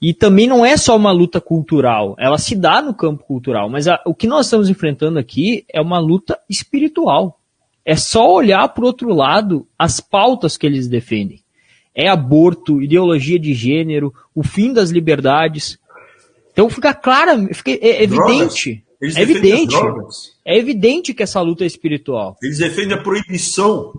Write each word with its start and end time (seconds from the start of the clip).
E 0.00 0.12
também 0.12 0.46
não 0.46 0.64
é 0.64 0.76
só 0.76 0.94
uma 0.94 1.10
luta 1.10 1.40
cultural, 1.40 2.14
ela 2.18 2.36
se 2.36 2.54
dá 2.54 2.82
no 2.82 2.92
campo 2.92 3.24
cultural, 3.24 3.70
mas 3.70 3.88
a, 3.88 4.00
o 4.04 4.14
que 4.14 4.26
nós 4.26 4.46
estamos 4.46 4.68
enfrentando 4.68 5.18
aqui 5.18 5.64
é 5.72 5.80
uma 5.80 5.98
luta 5.98 6.38
espiritual. 6.50 7.40
É 7.84 7.96
só 7.96 8.30
olhar 8.30 8.68
para 8.68 8.84
o 8.84 8.86
outro 8.86 9.14
lado 9.14 9.66
as 9.78 10.00
pautas 10.00 10.56
que 10.56 10.66
eles 10.66 10.88
defendem. 10.88 11.42
É 11.94 12.08
aborto, 12.08 12.82
ideologia 12.82 13.38
de 13.38 13.54
gênero, 13.54 14.12
o 14.34 14.42
fim 14.42 14.72
das 14.72 14.90
liberdades. 14.90 15.78
Então 16.52 16.68
fica 16.68 16.92
claro, 16.92 17.54
fica, 17.54 17.70
é 17.70 18.02
evidente. 18.02 18.84
É 19.00 19.22
evidente. 19.22 19.76
É 20.44 20.58
evidente 20.58 21.14
que 21.14 21.22
essa 21.22 21.40
luta 21.40 21.64
é 21.64 21.66
espiritual. 21.66 22.36
Eles 22.42 22.58
defendem 22.58 22.98
a 22.98 23.02
proibição 23.02 23.92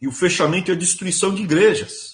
e 0.00 0.08
o 0.08 0.12
fechamento 0.12 0.70
e 0.70 0.72
a 0.72 0.76
destruição 0.76 1.34
de 1.34 1.42
igrejas. 1.42 2.13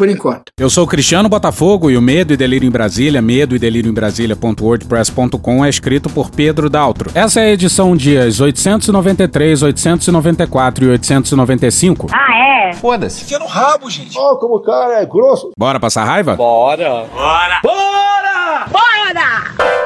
por 0.00 0.08
enquanto. 0.08 0.50
Eu 0.58 0.70
sou 0.70 0.84
o 0.84 0.86
Cristiano 0.86 1.28
Botafogo 1.28 1.90
e 1.90 1.96
o 1.96 2.00
Medo 2.00 2.32
e 2.32 2.36
Delírio 2.36 2.66
em 2.66 2.70
Brasília, 2.70 3.20
medo 3.20 3.54
e 3.54 3.58
delírio 3.58 3.90
em 3.90 3.92
Brasília.wordpress.com 3.92 5.62
é 5.62 5.68
escrito 5.68 6.08
por 6.08 6.30
Pedro 6.30 6.70
Daltro. 6.70 7.10
Essa 7.14 7.40
é 7.40 7.44
a 7.44 7.50
edição 7.50 7.94
dias 7.94 8.40
893, 8.40 9.62
894 9.62 10.84
e 10.86 10.88
895. 10.88 12.06
Ah, 12.14 12.70
é? 12.70 12.72
Foda-se. 12.72 13.26
Fica 13.26 13.40
no 13.40 13.46
rabo, 13.46 13.90
gente. 13.90 14.16
Ó, 14.16 14.32
oh, 14.32 14.36
como 14.38 14.56
o 14.56 14.62
cara 14.62 15.02
é 15.02 15.04
grosso. 15.04 15.50
Bora 15.54 15.78
passar 15.78 16.04
raiva? 16.04 16.34
Bora. 16.34 17.04
Bora. 17.12 17.60
Bora! 17.62 18.66
Bora! 18.70 19.79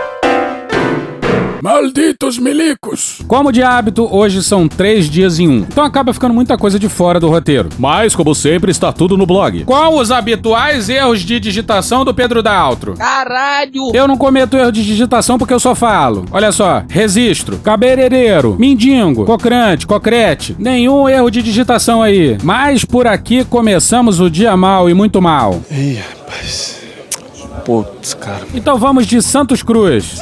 Malditos 1.65 2.39
milicos! 2.39 3.23
Como 3.27 3.51
de 3.51 3.62
hábito, 3.62 4.07
hoje 4.15 4.43
são 4.43 4.69
três 4.69 5.09
dias 5.09 5.39
em 5.39 5.48
um, 5.48 5.61
então 5.61 5.83
acaba 5.83 6.12
ficando 6.12 6.34
muita 6.34 6.59
coisa 6.59 6.79
de 6.79 6.91
fora 6.91 7.19
do 7.19 7.31
roteiro. 7.31 7.71
Mas, 7.79 8.15
como 8.15 8.34
sempre, 8.34 8.71
está 8.71 8.93
tudo 8.93 9.17
no 9.17 9.25
blog. 9.25 9.65
Qual 9.65 9.95
os 9.95 10.11
habituais 10.11 10.91
erros 10.91 11.21
de 11.21 11.41
digitação 11.41 12.05
do 12.05 12.12
Pedro 12.12 12.43
Daltro? 12.43 12.93
Caralho! 12.98 13.93
Eu 13.95 14.06
não 14.06 14.19
cometo 14.19 14.59
erro 14.59 14.71
de 14.71 14.84
digitação 14.84 15.39
porque 15.39 15.55
eu 15.55 15.59
só 15.59 15.75
falo. 15.75 16.27
Olha 16.31 16.53
só, 16.53 16.84
registro, 16.87 17.56
cabereireiro, 17.56 18.56
mindingo, 18.59 19.25
cocrante, 19.25 19.87
cocrete. 19.87 20.55
Nenhum 20.59 21.09
erro 21.09 21.31
de 21.31 21.41
digitação 21.41 22.03
aí. 22.03 22.37
Mas 22.43 22.84
por 22.84 23.06
aqui 23.06 23.43
começamos 23.43 24.21
o 24.21 24.28
dia 24.28 24.55
mal 24.55 24.91
e 24.91 24.93
muito 24.93 25.23
mal. 25.23 25.62
Ih, 25.71 25.95
rapaz. 25.95 26.83
Putz, 27.65 28.12
cara. 28.12 28.47
Então 28.53 28.77
vamos 28.77 29.06
de 29.06 29.23
Santos 29.23 29.62
Cruz 29.62 30.19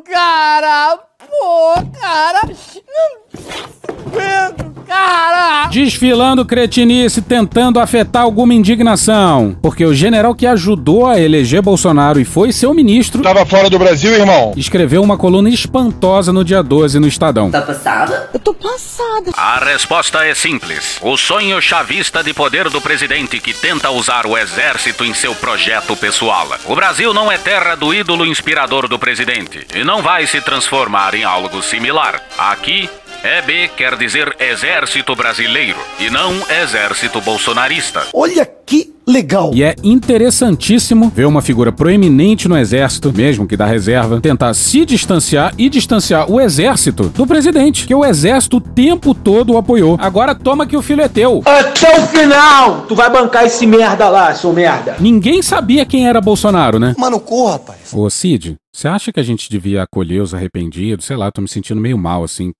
cara! 0.00 0.96
Pô, 1.18 1.74
cara! 2.00 2.40
Não 2.88 3.96
aguento, 4.06 4.71
cara! 4.82 5.68
Desfilando 5.68 6.44
cretinice, 6.44 7.22
tentando 7.22 7.80
afetar 7.80 8.22
alguma 8.22 8.54
indignação. 8.54 9.56
Porque 9.62 9.84
o 9.84 9.94
general 9.94 10.34
que 10.34 10.46
ajudou 10.46 11.06
a 11.06 11.20
eleger 11.20 11.62
Bolsonaro 11.62 12.20
e 12.20 12.24
foi 12.24 12.52
seu 12.52 12.74
ministro. 12.74 13.22
Tava 13.22 13.46
fora 13.46 13.70
do 13.70 13.78
Brasil, 13.78 14.12
irmão? 14.14 14.52
Escreveu 14.56 15.02
uma 15.02 15.16
coluna 15.16 15.48
espantosa 15.48 16.32
no 16.32 16.44
dia 16.44 16.62
12 16.62 16.98
no 16.98 17.06
Estadão. 17.06 17.50
Tá 17.50 17.62
passada? 17.62 18.30
Eu 18.32 18.40
tô 18.40 18.54
passada. 18.54 19.32
A 19.36 19.64
resposta 19.64 20.24
é 20.24 20.34
simples. 20.34 20.98
O 21.02 21.16
sonho 21.16 21.60
chavista 21.60 22.22
de 22.22 22.34
poder 22.34 22.68
do 22.68 22.80
presidente 22.80 23.40
que 23.40 23.54
tenta 23.54 23.90
usar 23.90 24.26
o 24.26 24.36
exército 24.36 25.04
em 25.04 25.14
seu 25.14 25.34
projeto 25.34 25.96
pessoal. 25.96 26.48
O 26.66 26.74
Brasil 26.74 27.12
não 27.14 27.30
é 27.30 27.38
terra 27.38 27.74
do 27.74 27.94
ídolo 27.94 28.26
inspirador 28.26 28.88
do 28.88 28.98
presidente 28.98 29.66
e 29.74 29.84
não 29.84 30.02
vai 30.02 30.26
se 30.26 30.40
transformar 30.40 31.14
em 31.14 31.24
algo 31.24 31.62
similar. 31.62 32.20
Aqui, 32.38 32.88
EB 33.24 33.68
quer 33.76 33.96
dizer 33.96 34.34
Exército 34.40 35.14
Brasileiro 35.14 35.78
e 36.00 36.10
não 36.10 36.32
Exército 36.60 37.20
Bolsonarista. 37.20 38.02
Olha 38.12 38.44
que 38.44 38.92
legal! 39.06 39.52
E 39.54 39.62
é 39.62 39.76
interessantíssimo 39.80 41.08
ver 41.08 41.26
uma 41.26 41.40
figura 41.40 41.70
proeminente 41.70 42.48
no 42.48 42.58
exército, 42.58 43.12
mesmo 43.12 43.46
que 43.46 43.56
da 43.56 43.64
reserva, 43.64 44.20
tentar 44.20 44.52
se 44.54 44.84
distanciar 44.84 45.54
e 45.56 45.68
distanciar 45.68 46.28
o 46.28 46.40
exército 46.40 47.10
do 47.10 47.24
presidente, 47.24 47.86
que 47.86 47.94
o 47.94 48.04
exército 48.04 48.56
o 48.56 48.60
tempo 48.60 49.14
todo 49.14 49.52
o 49.52 49.56
apoiou. 49.56 49.96
Agora 50.00 50.34
toma 50.34 50.66
que 50.66 50.76
o 50.76 50.82
filho 50.82 51.02
é 51.02 51.08
teu. 51.08 51.42
Até 51.44 52.00
o 52.00 52.06
final! 52.08 52.86
Tu 52.88 52.94
vai 52.96 53.08
bancar 53.08 53.44
esse 53.44 53.64
merda 53.68 54.08
lá, 54.08 54.34
seu 54.34 54.52
merda! 54.52 54.96
Ninguém 54.98 55.42
sabia 55.42 55.86
quem 55.86 56.08
era 56.08 56.20
Bolsonaro, 56.20 56.80
né? 56.80 56.96
Mano, 56.98 57.20
corra, 57.20 57.52
rapaz. 57.52 57.92
Ô 57.92 58.10
Cid, 58.10 58.56
você 58.72 58.88
acha 58.88 59.12
que 59.12 59.20
a 59.20 59.24
gente 59.24 59.48
devia 59.48 59.84
acolher 59.84 60.22
os 60.22 60.34
arrependidos? 60.34 61.06
Sei 61.06 61.16
lá, 61.16 61.30
tô 61.30 61.40
me 61.40 61.48
sentindo 61.48 61.80
meio 61.80 61.96
mal 61.96 62.24
assim. 62.24 62.52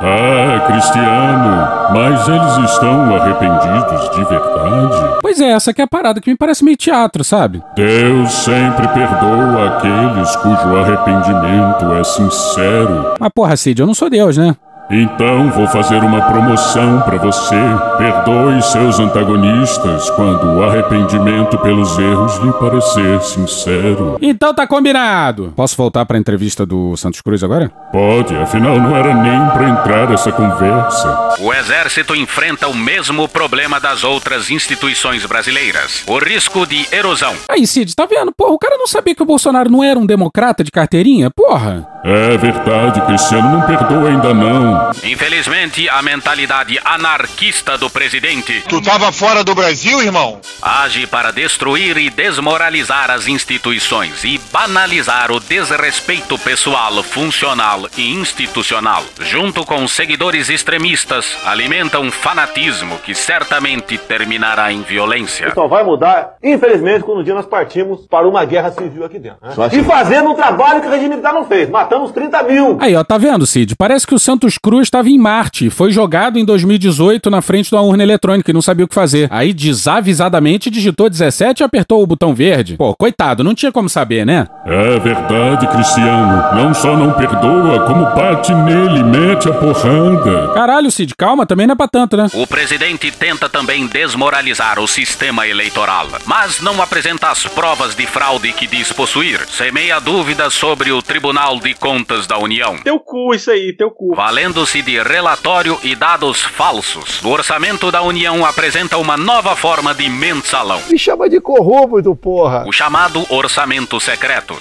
Ah, 0.00 0.60
Cristiano, 0.66 1.68
mas 1.92 2.28
eles 2.28 2.70
estão 2.70 3.14
arrependidos 3.14 4.10
de 4.14 4.24
verdade? 4.24 5.18
Pois 5.20 5.40
é, 5.40 5.50
essa 5.50 5.72
que 5.74 5.80
é 5.80 5.84
a 5.84 5.88
parada 5.88 6.20
que 6.20 6.30
me 6.30 6.36
parece 6.36 6.64
meio 6.64 6.76
teatro, 6.76 7.24
sabe? 7.24 7.62
Deus 7.74 8.32
sempre 8.32 8.86
perdoa 8.88 9.68
aqueles 9.68 10.36
cujo 10.36 10.76
arrependimento 10.76 11.92
é 11.92 12.04
sincero. 12.04 13.14
Mas 13.18 13.30
porra, 13.34 13.56
Cid, 13.56 13.80
eu 13.80 13.86
não 13.86 13.94
sou 13.94 14.08
Deus, 14.08 14.36
né? 14.36 14.54
Então 14.90 15.50
vou 15.50 15.66
fazer 15.68 16.02
uma 16.02 16.22
promoção 16.22 17.02
para 17.02 17.18
você. 17.18 17.56
Perdoe 17.98 18.62
seus 18.62 18.98
antagonistas 18.98 20.08
quando 20.10 20.44
o 20.56 20.64
arrependimento 20.64 21.58
pelos 21.58 21.98
erros 21.98 22.36
lhe 22.38 22.52
parecer 22.54 23.20
sincero. 23.22 24.16
Então 24.20 24.54
tá 24.54 24.66
combinado. 24.66 25.52
Posso 25.54 25.76
voltar 25.76 26.06
pra 26.06 26.16
entrevista 26.16 26.64
do 26.64 26.96
Santos 26.96 27.20
Cruz 27.20 27.42
agora? 27.44 27.70
Pode, 27.92 28.34
afinal 28.36 28.78
não 28.78 28.96
era 28.96 29.12
nem 29.14 29.46
para 29.50 29.68
entrar 29.68 30.10
essa 30.10 30.32
conversa. 30.32 31.36
O 31.40 31.52
Exército 31.52 32.16
enfrenta 32.16 32.66
o 32.68 32.74
mesmo 32.74 33.28
problema 33.28 33.78
das 33.78 34.04
outras 34.04 34.50
instituições 34.50 35.24
brasileiras: 35.26 36.02
o 36.06 36.18
risco 36.18 36.66
de 36.66 36.86
erosão. 36.90 37.34
Aí, 37.48 37.66
Cid, 37.66 37.94
tá 37.94 38.06
vendo? 38.06 38.32
Porra, 38.32 38.52
o 38.52 38.58
cara 38.58 38.76
não 38.78 38.86
sabia 38.86 39.14
que 39.14 39.22
o 39.22 39.26
Bolsonaro 39.26 39.70
não 39.70 39.84
era 39.84 39.98
um 39.98 40.06
democrata 40.06 40.64
de 40.64 40.70
carteirinha? 40.70 41.30
Porra. 41.30 41.86
É 42.04 42.38
verdade, 42.38 43.00
Cristiano 43.02 43.50
não 43.50 43.62
perdoa 43.62 44.08
ainda 44.08 44.32
não. 44.32 44.77
Infelizmente, 45.02 45.88
a 45.88 46.02
mentalidade 46.02 46.78
anarquista 46.84 47.76
do 47.76 47.90
presidente. 47.90 48.62
Tu 48.68 48.80
tava 48.82 49.12
fora 49.12 49.42
do 49.42 49.54
Brasil, 49.54 50.02
irmão? 50.02 50.40
Age 50.60 51.06
para 51.06 51.32
destruir 51.32 51.96
e 51.96 52.10
desmoralizar 52.10 53.10
as 53.10 53.26
instituições 53.26 54.24
e 54.24 54.40
banalizar 54.52 55.30
o 55.30 55.40
desrespeito 55.40 56.38
pessoal, 56.38 57.02
funcional 57.02 57.88
e 57.96 58.10
institucional. 58.12 59.02
Junto 59.20 59.64
com 59.64 59.86
seguidores 59.86 60.48
extremistas, 60.48 61.36
alimenta 61.44 62.00
um 62.00 62.10
fanatismo 62.10 62.98
que 62.98 63.14
certamente 63.14 63.98
terminará 63.98 64.72
em 64.72 64.82
violência. 64.82 65.52
Só 65.54 65.66
vai 65.66 65.84
mudar, 65.84 66.36
infelizmente, 66.42 67.04
quando 67.04 67.20
um 67.20 67.24
dia 67.24 67.34
nós 67.34 67.46
partimos 67.46 68.06
para 68.06 68.28
uma 68.28 68.44
guerra 68.44 68.70
civil 68.72 69.04
aqui 69.04 69.18
dentro. 69.18 69.38
Né? 69.42 69.54
E 69.72 69.82
fazendo 69.82 70.30
um 70.30 70.34
trabalho 70.34 70.80
que 70.80 70.86
o 70.86 70.90
regime 70.90 71.10
militar 71.10 71.32
não 71.32 71.44
fez. 71.44 71.68
Matamos 71.68 72.10
30 72.12 72.42
mil. 72.44 72.78
Aí, 72.80 72.94
ó, 72.94 73.04
tá 73.04 73.16
vendo, 73.18 73.46
Cid? 73.46 73.76
Parece 73.76 74.06
que 74.06 74.14
o 74.14 74.18
Santos 74.18 74.58
Cruz 74.68 74.82
estava 74.82 75.08
em 75.08 75.16
Marte, 75.16 75.70
foi 75.70 75.90
jogado 75.90 76.38
em 76.38 76.44
2018 76.44 77.30
na 77.30 77.40
frente 77.40 77.70
de 77.70 77.74
uma 77.74 77.80
urna 77.80 78.02
eletrônica 78.02 78.50
e 78.50 78.52
não 78.52 78.60
sabia 78.60 78.84
o 78.84 78.88
que 78.88 78.94
fazer. 78.94 79.26
Aí, 79.30 79.54
desavisadamente, 79.54 80.68
digitou 80.68 81.08
17 81.08 81.62
e 81.62 81.64
apertou 81.64 82.02
o 82.02 82.06
botão 82.06 82.34
verde. 82.34 82.76
Pô, 82.76 82.94
coitado, 82.94 83.42
não 83.42 83.54
tinha 83.54 83.72
como 83.72 83.88
saber, 83.88 84.26
né? 84.26 84.46
É 84.66 84.98
verdade, 84.98 85.66
Cristiano. 85.68 86.54
Não 86.54 86.74
só 86.74 86.94
não 86.94 87.14
perdoa, 87.14 87.86
como 87.86 88.14
bate 88.14 88.54
nele, 88.54 89.02
mete 89.02 89.48
a 89.48 89.54
porranda. 89.54 90.52
Caralho, 90.52 90.90
Cid, 90.90 91.14
calma, 91.16 91.46
também 91.46 91.66
não 91.66 91.72
é 91.72 91.76
pra 91.76 91.88
tanto, 91.88 92.18
né? 92.18 92.26
O 92.34 92.46
presidente 92.46 93.10
tenta 93.10 93.48
também 93.48 93.86
desmoralizar 93.86 94.78
o 94.78 94.86
sistema 94.86 95.48
eleitoral, 95.48 96.08
mas 96.26 96.60
não 96.60 96.82
apresenta 96.82 97.30
as 97.30 97.46
provas 97.46 97.94
de 97.94 98.06
fraude 98.06 98.52
que 98.52 98.66
diz 98.66 98.92
possuir. 98.92 99.40
Semeia 99.48 99.98
dúvidas 99.98 100.52
sobre 100.52 100.92
o 100.92 101.00
Tribunal 101.00 101.58
de 101.58 101.72
Contas 101.72 102.26
da 102.26 102.36
União. 102.36 102.76
Teu 102.84 103.00
cu, 103.00 103.34
isso 103.34 103.50
aí, 103.50 103.74
teu 103.74 103.90
cu. 103.90 104.14
Valendo-se 104.58 104.82
de 104.82 105.00
relatório 105.00 105.78
e 105.84 105.94
dados 105.94 106.42
falsos. 106.42 107.22
O 107.22 107.28
orçamento 107.28 107.92
da 107.92 108.02
União 108.02 108.44
apresenta 108.44 108.96
uma 108.98 109.16
nova 109.16 109.54
forma 109.54 109.94
de 109.94 110.08
mensalão. 110.10 110.82
Me 110.90 110.98
chama 110.98 111.28
de 111.28 111.40
corrupto, 111.40 112.16
porra. 112.16 112.64
O 112.66 112.72
chamado 112.72 113.24
orçamento 113.30 114.00
secreto. 114.00 114.60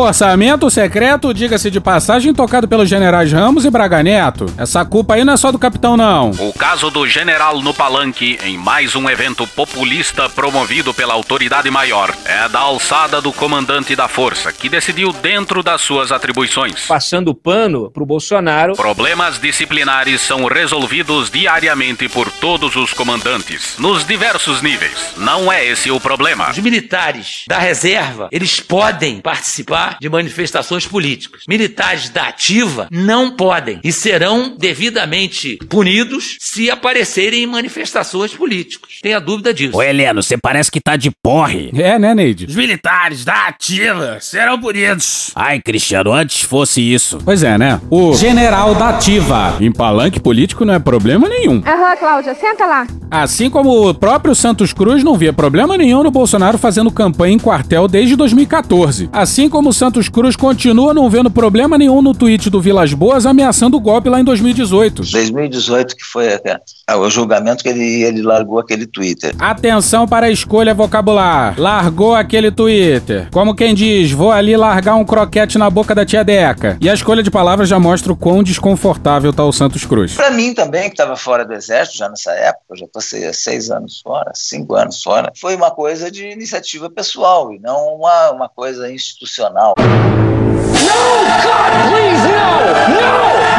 Orçamento 0.00 0.70
secreto, 0.70 1.34
diga-se 1.34 1.72
de 1.72 1.80
passagem, 1.80 2.32
tocado 2.32 2.68
pelos 2.68 2.88
generais 2.88 3.32
Ramos 3.32 3.64
e 3.64 3.70
Braga 3.70 4.00
Neto. 4.00 4.46
Essa 4.56 4.84
culpa 4.84 5.14
aí 5.14 5.24
não 5.24 5.32
é 5.32 5.36
só 5.36 5.50
do 5.50 5.58
capitão, 5.58 5.96
não. 5.96 6.30
O 6.30 6.52
caso 6.52 6.88
do 6.88 7.04
general 7.04 7.60
no 7.60 7.74
palanque, 7.74 8.38
em 8.44 8.56
mais 8.56 8.94
um 8.94 9.10
evento 9.10 9.44
populista 9.48 10.28
promovido 10.28 10.94
pela 10.94 11.14
autoridade 11.14 11.68
maior, 11.68 12.14
é 12.24 12.48
da 12.48 12.60
alçada 12.60 13.20
do 13.20 13.32
comandante 13.32 13.96
da 13.96 14.06
força, 14.06 14.52
que 14.52 14.68
decidiu 14.68 15.12
dentro 15.12 15.64
das 15.64 15.80
suas 15.80 16.12
atribuições. 16.12 16.86
Passando 16.86 17.34
pano 17.34 17.90
pro 17.90 18.06
Bolsonaro. 18.06 18.74
Problemas 18.74 19.38
disciplinares 19.38 20.20
são 20.20 20.44
resolvidos 20.44 21.28
diariamente 21.28 22.08
por 22.08 22.30
todos 22.30 22.76
os 22.76 22.94
comandantes, 22.94 23.74
nos 23.78 24.06
diversos 24.06 24.62
níveis. 24.62 25.14
Não 25.16 25.52
é 25.52 25.66
esse 25.66 25.90
o 25.90 25.98
problema. 25.98 26.50
Os 26.50 26.58
militares 26.58 27.44
da 27.48 27.58
reserva, 27.58 28.28
eles 28.30 28.60
podem 28.60 29.20
participar 29.20 29.87
de 30.00 30.08
manifestações 30.08 30.86
políticas. 30.86 31.42
Militares 31.48 32.08
da 32.10 32.28
ativa 32.28 32.88
não 32.90 33.30
podem 33.30 33.80
e 33.82 33.92
serão 33.92 34.54
devidamente 34.58 35.58
punidos 35.68 36.36
se 36.40 36.70
aparecerem 36.70 37.42
em 37.42 37.46
manifestações 37.46 38.32
políticas. 38.32 38.98
Tenha 39.02 39.20
dúvida 39.20 39.52
disso. 39.54 39.76
Ô 39.76 39.82
Heleno, 39.82 40.22
você 40.22 40.36
parece 40.36 40.70
que 40.70 40.80
tá 40.80 40.96
de 40.96 41.10
porre. 41.22 41.70
É, 41.74 41.98
né, 41.98 42.14
Neide? 42.14 42.46
Os 42.46 42.56
militares 42.56 43.24
da 43.24 43.46
ativa 43.46 44.18
serão 44.20 44.58
punidos. 44.60 45.30
Ai, 45.34 45.60
Cristiano, 45.60 46.12
antes 46.12 46.42
fosse 46.42 46.80
isso. 46.80 47.18
Pois 47.24 47.42
é, 47.42 47.56
né? 47.56 47.80
O 47.90 48.14
general 48.14 48.74
da 48.74 48.90
ativa. 48.90 49.56
Em 49.60 49.72
palanque 49.72 50.20
político 50.20 50.64
não 50.64 50.74
é 50.74 50.78
problema 50.78 51.28
nenhum. 51.28 51.62
Aham, 51.66 51.96
Cláudia, 51.96 52.34
senta 52.34 52.66
lá. 52.66 52.86
Assim 53.10 53.48
como 53.48 53.88
o 53.88 53.94
próprio 53.94 54.34
Santos 54.34 54.72
Cruz 54.72 55.02
não 55.02 55.16
via 55.16 55.32
problema 55.32 55.76
nenhum 55.76 56.02
no 56.02 56.10
Bolsonaro 56.10 56.58
fazendo 56.58 56.90
campanha 56.90 57.34
em 57.34 57.38
quartel 57.38 57.88
desde 57.88 58.16
2014. 58.16 59.08
Assim 59.12 59.48
como 59.48 59.70
o 59.70 59.72
Santos 59.78 60.08
Cruz 60.08 60.34
continua 60.34 60.92
não 60.92 61.08
vendo 61.08 61.30
problema 61.30 61.78
nenhum 61.78 62.02
no 62.02 62.12
tweet 62.12 62.50
do 62.50 62.60
Vilas 62.60 62.92
Boas 62.92 63.24
ameaçando 63.24 63.76
o 63.76 63.80
golpe 63.80 64.08
lá 64.08 64.18
em 64.18 64.24
2018. 64.24 65.02
2018 65.02 65.96
que 65.96 66.04
foi 66.04 66.26
é, 66.26 66.96
o 66.96 67.08
julgamento 67.08 67.62
que 67.62 67.68
ele, 67.68 68.02
ele 68.02 68.20
largou 68.20 68.58
aquele 68.58 68.88
Twitter. 68.88 69.36
Atenção 69.38 70.08
para 70.08 70.26
a 70.26 70.30
escolha 70.30 70.74
vocabular. 70.74 71.54
Largou 71.56 72.16
aquele 72.16 72.50
Twitter. 72.50 73.28
Como 73.30 73.54
quem 73.54 73.72
diz, 73.72 74.10
vou 74.10 74.32
ali 74.32 74.56
largar 74.56 74.96
um 74.96 75.04
croquete 75.04 75.58
na 75.58 75.70
boca 75.70 75.94
da 75.94 76.04
tia 76.04 76.24
Deca. 76.24 76.76
E 76.80 76.90
a 76.90 76.94
escolha 76.94 77.22
de 77.22 77.30
palavras 77.30 77.68
já 77.68 77.78
mostra 77.78 78.12
o 78.12 78.16
quão 78.16 78.42
desconfortável 78.42 79.32
tá 79.32 79.44
o 79.44 79.52
Santos 79.52 79.86
Cruz. 79.86 80.14
Para 80.14 80.32
mim 80.32 80.54
também, 80.54 80.84
que 80.88 80.94
estava 80.94 81.14
fora 81.14 81.44
do 81.44 81.54
exército 81.54 81.98
já 81.98 82.08
nessa 82.08 82.32
época, 82.32 82.64
eu 82.70 82.76
já 82.78 82.86
passei 82.92 83.32
seis 83.32 83.70
anos 83.70 84.00
fora, 84.00 84.32
cinco 84.34 84.74
anos 84.74 85.00
fora, 85.00 85.30
foi 85.40 85.54
uma 85.54 85.70
coisa 85.70 86.10
de 86.10 86.26
iniciativa 86.26 86.90
pessoal 86.90 87.52
e 87.52 87.60
não 87.60 87.94
uma, 87.94 88.30
uma 88.32 88.48
coisa 88.48 88.90
institucional. 88.90 89.57
out. 89.58 89.76
No! 89.78 91.02
God, 91.44 91.70
please, 91.90 92.22
no! 92.30 92.48
No! 92.94 93.10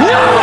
No! 0.07 0.38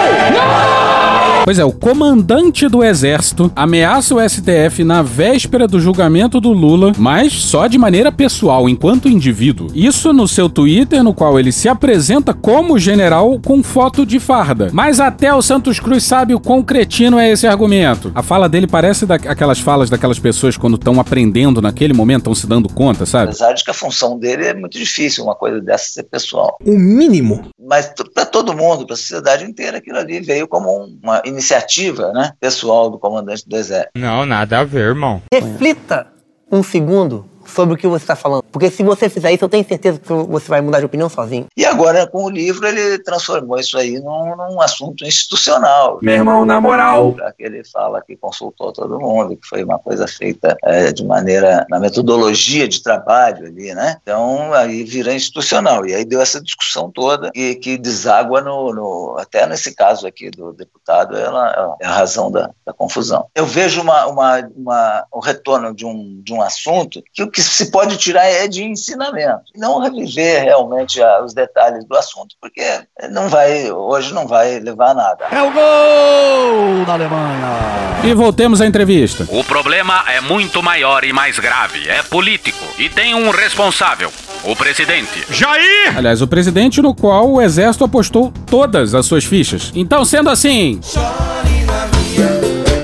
Pois 1.46 1.60
é, 1.60 1.64
o 1.64 1.70
comandante 1.70 2.68
do 2.68 2.82
exército 2.82 3.52
ameaça 3.54 4.12
o 4.12 4.28
STF 4.28 4.82
na 4.82 5.00
véspera 5.00 5.68
do 5.68 5.78
julgamento 5.78 6.40
do 6.40 6.50
Lula, 6.50 6.90
mas 6.98 7.32
só 7.34 7.68
de 7.68 7.78
maneira 7.78 8.10
pessoal, 8.10 8.68
enquanto 8.68 9.08
indivíduo. 9.08 9.68
Isso 9.72 10.12
no 10.12 10.26
seu 10.26 10.48
Twitter, 10.48 11.04
no 11.04 11.14
qual 11.14 11.38
ele 11.38 11.52
se 11.52 11.68
apresenta 11.68 12.34
como 12.34 12.80
general 12.80 13.38
com 13.38 13.62
foto 13.62 14.04
de 14.04 14.18
farda. 14.18 14.70
Mas 14.72 14.98
até 14.98 15.32
o 15.32 15.40
Santos 15.40 15.78
Cruz 15.78 16.02
sabe 16.02 16.34
o 16.34 16.40
quão 16.40 16.64
cretino 16.64 17.16
é 17.16 17.30
esse 17.30 17.46
argumento. 17.46 18.10
A 18.12 18.24
fala 18.24 18.48
dele 18.48 18.66
parece 18.66 19.06
da, 19.06 19.14
aquelas 19.14 19.60
falas 19.60 19.88
daquelas 19.88 20.18
pessoas 20.18 20.56
quando 20.56 20.74
estão 20.74 20.98
aprendendo 20.98 21.62
naquele 21.62 21.92
momento, 21.92 22.22
estão 22.22 22.34
se 22.34 22.48
dando 22.48 22.68
conta, 22.68 23.06
sabe? 23.06 23.26
Apesar 23.26 23.52
de 23.52 23.62
que 23.62 23.70
a 23.70 23.74
função 23.74 24.18
dele 24.18 24.46
é 24.46 24.52
muito 24.52 24.76
difícil, 24.76 25.22
uma 25.22 25.36
coisa 25.36 25.60
dessa 25.60 25.90
ser 25.90 26.02
pessoal. 26.02 26.56
O 26.66 26.76
mínimo. 26.76 27.44
Mas 27.56 27.88
para 28.12 28.26
todo 28.26 28.52
mundo, 28.52 28.84
para 28.84 28.94
a 28.94 28.96
sociedade 28.96 29.44
inteira, 29.44 29.78
aquilo 29.78 29.98
ali 29.98 30.18
veio 30.18 30.48
como 30.48 30.88
uma 31.00 31.22
iniciativa 31.36 32.12
né, 32.12 32.32
pessoal 32.40 32.90
do 32.90 32.98
comandante 32.98 33.48
do 33.48 33.56
Exército. 33.56 33.92
Não, 33.96 34.24
nada 34.24 34.60
a 34.60 34.64
ver, 34.64 34.88
irmão. 34.88 35.22
Reflita 35.32 36.06
um 36.50 36.62
segundo 36.62 37.28
sobre 37.46 37.74
o 37.74 37.78
que 37.78 37.86
você 37.86 38.04
está 38.04 38.16
falando. 38.16 38.42
Porque 38.44 38.70
se 38.70 38.82
você 38.82 39.08
fizer 39.08 39.32
isso, 39.32 39.44
eu 39.44 39.48
tenho 39.48 39.66
certeza 39.66 39.98
que 39.98 40.12
você 40.12 40.48
vai 40.48 40.60
mudar 40.60 40.80
de 40.80 40.86
opinião 40.86 41.08
sozinho. 41.08 41.46
E 41.56 41.64
agora, 41.64 42.06
com 42.06 42.24
o 42.24 42.30
livro, 42.30 42.66
ele 42.66 42.98
transformou 42.98 43.58
isso 43.58 43.76
aí 43.78 43.98
num, 44.00 44.36
num 44.36 44.60
assunto 44.60 45.04
institucional. 45.04 45.98
Meu 46.02 46.14
irmão, 46.14 46.44
na 46.44 46.60
moral. 46.60 47.14
Já 47.18 47.32
que 47.32 47.42
ele 47.42 47.62
fala 47.64 48.02
que 48.02 48.16
consultou 48.16 48.72
todo 48.72 48.98
mundo, 48.98 49.36
que 49.36 49.46
foi 49.46 49.62
uma 49.62 49.78
coisa 49.78 50.06
feita 50.06 50.56
é, 50.64 50.92
de 50.92 51.04
maneira, 51.04 51.66
na 51.68 51.78
metodologia 51.78 52.68
de 52.68 52.82
trabalho 52.82 53.46
ali, 53.46 53.74
né? 53.74 53.98
Então, 54.02 54.52
aí 54.52 54.84
vira 54.84 55.14
institucional. 55.14 55.86
E 55.86 55.94
aí 55.94 56.04
deu 56.04 56.20
essa 56.20 56.40
discussão 56.40 56.90
toda 56.90 57.30
que, 57.30 57.54
que 57.56 57.78
deságua 57.78 58.40
no, 58.40 58.72
no, 58.72 59.16
até 59.18 59.46
nesse 59.46 59.74
caso 59.74 60.06
aqui 60.06 60.30
do 60.30 60.52
deputado, 60.52 61.16
ela, 61.16 61.76
é 61.80 61.86
a 61.86 61.92
razão 61.92 62.30
da, 62.30 62.50
da 62.64 62.72
confusão. 62.72 63.26
Eu 63.34 63.46
vejo 63.46 63.80
uma, 63.80 64.06
uma, 64.06 64.50
uma, 64.56 65.06
o 65.12 65.20
retorno 65.20 65.74
de 65.74 65.84
um, 65.84 66.20
de 66.22 66.32
um 66.32 66.40
assunto 66.40 67.02
que 67.12 67.22
o 67.22 67.30
que 67.36 67.42
se 67.42 67.70
pode 67.70 67.98
tirar 67.98 68.24
é 68.24 68.48
de 68.48 68.64
ensinamento, 68.64 69.42
não 69.54 69.78
reviver 69.78 70.42
realmente 70.42 70.98
os 71.22 71.34
detalhes 71.34 71.84
do 71.84 71.94
assunto, 71.94 72.34
porque 72.40 72.62
não 73.10 73.28
vai, 73.28 73.70
hoje 73.70 74.14
não 74.14 74.26
vai 74.26 74.58
levar 74.58 74.92
a 74.92 74.94
nada. 74.94 75.24
É 75.30 75.42
o 75.42 75.52
gol 75.52 76.86
da 76.86 76.94
Alemanha! 76.94 78.00
E 78.02 78.14
voltemos 78.14 78.62
à 78.62 78.66
entrevista. 78.66 79.28
O 79.28 79.44
problema 79.44 80.02
é 80.08 80.18
muito 80.18 80.62
maior 80.62 81.04
e 81.04 81.12
mais 81.12 81.38
grave, 81.38 81.86
é 81.86 82.02
político 82.04 82.64
e 82.78 82.88
tem 82.88 83.14
um 83.14 83.28
responsável. 83.28 84.10
O 84.42 84.56
presidente. 84.56 85.26
Jair! 85.28 85.94
Aliás, 85.94 86.22
o 86.22 86.26
presidente 86.26 86.80
no 86.80 86.94
qual 86.94 87.28
o 87.30 87.42
exército 87.42 87.84
apostou 87.84 88.32
todas 88.46 88.94
as 88.94 89.04
suas 89.04 89.24
fichas. 89.24 89.72
Então, 89.74 90.06
sendo 90.06 90.30
assim. 90.30 90.80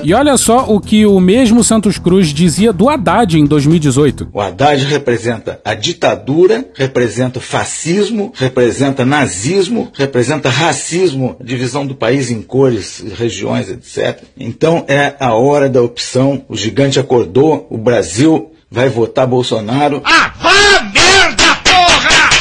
E 0.03 0.13
olha 0.13 0.35
só 0.35 0.65
o 0.67 0.81
que 0.81 1.05
o 1.05 1.19
mesmo 1.19 1.63
Santos 1.63 1.97
Cruz 1.97 2.27
dizia 2.27 2.73
do 2.73 2.89
Haddad 2.89 3.39
em 3.39 3.45
2018. 3.45 4.29
O 4.33 4.41
Haddad 4.41 4.83
representa 4.85 5.61
a 5.63 5.73
ditadura, 5.73 6.65
representa 6.75 7.39
o 7.39 7.41
fascismo, 7.41 8.33
representa 8.35 9.05
nazismo, 9.05 9.89
representa 9.93 10.49
racismo, 10.49 11.37
divisão 11.41 11.85
do 11.85 11.95
país 11.95 12.29
em 12.29 12.41
cores, 12.41 13.03
regiões, 13.17 13.69
etc. 13.69 14.23
Então 14.37 14.83
é 14.87 15.15
a 15.19 15.33
hora 15.33 15.69
da 15.69 15.81
opção. 15.81 16.43
O 16.49 16.55
gigante 16.57 16.99
acordou, 16.99 17.65
o 17.69 17.77
Brasil 17.77 18.51
vai 18.69 18.89
votar 18.89 19.27
Bolsonaro. 19.27 20.01
Ah, 20.03 20.33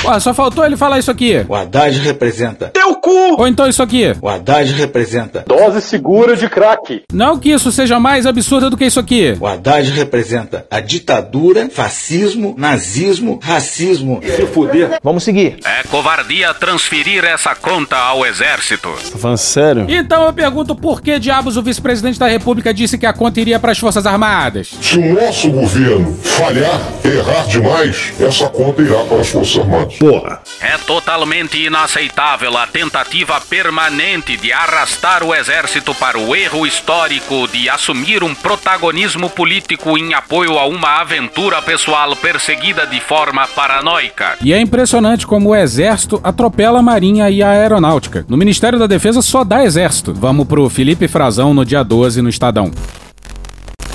Pô, 0.02 0.18
só 0.20 0.34
faltou 0.34 0.64
ele 0.64 0.76
falar 0.76 0.98
isso 0.98 1.10
aqui. 1.10 1.44
O 1.48 1.54
Haddad 1.54 1.96
representa 2.00 2.66
Teu 2.74 2.96
cu! 2.96 3.36
Ou 3.38 3.46
então 3.46 3.68
isso 3.68 3.82
aqui. 3.82 4.12
o 4.20 4.28
Haddad 4.28 4.72
representa. 4.72 5.44
Dose 5.46 5.80
segura 5.80 6.36
de 6.36 6.48
crack. 6.48 7.02
Não 7.12 7.38
que 7.38 7.50
isso 7.50 7.70
seja 7.70 8.00
mais 8.00 8.26
absurdo 8.26 8.68
do 8.70 8.76
que 8.76 8.84
isso 8.84 8.98
aqui. 8.98 9.36
O 9.40 9.46
Haddad 9.46 9.88
representa 9.92 10.66
a 10.70 10.80
ditadura, 10.80 11.68
fascismo, 11.70 12.54
nazismo, 12.58 13.38
racismo. 13.42 14.20
Se 14.24 14.44
fuder. 14.46 14.98
Vamos 15.02 15.22
seguir. 15.22 15.58
É 15.64 15.82
covardia 15.88 16.52
transferir 16.54 17.24
essa 17.24 17.54
conta 17.54 17.96
ao 17.96 18.26
exército. 18.26 18.88
Tá 19.12 19.18
falando 19.18 19.38
sério? 19.38 19.86
Então 19.88 20.26
eu 20.26 20.32
pergunto 20.32 20.74
por 20.74 21.00
que 21.00 21.18
diabos 21.18 21.56
o 21.56 21.62
vice-presidente 21.62 22.18
da 22.18 22.26
República 22.26 22.74
disse 22.74 22.98
que 22.98 23.06
a 23.06 23.12
conta 23.12 23.40
iria 23.40 23.60
para 23.60 23.70
as 23.72 23.78
Forças 23.78 24.04
Armadas? 24.06 24.72
Se 24.80 24.98
o 24.98 25.14
nosso 25.14 25.48
governo 25.50 26.12
falhar, 26.22 26.80
errar 27.04 27.46
demais, 27.46 28.12
essa 28.20 28.48
conta 28.48 28.82
irá 28.82 28.98
para 29.04 29.18
as 29.20 29.28
Forças 29.28 29.58
Armadas. 29.58 29.91
Porra. 29.98 30.40
É 30.60 30.76
totalmente 30.78 31.58
inaceitável 31.58 32.56
a 32.56 32.66
tentativa 32.66 33.40
permanente 33.40 34.36
de 34.36 34.52
arrastar 34.52 35.22
o 35.22 35.34
exército 35.34 35.94
para 35.94 36.18
o 36.18 36.34
erro 36.34 36.66
histórico 36.66 37.48
de 37.48 37.68
assumir 37.68 38.22
um 38.22 38.34
protagonismo 38.34 39.28
político 39.30 39.96
em 39.98 40.14
apoio 40.14 40.58
a 40.58 40.66
uma 40.66 41.00
aventura 41.00 41.60
pessoal 41.62 42.14
perseguida 42.16 42.86
de 42.86 43.00
forma 43.00 43.46
paranoica. 43.48 44.36
E 44.40 44.52
é 44.52 44.60
impressionante 44.60 45.26
como 45.26 45.50
o 45.50 45.56
Exército 45.56 46.20
atropela 46.22 46.80
a 46.80 46.82
Marinha 46.82 47.30
e 47.30 47.42
a 47.42 47.50
Aeronáutica. 47.50 48.24
No 48.28 48.36
Ministério 48.36 48.78
da 48.78 48.86
Defesa 48.86 49.22
só 49.22 49.44
dá 49.44 49.64
Exército. 49.64 50.12
Vamos 50.12 50.46
pro 50.46 50.68
Felipe 50.68 51.08
Frazão 51.08 51.54
no 51.54 51.64
dia 51.64 51.82
12 51.82 52.22
no 52.22 52.28
Estadão. 52.28 52.70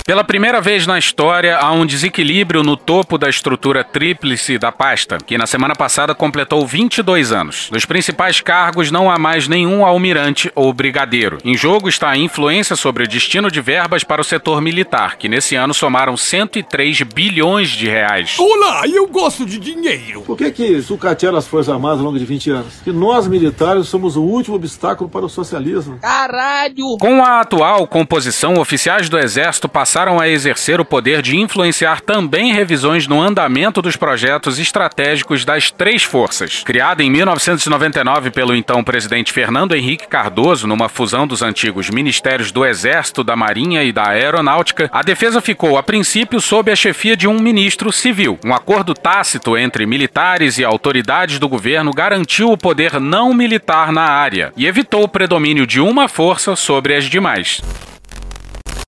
Pela 0.07 0.23
primeira 0.23 0.61
vez 0.61 0.87
na 0.87 0.97
história, 0.97 1.57
há 1.57 1.69
um 1.73 1.85
desequilíbrio 1.85 2.63
no 2.63 2.77
topo 2.77 3.17
da 3.17 3.29
estrutura 3.29 3.83
tríplice 3.83 4.57
da 4.57 4.71
pasta, 4.71 5.17
que 5.17 5.37
na 5.37 5.45
semana 5.45 5.75
passada 5.75 6.15
completou 6.15 6.65
22 6.65 7.33
anos. 7.33 7.69
Dos 7.69 7.83
principais 7.83 8.39
cargos, 8.39 8.89
não 8.89 9.11
há 9.11 9.19
mais 9.19 9.49
nenhum 9.49 9.85
almirante 9.85 10.49
ou 10.55 10.71
brigadeiro. 10.71 11.39
Em 11.43 11.57
jogo 11.57 11.89
está 11.89 12.07
a 12.09 12.17
influência 12.17 12.77
sobre 12.77 13.03
o 13.03 13.07
destino 13.07 13.51
de 13.51 13.59
verbas 13.59 14.05
para 14.05 14.21
o 14.21 14.23
setor 14.23 14.61
militar, 14.61 15.17
que 15.17 15.27
nesse 15.27 15.55
ano 15.55 15.73
somaram 15.73 16.15
103 16.15 17.01
bilhões 17.01 17.67
de 17.71 17.89
reais. 17.89 18.37
Olá, 18.39 18.83
eu 18.87 19.07
gosto 19.07 19.45
de 19.45 19.59
dinheiro. 19.59 20.21
Por 20.21 20.37
que 20.37 20.49
que 20.51 20.81
sucatearam 20.81 21.37
as 21.37 21.47
Forças 21.47 21.73
Armadas 21.73 21.99
ao 21.99 22.05
longo 22.05 22.17
de 22.17 22.23
20 22.23 22.49
anos? 22.51 22.79
Que 22.81 22.93
nós, 22.93 23.27
militares, 23.27 23.89
somos 23.89 24.15
o 24.15 24.21
último 24.21 24.55
obstáculo 24.55 25.09
para 25.09 25.25
o 25.25 25.29
socialismo. 25.29 25.99
Caralho! 25.99 26.95
Com 26.97 27.21
a 27.21 27.41
atual 27.41 27.85
composição, 27.87 28.57
oficiais 28.57 29.09
do 29.09 29.19
Exército 29.19 29.67
passaram 29.67 29.96
passaram 29.97 30.19
a 30.19 30.29
exercer 30.29 30.79
o 30.79 30.85
poder 30.85 31.23
de 31.23 31.37
influenciar 31.37 32.01
também 32.01 32.53
revisões 32.53 33.07
no 33.07 33.19
andamento 33.19 33.81
dos 33.81 33.95
projetos 33.95 34.59
estratégicos 34.59 35.43
das 35.43 35.71
três 35.71 36.03
forças. 36.03 36.61
Criada 36.63 37.01
em 37.01 37.09
1999 37.09 38.29
pelo 38.29 38.53
então 38.53 38.83
presidente 38.83 39.33
Fernando 39.33 39.75
Henrique 39.75 40.07
Cardoso, 40.07 40.67
numa 40.67 40.87
fusão 40.87 41.25
dos 41.25 41.41
antigos 41.41 41.89
Ministérios 41.89 42.51
do 42.51 42.63
Exército, 42.63 43.23
da 43.23 43.35
Marinha 43.35 43.83
e 43.83 43.91
da 43.91 44.09
Aeronáutica, 44.09 44.87
a 44.93 45.01
defesa 45.01 45.41
ficou, 45.41 45.79
a 45.79 45.81
princípio, 45.81 46.39
sob 46.39 46.71
a 46.71 46.75
chefia 46.75 47.17
de 47.17 47.27
um 47.27 47.39
ministro 47.39 47.91
civil. 47.91 48.37
Um 48.45 48.53
acordo 48.53 48.93
tácito 48.93 49.57
entre 49.57 49.87
militares 49.87 50.59
e 50.59 50.63
autoridades 50.63 51.39
do 51.39 51.49
governo 51.49 51.91
garantiu 51.91 52.51
o 52.51 52.57
poder 52.57 52.99
não 52.99 53.33
militar 53.33 53.91
na 53.91 54.03
área 54.03 54.53
e 54.55 54.67
evitou 54.67 55.01
o 55.01 55.09
predomínio 55.09 55.65
de 55.65 55.81
uma 55.81 56.07
força 56.07 56.55
sobre 56.55 56.93
as 56.93 57.05
demais. 57.05 57.63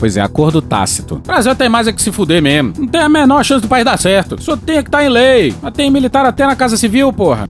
Pois 0.02 0.16
é, 0.16 0.22
acordo 0.22 0.62
tácito. 0.62 1.16
O 1.16 1.20
Brasil 1.20 1.54
tem 1.54 1.68
mais 1.68 1.86
é 1.86 1.92
que 1.92 2.02
se 2.02 2.10
fuder 2.10 2.42
mesmo. 2.42 2.74
Não 2.78 2.88
tem 2.88 3.02
a 3.02 3.10
menor 3.10 3.44
chance 3.44 3.62
do 3.62 3.68
país 3.68 3.84
dar 3.84 3.98
certo. 3.98 4.42
Só 4.42 4.56
tem 4.56 4.82
que 4.82 4.88
estar 4.88 5.00
tá 5.00 5.04
em 5.04 5.10
lei. 5.10 5.54
Mas 5.62 5.74
tem 5.74 5.92
militar 5.92 6.26
até 6.26 6.46
na 6.46 6.56
Casa 6.56 6.78
Civil, 6.78 7.12
porra. 7.12 7.50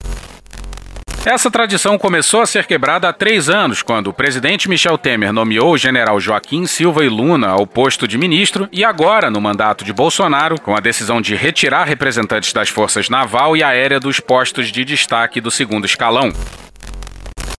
Essa 1.23 1.51
tradição 1.51 1.95
começou 1.99 2.41
a 2.41 2.47
ser 2.47 2.65
quebrada 2.65 3.07
há 3.07 3.13
três 3.13 3.49
anos, 3.49 3.83
quando 3.83 4.07
o 4.07 4.13
presidente 4.13 4.67
Michel 4.67 4.97
Temer 4.97 5.31
nomeou 5.31 5.73
o 5.73 5.77
general 5.77 6.19
Joaquim 6.19 6.65
Silva 6.65 7.05
e 7.05 7.09
Luna 7.09 7.49
ao 7.49 7.67
posto 7.67 8.07
de 8.07 8.17
ministro, 8.17 8.67
e 8.71 8.83
agora, 8.83 9.29
no 9.29 9.39
mandato 9.39 9.85
de 9.85 9.93
Bolsonaro, 9.93 10.59
com 10.59 10.75
a 10.75 10.79
decisão 10.79 11.21
de 11.21 11.35
retirar 11.35 11.83
representantes 11.83 12.51
das 12.51 12.69
forças 12.69 13.09
naval 13.09 13.55
e 13.55 13.61
aérea 13.61 13.99
dos 13.99 14.19
postos 14.19 14.71
de 14.71 14.83
destaque 14.83 15.39
do 15.39 15.51
segundo 15.51 15.85
escalão. 15.85 16.31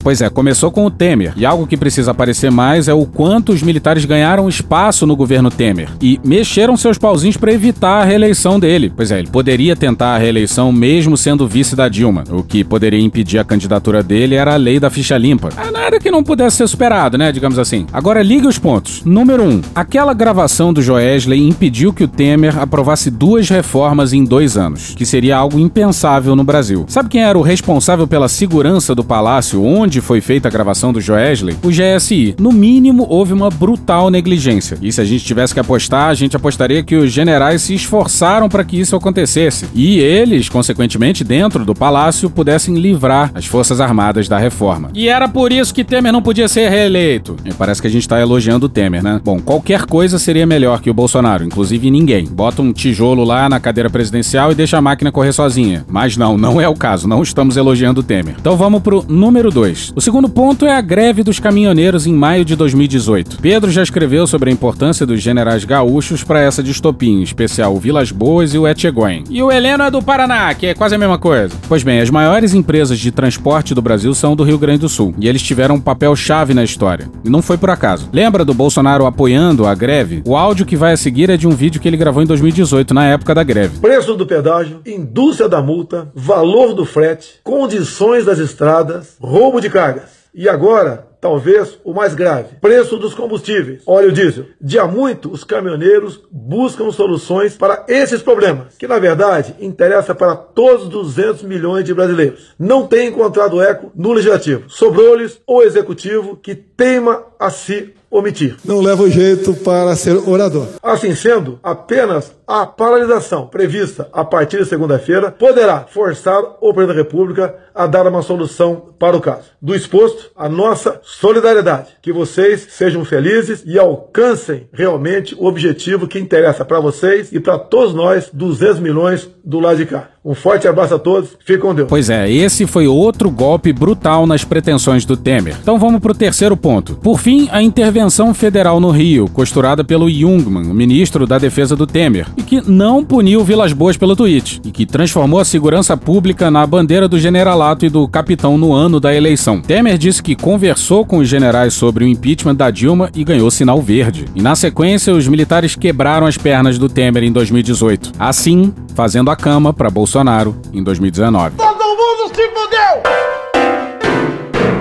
Pois 0.02 0.22
é, 0.22 0.30
começou 0.30 0.70
com 0.70 0.86
o 0.86 0.90
Temer. 0.90 1.34
E 1.36 1.44
algo 1.44 1.66
que 1.66 1.76
precisa 1.76 2.12
aparecer 2.12 2.50
mais 2.50 2.88
é 2.88 2.94
o 2.94 3.04
quanto 3.04 3.52
os 3.52 3.62
militares 3.62 4.06
ganharam 4.06 4.48
espaço 4.48 5.06
no 5.06 5.14
governo 5.14 5.50
Temer. 5.50 5.90
E 6.00 6.18
mexeram 6.24 6.74
seus 6.74 6.96
pauzinhos 6.96 7.36
para 7.36 7.52
evitar 7.52 8.00
a 8.00 8.04
reeleição 8.04 8.58
dele. 8.58 8.90
Pois 8.96 9.10
é, 9.10 9.18
ele 9.18 9.28
poderia 9.28 9.76
tentar 9.76 10.14
a 10.14 10.18
reeleição 10.18 10.72
mesmo 10.72 11.18
sendo 11.18 11.46
vice 11.46 11.76
da 11.76 11.86
Dilma. 11.86 12.24
O 12.30 12.42
que 12.42 12.64
poderia 12.64 12.98
impedir 12.98 13.38
a 13.38 13.44
candidatura 13.44 14.02
dele 14.02 14.36
era 14.36 14.54
a 14.54 14.56
lei 14.56 14.80
da 14.80 14.88
ficha 14.88 15.18
limpa. 15.18 15.50
É 15.54 15.70
nada 15.70 16.00
que 16.00 16.10
não 16.10 16.24
pudesse 16.24 16.56
ser 16.56 16.68
superado, 16.68 17.18
né? 17.18 17.30
Digamos 17.30 17.58
assim. 17.58 17.86
Agora 17.92 18.22
ligue 18.22 18.46
os 18.46 18.58
pontos. 18.58 19.04
Número 19.04 19.42
1. 19.42 19.50
Um, 19.50 19.60
aquela 19.74 20.14
gravação 20.14 20.72
do 20.72 20.80
Joesley 20.80 21.46
impediu 21.46 21.92
que 21.92 22.04
o 22.04 22.08
Temer 22.08 22.58
aprovasse 22.58 23.10
duas 23.10 23.50
reformas 23.50 24.14
em 24.14 24.24
dois 24.24 24.56
anos, 24.56 24.94
que 24.94 25.04
seria 25.04 25.36
algo 25.36 25.58
impensável 25.58 26.34
no 26.34 26.42
Brasil. 26.42 26.86
Sabe 26.88 27.10
quem 27.10 27.22
era 27.22 27.38
o 27.38 27.42
responsável 27.42 28.06
pela 28.06 28.28
segurança 28.28 28.94
do 28.94 29.04
palácio 29.04 29.62
onde 29.62 29.89
onde 29.90 30.00
foi 30.00 30.20
feita 30.20 30.46
a 30.46 30.50
gravação 30.52 30.92
do 30.92 31.00
Joesley, 31.00 31.56
o 31.64 31.68
GSI. 31.68 32.36
No 32.38 32.52
mínimo, 32.52 33.04
houve 33.08 33.32
uma 33.32 33.50
brutal 33.50 34.08
negligência. 34.08 34.78
E 34.80 34.92
se 34.92 35.00
a 35.00 35.04
gente 35.04 35.24
tivesse 35.24 35.52
que 35.52 35.58
apostar, 35.58 36.10
a 36.10 36.14
gente 36.14 36.36
apostaria 36.36 36.80
que 36.80 36.94
os 36.94 37.10
generais 37.10 37.62
se 37.62 37.74
esforçaram 37.74 38.48
para 38.48 38.62
que 38.62 38.78
isso 38.78 38.94
acontecesse. 38.94 39.66
E 39.74 39.98
eles, 39.98 40.48
consequentemente, 40.48 41.24
dentro 41.24 41.64
do 41.64 41.74
palácio, 41.74 42.30
pudessem 42.30 42.76
livrar 42.76 43.32
as 43.34 43.46
Forças 43.46 43.80
Armadas 43.80 44.28
da 44.28 44.38
reforma. 44.38 44.90
E 44.94 45.08
era 45.08 45.28
por 45.28 45.52
isso 45.52 45.74
que 45.74 45.82
Temer 45.82 46.12
não 46.12 46.22
podia 46.22 46.46
ser 46.46 46.68
reeleito. 46.68 47.34
E 47.44 47.52
parece 47.52 47.82
que 47.82 47.88
a 47.88 47.90
gente 47.90 48.06
tá 48.06 48.20
elogiando 48.20 48.66
o 48.66 48.68
Temer, 48.68 49.02
né? 49.02 49.20
Bom, 49.24 49.40
qualquer 49.40 49.86
coisa 49.86 50.20
seria 50.20 50.46
melhor 50.46 50.80
que 50.80 50.88
o 50.88 50.94
Bolsonaro, 50.94 51.42
inclusive 51.42 51.90
ninguém. 51.90 52.26
Bota 52.26 52.62
um 52.62 52.72
tijolo 52.72 53.24
lá 53.24 53.48
na 53.48 53.58
cadeira 53.58 53.90
presidencial 53.90 54.52
e 54.52 54.54
deixa 54.54 54.78
a 54.78 54.80
máquina 54.80 55.10
correr 55.10 55.32
sozinha. 55.32 55.84
Mas 55.88 56.16
não, 56.16 56.38
não 56.38 56.60
é 56.60 56.68
o 56.68 56.76
caso. 56.76 57.08
Não 57.08 57.24
estamos 57.24 57.56
elogiando 57.56 58.02
o 58.02 58.04
Temer. 58.04 58.36
Então 58.38 58.56
vamos 58.56 58.80
pro 58.80 59.04
número 59.08 59.50
2. 59.50 59.79
O 59.94 60.00
segundo 60.00 60.28
ponto 60.28 60.66
é 60.66 60.72
a 60.72 60.80
greve 60.80 61.22
dos 61.22 61.38
caminhoneiros 61.38 62.06
em 62.06 62.12
maio 62.12 62.44
de 62.44 62.54
2018. 62.54 63.38
Pedro 63.40 63.70
já 63.70 63.82
escreveu 63.82 64.26
sobre 64.26 64.50
a 64.50 64.52
importância 64.52 65.06
dos 65.06 65.20
generais 65.22 65.64
gaúchos 65.64 66.22
para 66.22 66.40
essa 66.40 66.62
distopia, 66.62 67.10
em 67.10 67.22
especial 67.22 67.74
o 67.74 67.78
Vilas 67.80 68.12
Boas 68.12 68.54
e 68.54 68.58
o 68.58 68.66
Etchegóin. 68.66 69.24
E 69.30 69.42
o 69.42 69.50
Heleno 69.50 69.84
é 69.84 69.90
do 69.90 70.02
Paraná, 70.02 70.52
que 70.54 70.66
é 70.66 70.74
quase 70.74 70.94
a 70.94 70.98
mesma 70.98 71.18
coisa. 71.18 71.54
Pois 71.68 71.82
bem, 71.82 72.00
as 72.00 72.10
maiores 72.10 72.54
empresas 72.54 72.98
de 72.98 73.10
transporte 73.10 73.74
do 73.74 73.82
Brasil 73.82 74.14
são 74.14 74.36
do 74.36 74.44
Rio 74.44 74.58
Grande 74.58 74.80
do 74.80 74.88
Sul, 74.88 75.14
e 75.18 75.28
eles 75.28 75.42
tiveram 75.42 75.76
um 75.76 75.80
papel 75.80 76.14
chave 76.14 76.52
na 76.52 76.62
história. 76.62 77.10
E 77.24 77.30
não 77.30 77.40
foi 77.40 77.56
por 77.56 77.70
acaso. 77.70 78.08
Lembra 78.12 78.44
do 78.44 78.52
Bolsonaro 78.52 79.06
apoiando 79.06 79.66
a 79.66 79.74
greve? 79.74 80.22
O 80.26 80.36
áudio 80.36 80.66
que 80.66 80.76
vai 80.76 80.92
a 80.92 80.96
seguir 80.96 81.30
é 81.30 81.36
de 81.36 81.48
um 81.48 81.52
vídeo 81.52 81.80
que 81.80 81.88
ele 81.88 81.96
gravou 81.96 82.22
em 82.22 82.26
2018, 82.26 82.92
na 82.92 83.06
época 83.06 83.34
da 83.34 83.42
greve. 83.42 83.78
Preço 83.78 84.14
do 84.14 84.26
pedágio, 84.26 84.80
indústria 84.84 85.48
da 85.48 85.62
multa, 85.62 86.10
valor 86.14 86.74
do 86.74 86.84
frete, 86.84 87.40
condições 87.42 88.24
das 88.24 88.38
estradas, 88.38 89.16
roubo 89.20 89.60
de 89.60 89.69
cargas. 89.70 90.20
E 90.32 90.48
agora, 90.48 91.08
talvez 91.20 91.78
o 91.84 91.92
mais 91.92 92.14
grave, 92.14 92.56
preço 92.60 92.96
dos 92.96 93.14
combustíveis, 93.14 93.82
óleo 93.84 94.12
diesel. 94.12 94.44
De 94.60 94.78
há 94.78 94.86
muito, 94.86 95.30
os 95.30 95.42
caminhoneiros 95.42 96.20
buscam 96.30 96.92
soluções 96.92 97.56
para 97.56 97.84
esses 97.88 98.22
problemas, 98.22 98.76
que 98.78 98.86
na 98.86 98.98
verdade 98.98 99.54
interessa 99.60 100.14
para 100.14 100.36
todos 100.36 100.84
os 100.84 100.88
200 100.88 101.42
milhões 101.42 101.84
de 101.84 101.92
brasileiros. 101.92 102.54
Não 102.58 102.86
tem 102.86 103.08
encontrado 103.08 103.60
eco 103.60 103.90
no 103.94 104.12
legislativo. 104.12 104.70
Sobrou-lhes 104.70 105.40
o 105.46 105.62
executivo 105.62 106.36
que 106.36 106.54
teima 106.54 107.24
a 107.38 107.50
se 107.50 107.92
omitir. 108.10 108.56
Não 108.64 108.80
leva 108.80 109.08
jeito 109.08 109.54
para 109.54 109.94
ser 109.94 110.16
orador. 110.16 110.66
Assim 110.82 111.14
sendo, 111.14 111.58
apenas 111.62 112.32
a 112.50 112.66
paralisação 112.66 113.46
prevista 113.46 114.08
a 114.12 114.24
partir 114.24 114.58
de 114.58 114.64
segunda-feira 114.64 115.30
poderá 115.30 115.86
forçar 115.88 116.42
o 116.60 116.74
presidente 116.74 116.96
da 116.96 117.02
República 117.02 117.54
a 117.72 117.86
dar 117.86 118.08
uma 118.08 118.22
solução 118.22 118.90
para 118.98 119.16
o 119.16 119.20
caso. 119.20 119.52
Do 119.62 119.72
exposto, 119.72 120.32
a 120.36 120.48
nossa 120.48 121.00
solidariedade. 121.04 121.90
Que 122.02 122.12
vocês 122.12 122.66
sejam 122.70 123.04
felizes 123.04 123.62
e 123.64 123.78
alcancem 123.78 124.68
realmente 124.72 125.32
o 125.38 125.46
objetivo 125.46 126.08
que 126.08 126.18
interessa 126.18 126.64
para 126.64 126.80
vocês 126.80 127.32
e 127.32 127.38
para 127.38 127.56
todos 127.56 127.94
nós, 127.94 128.28
200 128.32 128.80
milhões 128.80 129.30
do 129.44 129.60
lado 129.60 129.76
de 129.76 129.86
cá. 129.86 130.08
Um 130.22 130.34
forte 130.34 130.68
abraço 130.68 130.94
a 130.94 130.98
todos, 130.98 131.30
fique 131.46 131.60
com 131.60 131.74
Deus. 131.74 131.88
Pois 131.88 132.10
é, 132.10 132.30
esse 132.30 132.66
foi 132.66 132.86
outro 132.86 133.30
golpe 133.30 133.72
brutal 133.72 134.26
nas 134.26 134.44
pretensões 134.44 135.06
do 135.06 135.16
Temer. 135.16 135.56
Então 135.62 135.78
vamos 135.78 136.00
para 136.00 136.12
o 136.12 136.14
terceiro 136.14 136.54
ponto. 136.58 136.96
Por 136.96 137.18
fim, 137.18 137.48
a 137.50 137.62
intervenção 137.62 138.34
federal 138.34 138.80
no 138.80 138.90
Rio, 138.90 139.30
costurada 139.30 139.82
pelo 139.82 140.10
Jungmann, 140.10 140.70
o 140.70 140.74
ministro 140.74 141.26
da 141.26 141.38
Defesa 141.38 141.74
do 141.74 141.86
Temer, 141.86 142.26
e 142.40 142.42
que 142.42 142.70
não 142.70 143.04
puniu 143.04 143.44
Vilas 143.44 143.74
Boas 143.74 143.98
pelo 143.98 144.16
tweet, 144.16 144.62
e 144.64 144.70
que 144.70 144.86
transformou 144.86 145.38
a 145.40 145.44
segurança 145.44 145.94
pública 145.94 146.50
na 146.50 146.66
bandeira 146.66 147.06
do 147.06 147.18
generalato 147.18 147.84
e 147.84 147.90
do 147.90 148.08
capitão 148.08 148.56
no 148.56 148.72
ano 148.72 148.98
da 148.98 149.14
eleição. 149.14 149.60
Temer 149.60 149.98
disse 149.98 150.22
que 150.22 150.34
conversou 150.34 151.04
com 151.04 151.18
os 151.18 151.28
generais 151.28 151.74
sobre 151.74 152.02
o 152.02 152.08
impeachment 152.08 152.54
da 152.54 152.70
Dilma 152.70 153.10
e 153.14 153.22
ganhou 153.22 153.50
sinal 153.50 153.82
verde. 153.82 154.24
E 154.34 154.40
na 154.40 154.56
sequência, 154.56 155.12
os 155.12 155.28
militares 155.28 155.76
quebraram 155.76 156.26
as 156.26 156.38
pernas 156.38 156.78
do 156.78 156.88
Temer 156.88 157.24
em 157.24 157.32
2018. 157.32 158.12
Assim, 158.18 158.72
fazendo 158.94 159.30
a 159.30 159.36
cama 159.36 159.74
para 159.74 159.90
Bolsonaro 159.90 160.56
em 160.72 160.82
2019. 160.82 161.56
Todo 161.56 161.74
mundo 161.74 162.34
se 162.34 162.48
fudeu! 162.48 163.02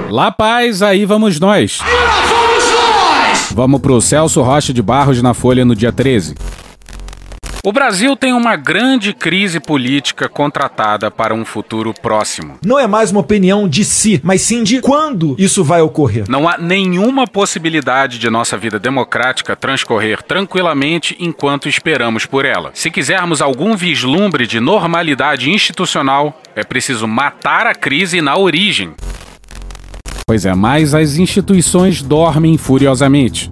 La 0.10 0.32
Paz, 0.32 0.82
aí 0.82 1.04
vamos 1.04 1.42
nós. 1.42 1.80
Lá 1.80 2.22
vamos 2.22 2.64
nós! 2.64 3.52
Vamos 3.54 3.82
pro 3.82 4.00
Celso 4.00 4.42
Rocha 4.42 4.72
de 4.72 4.82
Barros 4.82 5.22
na 5.22 5.34
Folha 5.34 5.66
no 5.66 5.76
dia 5.76 5.92
13. 5.92 6.36
O 7.62 7.74
Brasil 7.74 8.16
tem 8.16 8.32
uma 8.32 8.56
grande 8.56 9.14
crise 9.14 9.60
política 9.60 10.30
contratada 10.30 11.12
para 11.12 11.34
um 11.34 11.44
futuro 11.44 11.94
próximo. 11.94 12.58
Não 12.66 12.80
é 12.80 12.88
mais 12.88 13.12
uma 13.12 13.20
opinião 13.20 13.68
de 13.68 13.84
si, 13.84 14.22
mas 14.24 14.42
sim 14.42 14.64
de 14.64 14.80
quando 14.80 15.36
isso 15.38 15.62
vai 15.62 15.82
ocorrer. 15.82 16.24
Não 16.30 16.48
há 16.48 16.58
nenhuma 16.58 17.28
possibilidade 17.28 18.18
de 18.18 18.30
nossa 18.30 18.58
vida 18.58 18.80
democrática 18.80 19.58
transcorrer 19.58 20.24
tranquilamente 20.24 21.18
enquanto 21.20 21.68
esperamos 21.68 22.26
por 22.26 22.46
ela. 22.46 22.72
Se 22.74 22.90
quisermos 22.90 23.42
algum 23.42 23.76
vislumbre 23.76 24.48
de 24.48 24.62
normalidade 24.62 25.52
institucional, 25.52 26.42
é 26.56 26.64
preciso 26.64 27.10
matar 27.10 27.68
a 27.68 27.76
crise 27.76 28.22
na 28.22 28.38
origem. 28.38 28.94
Pois 30.26 30.46
é, 30.46 30.54
mas 30.54 30.94
as 30.94 31.18
instituições 31.18 32.02
dormem 32.02 32.58
furiosamente. 32.58 33.52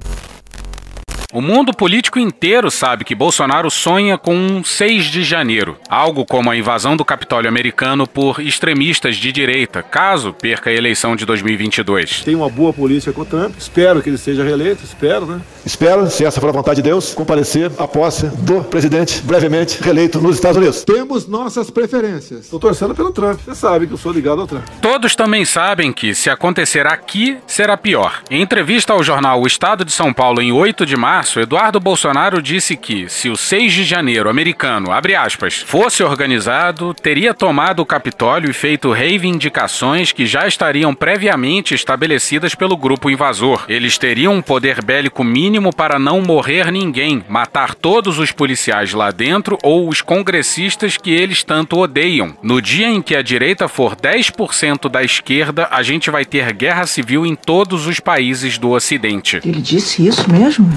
O 1.34 1.42
mundo 1.42 1.74
político 1.74 2.18
inteiro 2.20 2.72
sabe 2.72 3.04
que 3.04 3.14
Bolsonaro 3.14 3.70
sonha 3.70 4.18
com 4.18 4.34
um 4.34 4.64
6 4.64 5.08
de 5.08 5.26
janeiro, 5.26 5.78
algo 5.90 6.26
como 6.26 6.50
a 6.50 6.56
invasão 6.56 6.96
do 6.96 7.04
Capitólio 7.04 7.50
americano 7.50 8.08
por 8.08 8.40
extremistas 8.40 9.18
de 9.18 9.30
direita, 9.34 9.84
caso 9.84 10.32
perca 10.32 10.70
a 10.70 10.74
eleição 10.74 11.18
de 11.18 11.26
2022. 11.26 12.22
Tem 12.24 12.34
uma 12.34 12.50
boa 12.50 12.72
polícia 12.72 13.12
com 13.12 13.24
o 13.24 13.26
Trump, 13.26 13.58
espero 13.58 14.02
que 14.02 14.10
ele 14.10 14.18
seja 14.18 14.42
reeleito, 14.42 14.86
espero, 14.86 15.26
né? 15.26 15.42
Espero, 15.66 16.10
se 16.10 16.24
essa 16.24 16.40
for 16.40 16.48
a 16.48 16.54
vontade 16.54 16.82
de 16.82 16.84
Deus, 16.84 17.14
comparecer 17.14 17.70
à 17.78 17.86
posse 17.86 18.28
do 18.28 18.64
presidente 18.64 19.20
brevemente 19.22 19.84
reeleito 19.84 20.22
nos 20.22 20.36
Estados 20.36 20.56
Unidos. 20.56 20.86
Temos 20.86 21.28
nossas 21.28 21.70
preferências. 21.70 22.46
Estou 22.46 22.58
torcendo 22.58 22.96
pelo 22.96 23.12
Trump, 23.12 23.42
você 23.42 23.54
sabe 23.54 23.86
que 23.86 23.92
eu 23.92 23.98
sou 23.98 24.14
ligado 24.14 24.40
ao 24.40 24.48
Trump. 24.48 24.64
Todos 24.82 25.14
também 25.14 25.44
sabem 25.44 25.92
que, 25.92 26.16
se 26.16 26.30
acontecer 26.30 26.88
aqui, 26.88 27.38
será 27.46 27.76
pior. 27.76 28.22
Em 28.32 28.42
entrevista 28.42 28.94
ao 28.94 29.04
jornal 29.04 29.42
O 29.42 29.48
Estado 29.48 29.84
de 29.84 29.92
São 29.92 30.14
Paulo 30.14 30.42
em 30.42 30.54
8 30.54 30.86
de 30.86 30.96
março, 30.96 31.17
março, 31.18 31.40
Eduardo 31.40 31.80
Bolsonaro 31.80 32.44
disse 32.44 32.78
que, 32.78 33.10
se 33.10 33.28
o 33.28 33.36
6 33.36 33.74
de 33.74 33.84
janeiro 33.84 34.30
americano, 34.30 34.90
aspas, 34.92 35.56
fosse 35.56 36.04
organizado, 36.04 36.94
teria 36.94 37.34
tomado 37.34 37.80
o 37.80 37.86
Capitólio 37.86 38.52
e 38.52 38.54
feito 38.54 38.92
reivindicações 38.92 40.12
que 40.12 40.28
já 40.28 40.48
estariam 40.48 40.94
previamente 40.94 41.74
estabelecidas 41.74 42.54
pelo 42.54 42.78
grupo 42.78 43.10
invasor. 43.10 43.66
Eles 43.68 43.98
teriam 43.98 44.36
um 44.36 44.44
poder 44.44 44.84
bélico 44.84 45.24
mínimo 45.24 45.76
para 45.76 45.98
não 45.98 46.22
morrer 46.22 46.72
ninguém, 46.72 47.26
matar 47.28 47.74
todos 47.74 48.20
os 48.20 48.32
policiais 48.32 48.94
lá 48.94 49.10
dentro 49.10 49.58
ou 49.64 49.90
os 49.90 50.02
congressistas 50.02 50.98
que 50.98 51.10
eles 51.10 51.44
tanto 51.44 51.80
odeiam. 51.80 52.38
No 52.44 52.62
dia 52.62 52.88
em 52.88 53.02
que 53.02 53.16
a 53.16 53.24
direita 53.24 53.68
for 53.68 53.96
10% 53.96 54.88
da 54.88 55.02
esquerda, 55.02 55.68
a 55.72 55.82
gente 55.82 56.12
vai 56.12 56.26
ter 56.26 56.54
guerra 56.54 56.86
civil 56.86 57.26
em 57.26 57.34
todos 57.34 57.88
os 57.88 58.00
países 58.00 58.60
do 58.60 58.70
Ocidente. 58.70 59.42
Ele 59.44 59.62
disse 59.62 60.06
isso 60.08 60.32
mesmo? 60.32 60.70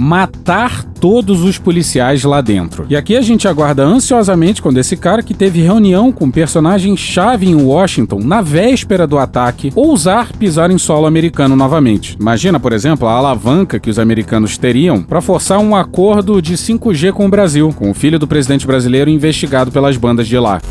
Matar 0.00 0.82
todos 0.82 1.42
os 1.42 1.58
policiais 1.58 2.24
lá 2.24 2.40
dentro. 2.40 2.86
E 2.88 2.96
aqui 2.96 3.14
a 3.14 3.20
gente 3.20 3.46
aguarda 3.46 3.84
ansiosamente 3.84 4.62
quando 4.62 4.78
esse 4.78 4.96
cara 4.96 5.22
que 5.22 5.34
teve 5.34 5.60
reunião 5.60 6.10
com 6.10 6.30
personagem-chave 6.30 7.46
em 7.46 7.54
Washington 7.54 8.20
na 8.20 8.40
véspera 8.40 9.06
do 9.06 9.18
ataque 9.18 9.70
ousar 9.76 10.32
pisar 10.32 10.70
em 10.70 10.78
solo 10.78 11.04
americano 11.04 11.54
novamente. 11.54 12.16
Imagina, 12.18 12.58
por 12.58 12.72
exemplo, 12.72 13.06
a 13.06 13.12
alavanca 13.12 13.78
que 13.78 13.90
os 13.90 13.98
americanos 13.98 14.56
teriam 14.56 15.02
para 15.02 15.20
forçar 15.20 15.58
um 15.58 15.76
acordo 15.76 16.40
de 16.40 16.54
5G 16.54 17.12
com 17.12 17.26
o 17.26 17.30
Brasil, 17.30 17.70
com 17.76 17.90
o 17.90 17.94
filho 17.94 18.18
do 18.18 18.26
presidente 18.26 18.66
brasileiro 18.66 19.10
investigado 19.10 19.70
pelas 19.70 19.98
bandas 19.98 20.26
de 20.26 20.38
lá. 20.38 20.62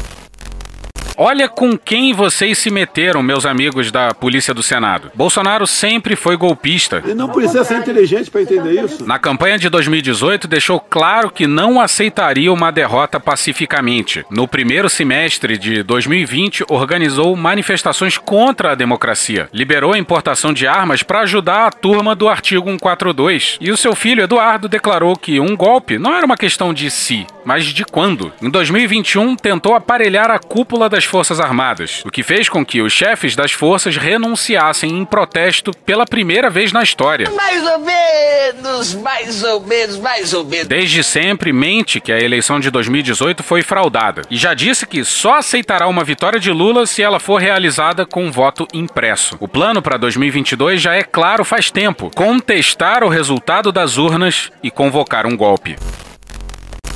Olha 1.21 1.49
com 1.49 1.77
quem 1.77 2.13
vocês 2.13 2.57
se 2.57 2.71
meteram, 2.71 3.21
meus 3.21 3.45
amigos 3.45 3.91
da 3.91 4.13
Polícia 4.13 4.53
do 4.53 4.63
Senado. 4.63 5.11
Bolsonaro 5.13 5.67
sempre 5.67 6.15
foi 6.15 6.38
golpista. 6.38 7.03
E 7.05 7.13
não 7.13 7.27
precisa 7.27 7.65
ser 7.65 7.79
inteligente 7.79 8.31
para 8.31 8.41
entender 8.41 8.85
isso. 8.85 9.05
Na 9.05 9.19
campanha 9.19 9.59
de 9.59 9.67
2018, 9.67 10.47
deixou 10.47 10.79
claro 10.79 11.29
que 11.29 11.45
não 11.45 11.81
aceitaria 11.81 12.53
uma 12.53 12.71
derrota 12.71 13.19
pacificamente. 13.19 14.25
No 14.29 14.47
primeiro 14.47 14.89
semestre 14.89 15.57
de 15.57 15.83
2020, 15.83 16.63
organizou 16.69 17.35
manifestações 17.35 18.17
contra 18.17 18.71
a 18.71 18.75
democracia. 18.75 19.49
Liberou 19.51 19.91
a 19.91 19.99
importação 19.99 20.53
de 20.53 20.67
armas 20.67 21.03
para 21.03 21.19
ajudar 21.19 21.67
a 21.67 21.71
turma 21.71 22.15
do 22.15 22.29
artigo 22.29 22.69
142. 22.69 23.57
E 23.59 23.71
o 23.71 23.75
seu 23.75 23.93
filho, 23.93 24.23
Eduardo, 24.23 24.69
declarou 24.69 25.17
que 25.17 25.38
um 25.38 25.53
golpe 25.53 25.99
não 25.99 26.15
era 26.15 26.25
uma 26.25 26.38
questão 26.38 26.73
de 26.73 26.89
si, 26.89 27.27
mas 27.43 27.65
de 27.65 27.83
quando. 27.83 28.31
Em 28.41 28.49
2021, 28.49 29.35
tentou 29.35 29.75
aparelhar 29.75 30.31
a 30.31 30.39
cúpula 30.39 30.88
das 30.88 31.08
Forças 31.09 31.39
Armadas, 31.39 32.03
o 32.05 32.11
que 32.11 32.23
fez 32.23 32.47
com 32.47 32.65
que 32.65 32.81
os 32.81 32.93
chefes 32.93 33.35
das 33.35 33.51
forças 33.51 33.97
renunciassem 33.97 34.91
em 34.91 35.03
protesto 35.03 35.71
pela 35.85 36.05
primeira 36.05 36.49
vez 36.49 36.71
na 36.71 36.83
história. 36.83 37.29
Mais 37.31 37.65
ou 37.65 37.79
menos, 37.79 38.93
mais 38.93 39.43
ou 39.43 39.61
menos, 39.61 39.97
mais 39.97 40.33
ou 40.33 40.45
menos. 40.45 40.67
Desde 40.67 41.03
sempre 41.03 41.51
mente 41.51 41.99
que 41.99 42.11
a 42.11 42.19
eleição 42.19 42.59
de 42.59 42.69
2018 42.69 43.43
foi 43.43 43.61
fraudada 43.61 44.21
e 44.29 44.37
já 44.37 44.53
disse 44.53 44.85
que 44.85 45.03
só 45.03 45.39
aceitará 45.39 45.87
uma 45.87 46.03
vitória 46.03 46.39
de 46.39 46.51
Lula 46.51 46.85
se 46.85 47.01
ela 47.01 47.19
for 47.19 47.41
realizada 47.41 48.05
com 48.05 48.25
um 48.25 48.31
voto 48.31 48.67
impresso. 48.73 49.35
O 49.39 49.47
plano 49.47 49.81
para 49.81 49.97
2022 49.97 50.81
já 50.81 50.95
é 50.95 51.03
claro 51.03 51.43
faz 51.43 51.71
tempo: 51.71 52.11
contestar 52.15 53.03
o 53.03 53.09
resultado 53.09 53.71
das 53.71 53.97
urnas 53.97 54.51
e 54.61 54.69
convocar 54.69 55.25
um 55.25 55.35
golpe. 55.35 55.75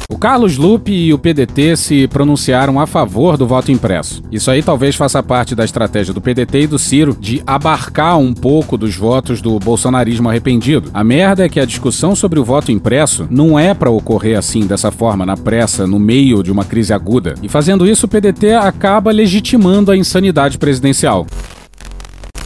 O 0.10 0.18
Carlos 0.18 0.58
Lupe 0.58 0.92
e 0.92 1.14
o 1.14 1.18
PDT 1.18 1.78
se 1.78 2.08
pronunciaram 2.08 2.80
a 2.80 2.86
favor 2.86 3.38
do 3.38 3.48
voto 3.48 3.72
impresso. 3.72 4.22
Isso 4.32 4.52
aí 4.52 4.62
talvez 4.62 4.96
faça 4.96 5.24
parte 5.24 5.56
da 5.56 5.64
estratégia 5.66 6.14
do 6.14 6.22
PDT 6.22 6.62
e 6.62 6.68
do 6.68 6.78
Ciro 6.78 7.16
de 7.20 7.42
abarcar 7.48 8.18
um 8.18 8.34
pouco 8.34 8.78
dos 8.78 8.96
votos 8.96 9.42
do 9.42 9.58
bolsonarismo 9.60 10.30
arrependido. 10.30 10.90
A 10.94 11.04
merda 11.04 11.46
é 11.46 11.50
que 11.50 11.60
a 11.60 11.66
discussão 11.66 12.16
sobre 12.16 12.40
o 12.40 12.44
voto 12.44 12.72
impresso 12.72 13.28
não 13.30 13.58
é 13.58 13.74
para 13.74 13.90
ocorrer 13.90 14.38
assim, 14.38 14.68
dessa 14.68 14.92
forma, 14.92 15.26
na 15.26 15.38
pressa, 15.38 15.88
no 15.88 16.00
meio 16.00 16.44
de 16.44 16.52
uma 16.52 16.66
crise 16.66 16.94
aguda. 16.94 17.36
E 17.42 17.50
fazendo 17.50 17.88
isso, 17.88 18.06
o 18.06 18.10
PDT 18.10 18.54
acaba 18.54 19.12
legitimando 19.12 19.92
a 19.92 19.98
insanidade 19.98 20.58
presidencial. 20.58 21.26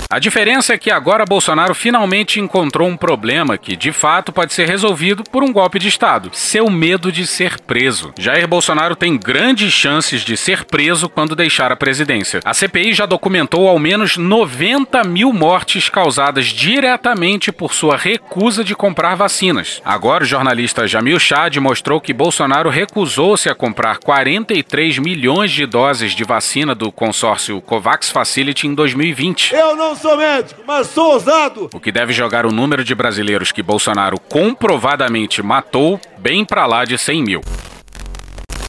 A 0.09 0.19
diferença 0.19 0.73
é 0.73 0.77
que 0.77 0.89
agora 0.89 1.25
Bolsonaro 1.25 1.75
finalmente 1.75 2.39
encontrou 2.39 2.87
um 2.87 2.95
problema 2.95 3.57
que, 3.57 3.75
de 3.75 3.91
fato, 3.91 4.31
pode 4.31 4.53
ser 4.53 4.65
resolvido 4.65 5.21
por 5.21 5.43
um 5.43 5.51
golpe 5.51 5.77
de 5.79 5.89
Estado: 5.89 6.29
seu 6.31 6.69
medo 6.69 7.11
de 7.11 7.27
ser 7.27 7.59
preso. 7.59 8.13
Jair 8.17 8.47
Bolsonaro 8.47 8.95
tem 8.95 9.17
grandes 9.17 9.73
chances 9.73 10.21
de 10.21 10.37
ser 10.37 10.63
preso 10.63 11.09
quando 11.09 11.35
deixar 11.35 11.73
a 11.73 11.75
presidência. 11.75 12.39
A 12.45 12.53
CPI 12.53 12.93
já 12.93 13.05
documentou 13.05 13.67
ao 13.67 13.77
menos 13.77 14.15
90 14.15 15.03
mil 15.03 15.33
mortes 15.33 15.89
causadas 15.89 16.45
diretamente 16.45 17.51
por 17.51 17.73
sua 17.73 17.97
recusa 17.97 18.63
de 18.63 18.73
comprar 18.73 19.15
vacinas. 19.15 19.81
Agora, 19.83 20.23
o 20.23 20.27
jornalista 20.27 20.87
Jamil 20.87 21.19
Chad 21.19 21.57
mostrou 21.57 21.99
que 21.99 22.13
Bolsonaro 22.13 22.69
recusou-se 22.69 23.49
a 23.49 23.55
comprar 23.55 23.97
43 23.97 24.99
milhões 24.99 25.51
de 25.51 25.65
doses 25.65 26.13
de 26.13 26.23
vacina 26.23 26.73
do 26.73 26.93
consórcio 26.93 27.59
COVAX 27.59 28.09
Facility 28.09 28.67
em 28.67 28.73
2020. 28.73 29.53
Eu 29.53 29.75
não 29.75 29.96
sou 29.97 30.17
médico, 30.17 30.61
mas 30.65 30.87
sou 30.87 31.13
ousado. 31.13 31.69
O 31.73 31.79
que 31.79 31.91
deve 31.91 32.13
jogar 32.13 32.45
o 32.45 32.51
número 32.51 32.83
de 32.83 32.95
brasileiros 32.95 33.51
que 33.51 33.61
Bolsonaro 33.61 34.19
comprovadamente 34.19 35.41
matou 35.43 35.99
bem 36.17 36.45
para 36.45 36.65
lá 36.65 36.85
de 36.85 36.97
100 36.97 37.23
mil. 37.23 37.41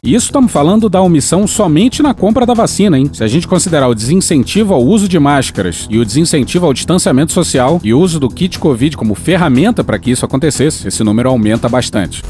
Isso 0.01 0.27
estamos 0.27 0.51
falando 0.51 0.87
da 0.87 1.01
omissão 1.01 1.45
somente 1.45 2.01
na 2.01 2.13
compra 2.13 2.45
da 2.45 2.53
vacina, 2.53 2.97
hein? 2.97 3.09
Se 3.13 3.21
a 3.23 3.27
gente 3.27 3.47
considerar 3.47 3.89
o 3.89 3.95
desincentivo 3.95 4.73
ao 4.73 4.81
uso 4.81 5.09
de 5.09 5.19
máscaras 5.19 5.87
e 5.89 5.97
o 5.97 6.05
desincentivo 6.05 6.65
ao 6.65 6.73
distanciamento 6.73 7.33
social 7.33 7.81
e 7.83 7.93
o 7.93 7.99
uso 7.99 8.17
do 8.17 8.29
kit 8.29 8.57
Covid 8.57 8.95
como 8.95 9.13
ferramenta 9.13 9.83
para 9.83 9.99
que 9.99 10.11
isso 10.11 10.25
acontecesse, 10.25 10.87
esse 10.87 11.03
número 11.03 11.29
aumenta 11.29 11.67
bastante 11.67 12.23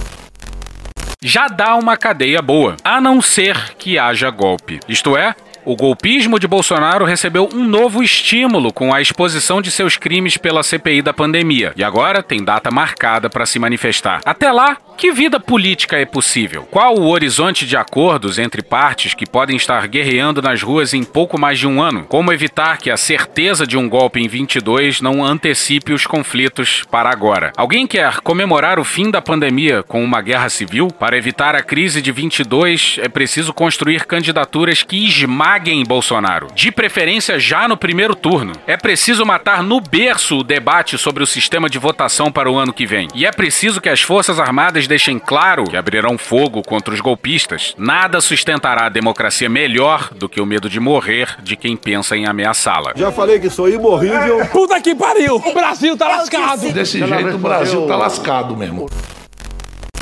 já 1.21 1.47
dá 1.47 1.75
uma 1.75 1.97
cadeia 1.97 2.41
boa, 2.41 2.77
a 2.83 3.01
não 3.01 3.21
ser 3.21 3.75
que 3.77 3.99
haja 3.99 4.29
golpe. 4.29 4.79
Isto 4.87 5.17
é, 5.17 5.35
o 5.65 5.75
golpismo 5.75 6.39
de 6.39 6.47
Bolsonaro 6.47 7.05
recebeu 7.05 7.49
um 7.53 7.63
novo 7.63 8.01
estímulo 8.01 8.71
com 8.71 8.93
a 8.93 9.01
exposição 9.01 9.61
de 9.61 9.71
seus 9.71 9.97
crimes 9.97 10.37
pela 10.37 10.63
CPI 10.63 11.01
da 11.01 11.13
pandemia 11.13 11.73
e 11.75 11.83
agora 11.83 12.23
tem 12.23 12.43
data 12.43 12.71
marcada 12.71 13.29
para 13.29 13.45
se 13.45 13.59
manifestar. 13.59 14.21
Até 14.25 14.51
lá, 14.51 14.77
que 14.99 15.13
vida 15.13 15.39
política 15.39 15.97
é 15.97 16.05
possível? 16.05 16.67
Qual 16.69 16.93
o 16.97 17.07
horizonte 17.07 17.65
de 17.65 17.77
acordos 17.77 18.37
entre 18.37 18.61
partes 18.61 19.13
que 19.13 19.25
podem 19.25 19.55
estar 19.55 19.87
guerreando 19.87 20.41
nas 20.41 20.61
ruas 20.61 20.93
em 20.93 21.05
pouco 21.05 21.39
mais 21.39 21.57
de 21.57 21.65
um 21.65 21.81
ano? 21.81 22.03
Como 22.03 22.33
evitar 22.33 22.77
que 22.77 22.91
a 22.91 22.97
certeza 22.97 23.65
de 23.65 23.77
um 23.77 23.87
golpe 23.87 24.19
em 24.19 24.27
22 24.27 24.99
não 24.99 25.23
antecipe 25.23 25.93
os 25.93 26.05
conflitos 26.05 26.83
para 26.91 27.09
agora? 27.09 27.53
Alguém 27.55 27.87
quer 27.87 28.19
comemorar 28.19 28.77
o 28.77 28.83
fim 28.83 29.09
da 29.09 29.21
pandemia 29.21 29.83
com 29.83 30.03
uma 30.03 30.21
guerra 30.21 30.49
civil? 30.49 30.89
Para 30.89 31.17
evitar 31.17 31.55
a 31.55 31.63
crise 31.63 32.01
de 32.01 32.11
22, 32.11 32.99
é 33.01 33.07
preciso 33.07 33.53
construir 33.53 34.05
candidaturas 34.05 34.83
que 34.83 35.07
esmaguem 35.07 35.81
Bolsonaro, 35.85 36.47
de 36.53 36.73
preferência 36.73 37.39
já 37.39 37.69
no 37.69 37.77
primeiro 37.77 38.15
turno. 38.15 38.51
É 38.67 38.75
preciso 38.75 39.25
matar 39.25 39.63
no 39.63 39.79
berço 39.79 40.39
o 40.39 40.43
debate 40.43 40.97
sobre 40.97 41.23
o 41.23 41.27
sistema 41.27 41.69
de 41.69 41.79
votação 41.79 42.29
para 42.29 42.51
o 42.51 42.57
ano 42.57 42.73
que 42.73 42.85
vem. 42.85 43.07
E 43.15 43.25
é 43.25 43.31
preciso 43.31 43.79
que 43.79 43.87
as 43.87 44.01
Forças 44.01 44.41
Armadas 44.41 44.88
deixem 44.89 45.17
claro 45.17 45.63
que 45.63 45.77
abrirão 45.77 46.17
fogo 46.17 46.61
contra 46.61 46.93
os 46.93 46.99
golpistas. 46.99 47.73
Nada 47.77 48.19
sustentará 48.19 48.87
a 48.87 48.89
democracia 48.89 49.47
melhor 49.47 50.09
do 50.13 50.27
que 50.27 50.41
o 50.41 50.45
medo 50.45 50.69
de 50.69 50.79
morrer 50.79 51.37
de 51.41 51.55
quem 51.55 51.77
pensa 51.77 52.17
em 52.17 52.25
ameaçá-la. 52.25 52.91
Já 52.95 53.11
falei 53.11 53.39
que 53.39 53.49
sou 53.49 53.69
imorrível. 53.69 54.45
Puta 54.47 54.81
que 54.81 54.93
pariu! 54.93 55.35
O 55.35 55.53
Brasil 55.53 55.95
tá 55.95 56.07
lascado! 56.07 56.73
Desse 56.73 56.99
jeito 56.99 57.35
o 57.35 57.39
Brasil 57.39 57.87
tá 57.87 57.95
lascado 57.95 58.57
mesmo. 58.57 58.89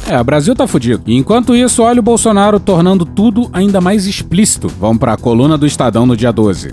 É, 0.09 0.19
o 0.19 0.23
Brasil 0.23 0.55
tá 0.55 0.65
fudido. 0.65 1.03
E 1.05 1.15
enquanto 1.15 1.53
isso, 1.53 1.83
olha 1.83 1.99
o 1.99 2.03
Bolsonaro 2.03 2.61
tornando 2.61 3.05
tudo 3.05 3.49
ainda 3.51 3.81
mais 3.81 4.07
explícito. 4.07 4.69
Vamos 4.69 4.99
para 4.99 5.13
a 5.13 5.17
coluna 5.17 5.57
do 5.57 5.67
Estadão 5.67 6.05
no 6.05 6.15
dia 6.15 6.31
12. 6.31 6.71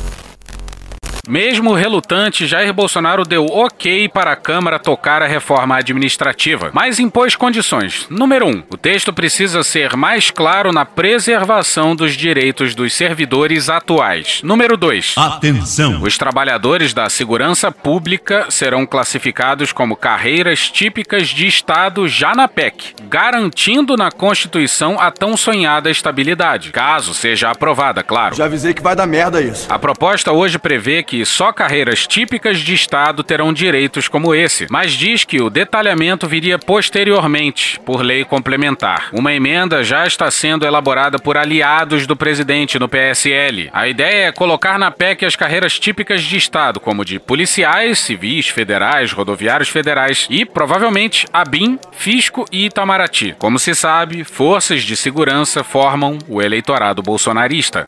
Mesmo 1.28 1.72
relutante, 1.72 2.46
Jair 2.46 2.72
Bolsonaro 2.72 3.24
deu 3.24 3.46
ok 3.46 4.08
para 4.08 4.32
a 4.32 4.36
Câmara 4.36 4.78
tocar 4.78 5.22
a 5.22 5.26
reforma 5.26 5.76
administrativa, 5.76 6.70
mas 6.72 6.98
impôs 6.98 7.34
condições. 7.34 8.06
Número 8.10 8.46
1. 8.46 8.50
Um, 8.50 8.62
o 8.70 8.76
texto 8.76 9.12
precisa 9.12 9.62
ser 9.62 9.96
mais 9.96 10.30
claro 10.30 10.72
na 10.72 10.84
preservação 10.84 11.96
dos 11.96 12.14
direitos 12.14 12.74
dos 12.74 12.92
servidores 12.92 13.68
atuais. 13.68 14.40
Número 14.42 14.76
2. 14.76 15.14
Atenção! 15.16 16.02
Os 16.02 16.18
trabalhadores 16.18 16.92
da 16.92 17.08
segurança 17.08 17.72
pública 17.72 18.46
serão 18.50 18.86
classificados 18.86 19.72
como 19.72 19.96
carreiras 19.96 20.70
típicas 20.70 21.28
de 21.28 21.46
Estado 21.46 22.06
já 22.06 22.34
na 22.34 22.46
PEC, 22.46 22.94
garantindo 23.08 23.96
na 23.96 24.10
Constituição 24.10 25.00
a 25.00 25.10
tão 25.10 25.36
sonhada 25.36 25.90
estabilidade, 25.90 26.70
caso 26.70 27.14
seja 27.14 27.50
aprovada, 27.50 28.02
claro. 28.02 28.34
Já 28.34 28.44
avisei 28.44 28.74
que 28.74 28.82
vai 28.82 28.94
dar 28.94 29.06
merda 29.06 29.40
isso. 29.40 29.66
A 29.70 29.78
proposta 29.78 30.32
hoje 30.32 30.58
prevê 30.58 31.02
que 31.02 31.13
que 31.14 31.24
só 31.24 31.52
carreiras 31.52 32.08
típicas 32.08 32.58
de 32.58 32.74
Estado 32.74 33.22
terão 33.22 33.52
direitos 33.52 34.08
como 34.08 34.34
esse, 34.34 34.66
mas 34.68 34.90
diz 34.90 35.22
que 35.22 35.40
o 35.40 35.48
detalhamento 35.48 36.26
viria 36.26 36.58
posteriormente, 36.58 37.78
por 37.86 38.02
lei 38.02 38.24
complementar. 38.24 39.10
Uma 39.12 39.32
emenda 39.32 39.84
já 39.84 40.08
está 40.08 40.28
sendo 40.28 40.66
elaborada 40.66 41.16
por 41.16 41.36
aliados 41.36 42.04
do 42.04 42.16
presidente 42.16 42.80
no 42.80 42.88
PSL. 42.88 43.70
A 43.72 43.86
ideia 43.86 44.26
é 44.26 44.32
colocar 44.32 44.76
na 44.76 44.90
PEC 44.90 45.24
as 45.24 45.36
carreiras 45.36 45.78
típicas 45.78 46.20
de 46.20 46.36
Estado, 46.36 46.80
como 46.80 47.04
de 47.04 47.20
policiais, 47.20 48.00
civis, 48.00 48.48
federais, 48.48 49.12
rodoviários 49.12 49.68
federais 49.68 50.26
e, 50.28 50.44
provavelmente, 50.44 51.28
ABIN, 51.32 51.78
Fisco 51.92 52.44
e 52.50 52.66
Itamaraty. 52.66 53.36
Como 53.38 53.60
se 53.60 53.72
sabe, 53.72 54.24
forças 54.24 54.82
de 54.82 54.96
segurança 54.96 55.62
formam 55.62 56.18
o 56.28 56.42
eleitorado 56.42 57.00
bolsonarista. 57.02 57.86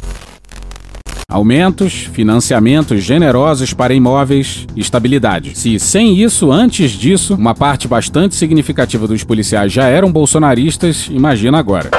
Aumentos, 1.28 2.08
financiamentos 2.12 3.02
generosos 3.02 3.74
para 3.74 3.92
imóveis, 3.92 4.64
estabilidade. 4.76 5.58
Se 5.58 5.76
sem 5.80 6.16
isso, 6.16 6.52
antes 6.52 6.92
disso, 6.92 7.34
uma 7.34 7.52
parte 7.52 7.88
bastante 7.88 8.36
significativa 8.36 9.08
dos 9.08 9.24
policiais 9.24 9.72
já 9.72 9.88
eram 9.88 10.12
bolsonaristas, 10.12 11.08
imagina 11.10 11.58
agora. 11.58 11.90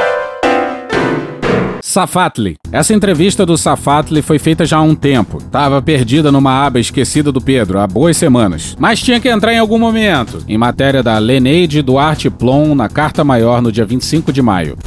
Safatli. 1.82 2.56
Essa 2.72 2.94
entrevista 2.94 3.46
do 3.46 3.58
Safatli 3.58 4.22
foi 4.22 4.40
feita 4.40 4.66
já 4.66 4.78
há 4.78 4.82
um 4.82 4.96
tempo. 4.96 5.44
Tava 5.52 5.82
perdida 5.82 6.32
numa 6.32 6.66
aba 6.66 6.80
esquecida 6.80 7.30
do 7.30 7.42
Pedro 7.42 7.80
há 7.80 7.88
boas 7.88 8.16
semanas. 8.16 8.78
Mas 8.80 9.02
tinha 9.02 9.20
que 9.20 9.28
entrar 9.28 9.54
em 9.54 9.60
algum 9.60 9.78
momento. 9.78 10.42
Em 10.48 10.58
matéria 10.58 11.04
da 11.04 11.18
Leneide 11.18 11.82
Duarte 11.82 12.30
Plon 12.30 12.74
na 12.74 12.88
Carta 12.88 13.26
Maior 13.26 13.62
no 13.62 13.74
dia 13.74 13.86
25 13.86 14.32
de 14.32 14.42
maio. 14.42 14.78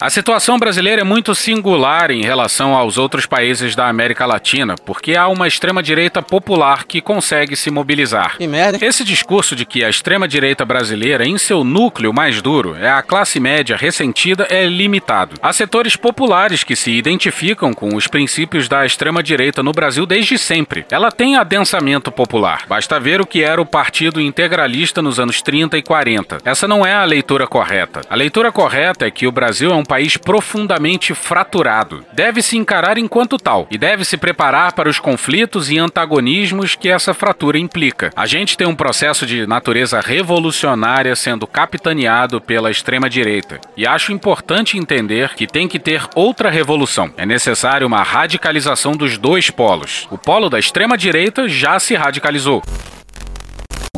A 0.00 0.10
situação 0.10 0.60
brasileira 0.60 1.00
é 1.00 1.04
muito 1.04 1.34
singular 1.34 2.12
em 2.12 2.22
relação 2.22 2.72
aos 2.72 2.96
outros 2.96 3.26
países 3.26 3.74
da 3.74 3.88
América 3.88 4.24
Latina, 4.26 4.76
porque 4.76 5.16
há 5.16 5.26
uma 5.26 5.48
extrema-direita 5.48 6.22
popular 6.22 6.84
que 6.84 7.00
consegue 7.00 7.56
se 7.56 7.68
mobilizar. 7.68 8.36
Que 8.36 8.46
merda. 8.46 8.78
Esse 8.80 9.02
discurso 9.02 9.56
de 9.56 9.66
que 9.66 9.82
a 9.82 9.90
extrema-direita 9.90 10.64
brasileira, 10.64 11.26
em 11.26 11.36
seu 11.36 11.64
núcleo 11.64 12.12
mais 12.12 12.40
duro, 12.40 12.76
é 12.76 12.88
a 12.88 13.02
classe 13.02 13.40
média 13.40 13.76
ressentida 13.76 14.46
é 14.48 14.66
limitado. 14.66 15.34
Há 15.42 15.52
setores 15.52 15.96
populares 15.96 16.62
que 16.62 16.76
se 16.76 16.92
identificam 16.92 17.74
com 17.74 17.96
os 17.96 18.06
princípios 18.06 18.68
da 18.68 18.86
extrema-direita 18.86 19.64
no 19.64 19.72
Brasil 19.72 20.06
desde 20.06 20.38
sempre. 20.38 20.86
Ela 20.92 21.10
tem 21.10 21.34
adensamento 21.34 22.12
popular. 22.12 22.66
Basta 22.68 23.00
ver 23.00 23.20
o 23.20 23.26
que 23.26 23.42
era 23.42 23.60
o 23.60 23.66
Partido 23.66 24.20
Integralista 24.20 25.02
nos 25.02 25.18
anos 25.18 25.42
30 25.42 25.76
e 25.76 25.82
40. 25.82 26.38
Essa 26.44 26.68
não 26.68 26.86
é 26.86 26.94
a 26.94 27.04
leitura 27.04 27.48
correta. 27.48 28.02
A 28.08 28.14
leitura 28.14 28.52
correta 28.52 29.04
é 29.04 29.10
que 29.10 29.26
o 29.26 29.32
Brasil 29.32 29.72
é 29.72 29.74
um 29.74 29.87
país 29.88 30.18
profundamente 30.18 31.14
fraturado. 31.14 32.04
Deve 32.12 32.42
se 32.42 32.58
encarar 32.58 32.98
enquanto 32.98 33.38
tal 33.38 33.66
e 33.70 33.78
deve 33.78 34.04
se 34.04 34.18
preparar 34.18 34.74
para 34.74 34.88
os 34.88 35.00
conflitos 35.00 35.70
e 35.70 35.78
antagonismos 35.78 36.74
que 36.74 36.90
essa 36.90 37.14
fratura 37.14 37.58
implica. 37.58 38.12
A 38.14 38.26
gente 38.26 38.56
tem 38.56 38.66
um 38.66 38.76
processo 38.76 39.24
de 39.24 39.46
natureza 39.46 40.00
revolucionária 40.00 41.16
sendo 41.16 41.46
capitaneado 41.46 42.40
pela 42.40 42.70
extrema-direita 42.70 43.60
e 43.76 43.86
acho 43.86 44.12
importante 44.12 44.76
entender 44.76 45.34
que 45.34 45.46
tem 45.46 45.66
que 45.66 45.78
ter 45.78 46.02
outra 46.14 46.50
revolução. 46.50 47.10
É 47.16 47.24
necessário 47.24 47.86
uma 47.86 48.02
radicalização 48.02 48.92
dos 48.92 49.16
dois 49.16 49.48
polos. 49.48 50.06
O 50.10 50.18
polo 50.18 50.50
da 50.50 50.58
extrema-direita 50.58 51.48
já 51.48 51.78
se 51.78 51.94
radicalizou. 51.94 52.62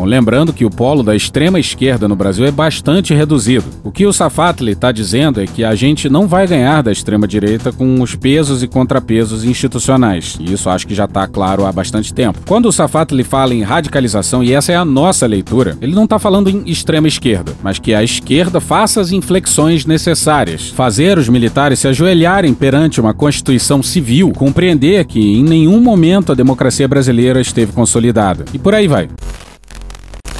Bom, 0.01 0.07
lembrando 0.07 0.55
que 0.55 0.65
o 0.65 0.71
polo 0.71 1.03
da 1.03 1.15
extrema 1.15 1.61
esquerda 1.61 2.09
no 2.09 2.17
Brasil 2.17 2.47
é 2.47 2.51
bastante 2.51 3.13
reduzido. 3.13 3.67
O 3.85 3.93
que 3.93 4.07
o 4.07 4.13
Safatli 4.15 4.73
está 4.73 4.91
dizendo 4.91 5.43
é 5.43 5.47
que 5.47 5.63
a 5.63 5.75
gente 5.75 6.09
não 6.09 6.27
vai 6.27 6.47
ganhar 6.47 6.83
da 6.83 6.91
extrema 6.91 7.29
direita 7.29 7.71
com 7.71 8.01
os 8.01 8.15
pesos 8.15 8.63
e 8.63 8.67
contrapesos 8.67 9.45
institucionais. 9.45 10.39
E 10.41 10.55
isso 10.55 10.71
acho 10.71 10.87
que 10.87 10.95
já 10.95 11.05
está 11.05 11.27
claro 11.27 11.67
há 11.67 11.73
bastante 11.73 12.15
tempo. 12.15 12.39
Quando 12.49 12.65
o 12.65 12.73
Safatli 12.73 13.23
fala 13.23 13.53
em 13.53 13.63
radicalização, 13.63 14.43
e 14.43 14.55
essa 14.55 14.73
é 14.73 14.77
a 14.77 14.87
nossa 14.87 15.27
leitura, 15.27 15.77
ele 15.83 15.95
não 15.95 16.05
está 16.05 16.19
falando 16.19 16.49
em 16.49 16.63
extrema 16.65 17.07
esquerda, 17.07 17.53
mas 17.63 17.79
que 17.79 17.93
a 17.93 18.03
esquerda 18.03 18.59
faça 18.59 19.03
as 19.03 19.13
inflexões 19.13 19.85
necessárias, 19.85 20.71
fazer 20.71 21.19
os 21.19 21.29
militares 21.29 21.79
se 21.79 21.89
ajoelharem 21.89 22.55
perante 22.55 23.03
uma 23.03 23.13
constituição 23.13 23.83
civil, 23.83 24.33
compreender 24.33 25.05
que 25.05 25.21
em 25.21 25.45
nenhum 25.45 25.79
momento 25.79 26.33
a 26.33 26.35
democracia 26.35 26.89
brasileira 26.89 27.39
esteve 27.39 27.73
consolidada. 27.73 28.47
E 28.55 28.59
por 28.59 28.75
aí 28.75 28.89
vai. 28.89 29.07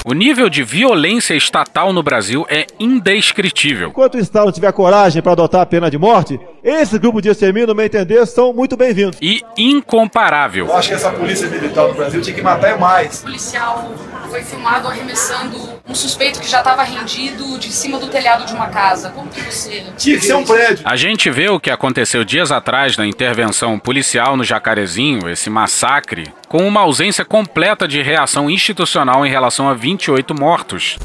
O 0.03 0.15
nível 0.15 0.49
de 0.49 0.63
violência 0.63 1.35
estatal 1.35 1.93
no 1.93 2.03
Brasil 2.03 2.47
é 2.49 2.67
indescritível. 2.79 3.91
Enquanto 3.91 4.15
o 4.15 4.19
Estado 4.19 4.51
tiver 4.51 4.73
coragem 4.73 5.21
para 5.21 5.33
adotar 5.33 5.61
a 5.61 5.67
pena 5.67 5.91
de 5.91 5.99
morte, 5.99 6.41
esse 6.63 6.99
grupo 6.99 7.21
de 7.21 7.29
extermínio, 7.29 7.69
no 7.69 7.75
meu 7.75 7.87
entender, 7.87 8.25
são 8.27 8.53
muito 8.53 8.77
bem-vindos. 8.77 9.19
E 9.21 9.43
incomparável. 9.57 10.67
Eu 10.67 10.77
acho 10.77 10.89
que 10.89 10.95
essa 10.95 11.11
polícia 11.11 11.49
militar 11.49 11.87
do 11.89 11.95
Brasil 11.95 12.21
tinha 12.21 12.35
que 12.35 12.43
matar 12.43 12.79
mais. 12.79 13.21
O 13.21 13.23
policial 13.23 13.93
foi 14.29 14.43
filmado 14.43 14.87
arremessando 14.87 15.59
um 15.89 15.95
suspeito 15.95 16.41
que 16.41 16.49
já 16.49 16.59
estava 16.59 16.83
rendido 16.85 17.59
de 17.59 17.73
cima 17.73 17.99
do 17.99 18.07
telhado 18.07 18.47
de 18.47 18.53
uma 18.53 18.69
casa. 18.69 19.11
Como 19.11 19.29
que 19.29 19.41
você... 19.41 19.85
Tinha 19.97 20.19
que 20.19 20.25
ser 20.25 20.35
um 20.35 20.45
prédio. 20.45 20.85
A 20.85 20.97
gente 20.97 21.29
vê 21.31 21.49
o 21.49 21.59
que 21.59 21.71
aconteceu 21.71 22.25
dias 22.25 22.53
atrás 22.53 22.97
na 22.97 23.07
intervenção 23.07 23.79
policial 23.79 24.37
no 24.37 24.45
Jacarezinho, 24.45 25.29
esse 25.29 25.51
massacre, 25.51 26.33
com 26.49 26.67
uma 26.67 26.81
ausência 26.83 27.25
completa 27.25 27.89
de 27.89 28.01
reação 28.03 28.49
institucional 28.49 29.27
em 29.27 29.31
relação 29.31 29.69
a 29.69 29.75
28 29.75 30.35
mortos. 30.35 30.97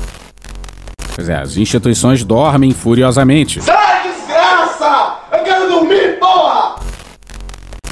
Pois 1.16 1.30
é, 1.30 1.36
as 1.36 1.56
instituições 1.58 2.24
dormem 2.24 2.72
furiosamente. 2.72 3.62
Sai, 3.62 4.04
desgraça! 4.04 5.16
Eu 5.32 5.44
quero 5.44 5.68
dormir, 5.70 6.20
porra! 6.20 6.76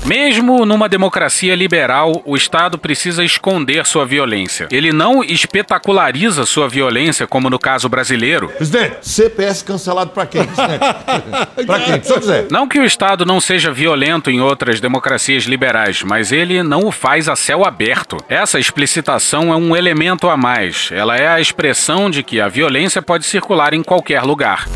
Mesmo 0.06 0.66
numa 0.66 0.90
democracia 0.90 1.56
liberal, 1.56 2.22
o 2.26 2.36
Estado 2.36 2.78
precisa 2.78 3.24
esconder 3.24 3.86
sua 3.86 4.06
violência. 4.06 4.68
Ele 4.70 4.92
não 4.92 5.24
espetaculariza 5.24 6.46
sua 6.46 6.68
violência, 6.68 7.26
como 7.26 7.50
no 7.50 7.58
caso 7.58 7.88
brasileiro. 7.88 8.50
Presidente, 8.50 8.98
CPS 9.02 9.64
cancelado 9.64 10.12
pra 10.12 10.26
quem, 10.26 10.42
quem? 10.46 12.00
Quiser. 12.02 12.48
Não 12.52 12.68
que 12.68 12.80
o 12.80 12.84
Estado 12.84 13.26
não 13.26 13.40
seja 13.40 13.72
violento 13.72 14.30
em 14.30 14.42
outras 14.42 14.82
democracias 14.82 15.46
liberais, 15.46 16.04
mas 16.04 16.34
ele 16.34 16.62
não 16.62 16.86
o 16.86 16.92
faz 16.92 17.30
a 17.30 17.36
céu 17.36 17.66
aberto. 17.66 18.18
Essa 18.28 18.60
explicitação 18.60 19.54
é 19.54 19.56
um 19.56 19.74
elemento 19.74 20.30
a 20.30 20.36
mais. 20.36 20.90
Ela 20.92 21.16
é 21.16 21.28
a 21.28 21.40
expressão 21.40 22.10
de 22.10 22.24
que 22.24 22.42
a 22.42 22.50
violência 22.50 23.02
pode 23.02 23.26
circular 23.26 23.74
em 23.74 23.82
qualquer 23.82 24.22
lugar. 24.24 24.68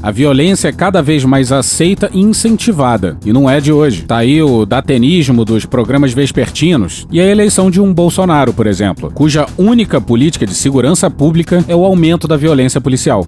A 0.00 0.12
violência 0.12 0.68
é 0.68 0.72
cada 0.72 1.02
vez 1.02 1.24
mais 1.24 1.50
aceita 1.50 2.08
e 2.14 2.20
incentivada, 2.20 3.18
e 3.26 3.32
não 3.32 3.50
é 3.50 3.60
de 3.60 3.72
hoje. 3.72 4.02
Tá 4.02 4.18
aí 4.18 4.40
o 4.40 4.64
datenismo 4.64 5.44
dos 5.44 5.66
programas 5.66 6.12
vespertinos 6.12 7.06
e 7.10 7.20
a 7.20 7.26
eleição 7.26 7.68
de 7.68 7.80
um 7.80 7.92
Bolsonaro, 7.92 8.52
por 8.52 8.68
exemplo, 8.68 9.10
cuja 9.12 9.46
única 9.58 10.00
política 10.00 10.46
de 10.46 10.54
segurança 10.54 11.10
pública 11.10 11.64
é 11.66 11.74
o 11.74 11.84
aumento 11.84 12.28
da 12.28 12.36
violência 12.36 12.80
policial. 12.80 13.26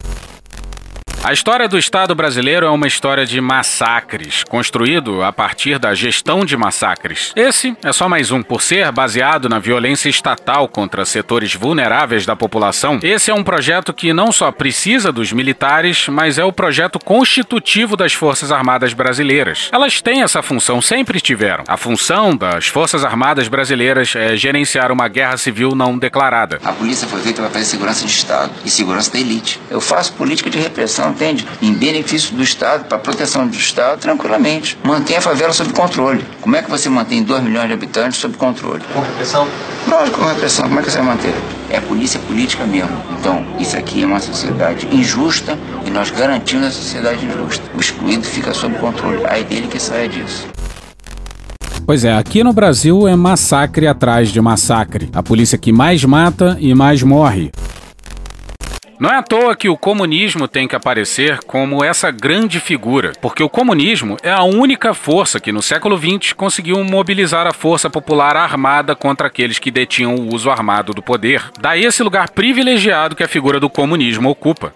A 1.23 1.35
história 1.35 1.69
do 1.69 1.79
Estado 1.79 2.15
brasileiro 2.15 2.65
é 2.65 2.71
uma 2.71 2.87
história 2.87 3.27
de 3.27 3.39
massacres, 3.43 4.43
construído 4.43 5.23
a 5.23 5.31
partir 5.31 5.79
da 5.79 5.95
gestão 5.95 6.47
de 6.47 6.57
massacres. 6.57 7.31
Esse 7.37 7.77
é 7.85 7.93
só 7.93 8.09
mais 8.09 8.31
um. 8.31 8.43
Por 8.43 8.63
ser 8.63 8.91
baseado 8.91 9.47
na 9.47 9.59
violência 9.59 10.09
estatal 10.09 10.67
contra 10.67 11.05
setores 11.05 11.55
vulneráveis 11.55 12.25
da 12.25 12.35
população, 12.35 12.99
esse 13.03 13.31
é 13.31 13.35
um 13.35 13.45
projeto 13.45 13.93
que 13.93 14.15
não 14.15 14.33
só 14.33 14.51
precisa 14.51 15.13
dos 15.13 15.31
militares, 15.31 16.09
mas 16.09 16.39
é 16.39 16.45
o 16.45 16.53
projeto 16.53 16.99
constitutivo 16.99 17.99
das 17.99 18.15
Forças 18.15 18.51
Armadas 18.51 18.95
Brasileiras. 18.95 19.69
Elas 19.73 20.01
têm 20.01 20.23
essa 20.23 20.41
função, 20.41 20.81
sempre 20.81 21.21
tiveram. 21.21 21.65
A 21.69 21.77
função 21.77 22.35
das 22.35 22.67
Forças 22.67 23.05
Armadas 23.05 23.47
Brasileiras 23.47 24.17
é 24.17 24.35
gerenciar 24.37 24.91
uma 24.91 25.07
guerra 25.07 25.37
civil 25.37 25.75
não 25.75 25.99
declarada. 25.99 26.59
A 26.65 26.73
polícia 26.73 27.07
foi 27.07 27.21
feita 27.21 27.43
para 27.43 27.51
fazer 27.51 27.67
segurança 27.67 28.07
de 28.07 28.11
Estado 28.11 28.53
e 28.65 28.71
segurança 28.71 29.13
da 29.13 29.19
elite. 29.19 29.61
Eu 29.71 29.83
faço 29.83 30.15
política 30.15 30.49
de 30.49 30.59
repressão 30.59 31.10
entende? 31.11 31.47
Em 31.61 31.73
benefício 31.73 32.35
do 32.35 32.43
Estado, 32.43 32.85
para 32.85 32.99
proteção 32.99 33.47
do 33.47 33.57
Estado, 33.57 34.01
tranquilamente. 34.01 34.79
Mantém 34.83 35.17
a 35.17 35.21
favela 35.21 35.53
sob 35.53 35.73
controle. 35.73 36.25
Como 36.41 36.57
é 36.57 36.63
que 36.63 36.71
você 36.71 36.89
mantém 36.89 37.23
2 37.23 37.43
milhões 37.43 37.69
de 37.69 37.75
habitantes 37.75 38.19
sob 38.19 38.37
controle? 38.37 38.83
Com 38.93 39.01
repressão? 39.01 39.47
Lógico, 39.89 40.21
com 40.21 40.27
repressão. 40.27 40.65
Como 40.67 40.81
é 40.81 40.83
que 40.83 40.91
você 40.91 40.99
vai 40.99 41.07
manter? 41.07 41.35
É 41.71 41.81
polícia 41.81 42.21
política 42.21 42.65
mesmo. 42.65 42.97
Então, 43.19 43.45
isso 43.59 43.77
aqui 43.77 44.03
é 44.03 44.07
uma 44.07 44.21
sociedade 44.21 44.89
injusta 44.93 45.59
e 45.87 45.91
nós 45.91 46.11
garantimos 46.11 46.67
a 46.67 46.71
sociedade 46.71 47.25
injusta. 47.25 47.65
O 47.75 47.81
excluído 47.81 48.25
fica 48.25 48.53
sob 48.53 48.77
controle. 48.79 49.23
Aí 49.27 49.45
dele 49.45 49.69
que 49.69 49.79
saia 49.79 50.09
disso. 50.09 50.47
Pois 51.87 52.05
é, 52.05 52.13
aqui 52.13 52.45
no 52.45 52.53
Brasil 52.53 53.09
é 53.09 53.17
massacre 53.17 53.89
atrás 53.89 54.29
de 54.29 54.41
massacre. 54.41 55.09
A 55.13 55.23
polícia 55.23 55.59
que 55.59 55.73
mais 55.73 56.05
mata 56.05 56.57
e 56.61 56.73
mais 56.73 57.03
morre. 57.03 57.51
Não 59.01 59.09
é 59.09 59.17
à 59.17 59.23
toa 59.23 59.57
que 59.57 59.67
o 59.67 59.79
comunismo 59.79 60.47
tem 60.47 60.69
que 60.69 60.77
aparecer 60.77 61.39
como 61.47 61.83
essa 61.83 62.11
grande 62.11 62.61
figura, 62.61 63.13
porque 63.19 63.43
o 63.43 63.49
comunismo 63.49 64.19
é 64.23 64.31
a 64.31 64.43
única 64.43 64.93
força 64.93 65.41
que 65.41 65.51
no 65.51 65.63
século 65.63 65.97
XX 65.97 66.35
conseguiu 66.35 66.85
mobilizar 66.85 67.47
a 67.47 67.55
força 67.55 67.89
popular 67.89 68.37
armada 68.37 68.95
contra 68.95 69.29
aqueles 69.29 69.59
que 69.59 69.71
detinham 69.71 70.17
o 70.17 70.35
uso 70.35 70.51
armado 70.51 70.93
do 70.93 71.01
poder. 71.01 71.43
Daí 71.59 71.83
esse 71.83 72.03
lugar 72.03 72.29
privilegiado 72.29 73.17
que 73.17 73.23
a 73.23 73.29
figura 73.29 73.59
do 73.59 73.71
comunismo 73.71 74.29
ocupa. 74.29 74.71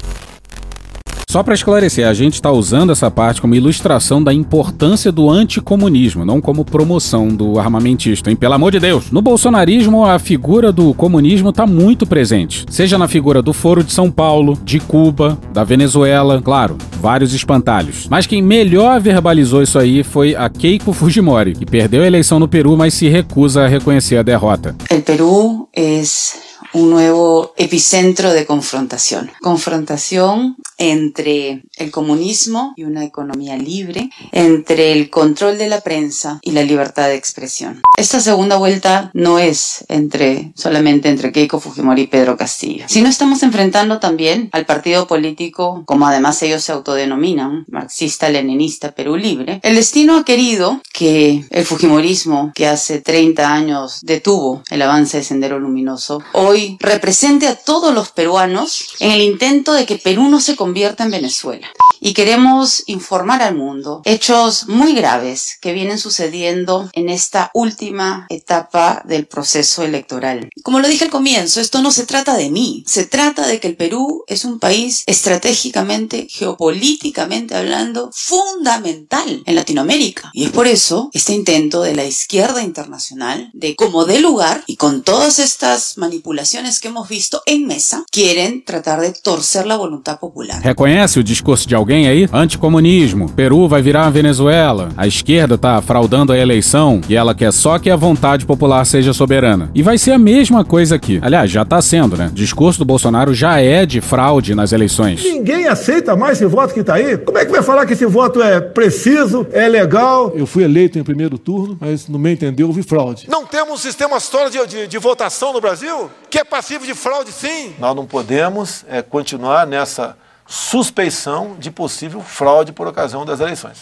Só 1.34 1.42
pra 1.42 1.52
esclarecer, 1.52 2.06
a 2.06 2.14
gente 2.14 2.40
tá 2.40 2.52
usando 2.52 2.92
essa 2.92 3.10
parte 3.10 3.40
como 3.40 3.56
ilustração 3.56 4.22
da 4.22 4.32
importância 4.32 5.10
do 5.10 5.28
anticomunismo, 5.28 6.24
não 6.24 6.40
como 6.40 6.64
promoção 6.64 7.26
do 7.26 7.58
armamentista, 7.58 8.30
hein? 8.30 8.36
Pelo 8.36 8.54
amor 8.54 8.70
de 8.70 8.78
Deus. 8.78 9.10
No 9.10 9.20
bolsonarismo, 9.20 10.06
a 10.06 10.16
figura 10.20 10.70
do 10.70 10.94
comunismo 10.94 11.52
tá 11.52 11.66
muito 11.66 12.06
presente. 12.06 12.64
Seja 12.70 12.96
na 12.96 13.08
figura 13.08 13.42
do 13.42 13.52
Foro 13.52 13.82
de 13.82 13.92
São 13.92 14.12
Paulo, 14.12 14.56
de 14.62 14.78
Cuba, 14.78 15.36
da 15.52 15.64
Venezuela, 15.64 16.40
claro, 16.40 16.78
vários 17.00 17.34
espantalhos. 17.34 18.06
Mas 18.08 18.28
quem 18.28 18.40
melhor 18.40 19.00
verbalizou 19.00 19.60
isso 19.60 19.76
aí 19.76 20.04
foi 20.04 20.36
a 20.36 20.48
Keiko 20.48 20.92
Fujimori, 20.92 21.54
que 21.54 21.66
perdeu 21.66 22.04
a 22.04 22.06
eleição 22.06 22.38
no 22.38 22.46
Peru, 22.46 22.76
mas 22.76 22.94
se 22.94 23.08
recusa 23.08 23.64
a 23.64 23.66
reconhecer 23.66 24.18
a 24.18 24.22
derrota. 24.22 24.76
El 24.88 25.02
Perú 25.02 25.68
es 25.72 26.44
un 26.74 26.90
nuevo 26.90 27.54
epicentro 27.56 28.32
de 28.32 28.44
confrontación. 28.46 29.30
Confrontación 29.40 30.56
entre 30.90 31.62
el 31.76 31.90
comunismo 31.90 32.74
y 32.76 32.84
una 32.84 33.04
economía 33.04 33.56
libre, 33.56 34.10
entre 34.32 34.92
el 34.92 35.08
control 35.08 35.56
de 35.56 35.68
la 35.68 35.80
prensa 35.80 36.38
y 36.42 36.52
la 36.52 36.62
libertad 36.62 37.08
de 37.08 37.14
expresión. 37.14 37.82
Esta 37.96 38.20
segunda 38.20 38.56
vuelta 38.56 39.10
no 39.14 39.38
es 39.38 39.84
entre 39.88 40.52
solamente 40.54 41.08
entre 41.08 41.32
Keiko 41.32 41.58
Fujimori 41.58 42.02
y 42.02 42.06
Pedro 42.06 42.36
Castillo, 42.36 42.84
sino 42.88 43.08
estamos 43.08 43.42
enfrentando 43.42 43.98
también 43.98 44.50
al 44.52 44.66
partido 44.66 45.06
político, 45.06 45.84
como 45.86 46.06
además 46.06 46.42
ellos 46.42 46.62
se 46.62 46.72
autodenominan, 46.72 47.64
marxista-leninista 47.68 48.92
Perú 48.92 49.16
Libre. 49.16 49.60
El 49.62 49.76
destino 49.76 50.18
ha 50.18 50.24
querido 50.24 50.82
que 50.92 51.44
el 51.50 51.64
Fujimorismo, 51.64 52.52
que 52.54 52.66
hace 52.66 53.00
30 53.00 53.52
años 53.52 54.00
detuvo 54.02 54.62
el 54.70 54.82
avance 54.82 55.18
de 55.18 55.24
Sendero 55.24 55.58
Luminoso, 55.58 56.22
hoy 56.32 56.76
represente 56.80 57.46
a 57.46 57.54
todos 57.54 57.94
los 57.94 58.10
peruanos 58.10 58.84
en 59.00 59.12
el 59.12 59.22
intento 59.22 59.72
de 59.72 59.86
que 59.86 59.96
Perú 59.96 60.28
no 60.28 60.40
se 60.40 60.56
convierta 60.56 60.73
en 60.74 61.10
Venezuela. 61.10 61.68
Y 62.00 62.12
queremos 62.12 62.82
informar 62.86 63.40
al 63.40 63.54
mundo 63.54 64.02
hechos 64.04 64.68
muy 64.68 64.94
graves 64.94 65.56
que 65.60 65.72
vienen 65.72 65.98
sucediendo 65.98 66.90
en 66.92 67.08
esta 67.08 67.50
última 67.54 68.26
etapa 68.28 69.02
del 69.06 69.26
proceso 69.26 69.84
electoral. 69.84 70.50
Como 70.62 70.80
lo 70.80 70.88
dije 70.88 71.04
al 71.04 71.10
comienzo, 71.10 71.60
esto 71.60 71.80
no 71.80 71.92
se 71.92 72.04
trata 72.04 72.36
de 72.36 72.50
mí, 72.50 72.84
se 72.86 73.06
trata 73.06 73.46
de 73.46 73.58
que 73.58 73.68
el 73.68 73.76
Perú 73.76 74.24
es 74.26 74.44
un 74.44 74.58
país 74.58 75.02
estratégicamente, 75.06 76.26
geopolíticamente 76.28 77.54
hablando, 77.54 78.10
fundamental 78.12 79.42
en 79.46 79.54
Latinoamérica. 79.54 80.30
Y 80.34 80.44
es 80.44 80.50
por 80.50 80.66
eso 80.66 81.08
este 81.14 81.32
intento 81.32 81.82
de 81.82 81.94
la 81.94 82.04
izquierda 82.04 82.62
internacional 82.62 83.50
de 83.54 83.76
como 83.76 84.04
dé 84.04 84.20
lugar 84.20 84.64
y 84.66 84.76
con 84.76 85.04
todas 85.04 85.38
estas 85.38 85.96
manipulaciones 85.96 86.80
que 86.80 86.88
hemos 86.88 87.08
visto 87.08 87.42
en 87.46 87.66
mesa, 87.66 88.04
quieren 88.10 88.64
tratar 88.64 89.00
de 89.00 89.12
torcer 89.12 89.66
la 89.66 89.76
voluntad 89.76 90.18
popular. 90.18 90.53
Reconhece 90.62 91.18
o 91.18 91.24
discurso 91.24 91.66
de 91.68 91.74
alguém 91.74 92.08
aí? 92.08 92.28
Anticomunismo. 92.32 93.28
Peru 93.30 93.68
vai 93.68 93.82
virar 93.82 94.06
a 94.06 94.10
Venezuela. 94.10 94.90
A 94.96 95.06
esquerda 95.06 95.58
tá 95.58 95.80
fraudando 95.82 96.32
a 96.32 96.38
eleição 96.38 97.00
e 97.08 97.14
ela 97.14 97.34
quer 97.34 97.52
só 97.52 97.78
que 97.78 97.90
a 97.90 97.96
vontade 97.96 98.46
popular 98.46 98.84
seja 98.84 99.12
soberana. 99.12 99.70
E 99.74 99.82
vai 99.82 99.98
ser 99.98 100.12
a 100.12 100.18
mesma 100.18 100.64
coisa 100.64 100.94
aqui. 100.94 101.18
Aliás, 101.22 101.50
já 101.50 101.64
tá 101.64 101.80
sendo, 101.80 102.16
né? 102.16 102.28
O 102.28 102.34
discurso 102.34 102.78
do 102.78 102.84
Bolsonaro 102.84 103.34
já 103.34 103.60
é 103.60 103.84
de 103.84 104.00
fraude 104.00 104.54
nas 104.54 104.72
eleições. 104.72 105.22
Ninguém 105.22 105.66
aceita 105.66 106.16
mais 106.16 106.38
esse 106.38 106.46
voto 106.46 106.72
que 106.72 106.80
está 106.80 106.94
aí. 106.94 107.16
Como 107.18 107.38
é 107.38 107.44
que 107.44 107.50
vai 107.50 107.62
falar 107.62 107.86
que 107.86 107.92
esse 107.92 108.06
voto 108.06 108.42
é 108.42 108.60
preciso, 108.60 109.46
é 109.52 109.68
legal? 109.68 110.32
Eu 110.34 110.46
fui 110.46 110.64
eleito 110.64 110.98
em 110.98 111.04
primeiro 111.04 111.38
turno, 111.38 111.76
mas 111.80 112.08
no 112.08 112.18
meu 112.18 112.32
entender 112.32 112.64
houve 112.64 112.82
fraude. 112.82 113.26
Não 113.28 113.44
temos 113.46 113.74
um 113.74 113.76
sistema 113.76 114.20
sólido 114.20 114.66
de, 114.66 114.66
de, 114.66 114.86
de 114.86 114.98
votação 114.98 115.52
no 115.52 115.60
Brasil 115.60 116.10
que 116.34 116.38
é 116.38 116.44
passivo 116.44 116.84
de 116.84 116.94
fraude, 116.94 117.30
sim. 117.30 117.74
Nós 117.78 117.94
não 117.94 118.06
podemos 118.06 118.84
é, 118.88 119.02
continuar 119.02 119.66
nessa 119.66 120.16
suspeição 120.46 121.56
de 121.58 121.70
possível 121.70 122.20
fraude 122.20 122.72
por 122.72 122.86
ocasião 122.86 123.24
das 123.24 123.40
eleições. 123.40 123.78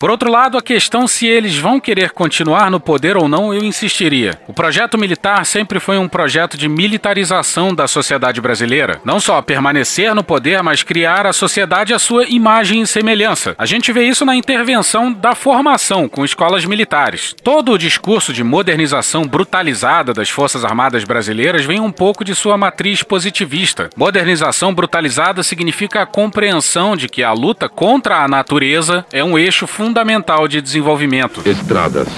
Por 0.00 0.10
outro 0.10 0.30
lado, 0.30 0.56
a 0.56 0.62
questão 0.62 1.08
se 1.08 1.26
eles 1.26 1.58
vão 1.58 1.80
querer 1.80 2.12
continuar 2.12 2.70
no 2.70 2.78
poder 2.78 3.16
ou 3.16 3.28
não, 3.28 3.52
eu 3.52 3.64
insistiria. 3.64 4.38
O 4.46 4.52
projeto 4.52 4.96
militar 4.96 5.44
sempre 5.44 5.80
foi 5.80 5.98
um 5.98 6.06
projeto 6.06 6.56
de 6.56 6.68
militarização 6.68 7.74
da 7.74 7.88
sociedade 7.88 8.40
brasileira. 8.40 9.00
Não 9.04 9.18
só 9.18 9.42
permanecer 9.42 10.14
no 10.14 10.22
poder, 10.22 10.62
mas 10.62 10.84
criar 10.84 11.26
a 11.26 11.32
sociedade 11.32 11.92
à 11.92 11.98
sua 11.98 12.26
imagem 12.28 12.80
e 12.80 12.86
semelhança. 12.86 13.56
A 13.58 13.66
gente 13.66 13.92
vê 13.92 14.04
isso 14.04 14.24
na 14.24 14.36
intervenção 14.36 15.12
da 15.12 15.34
formação 15.34 16.08
com 16.08 16.24
escolas 16.24 16.64
militares. 16.64 17.34
Todo 17.42 17.72
o 17.72 17.78
discurso 17.78 18.32
de 18.32 18.44
modernização 18.44 19.24
brutalizada 19.24 20.14
das 20.14 20.30
Forças 20.30 20.64
Armadas 20.64 21.02
brasileiras 21.02 21.64
vem 21.64 21.80
um 21.80 21.90
pouco 21.90 22.24
de 22.24 22.36
sua 22.36 22.56
matriz 22.56 23.02
positivista. 23.02 23.90
Modernização 23.96 24.72
brutalizada 24.72 25.42
significa 25.42 26.02
a 26.02 26.06
compreensão 26.06 26.96
de 26.96 27.08
que 27.08 27.24
a 27.24 27.32
luta 27.32 27.68
contra 27.68 28.22
a 28.22 28.28
natureza 28.28 29.04
é 29.12 29.24
um 29.24 29.36
eixo 29.36 29.66
fundamental 29.66 29.87
fundamental 29.88 30.46
de 30.46 30.60
desenvolvimento. 30.60 31.40
Estradas, 31.48 32.08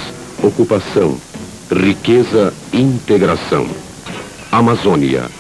ocupação, 0.43 1.17
riqueza, 1.71 2.53
integração. 2.73 3.71
Amazônia, 4.51 5.31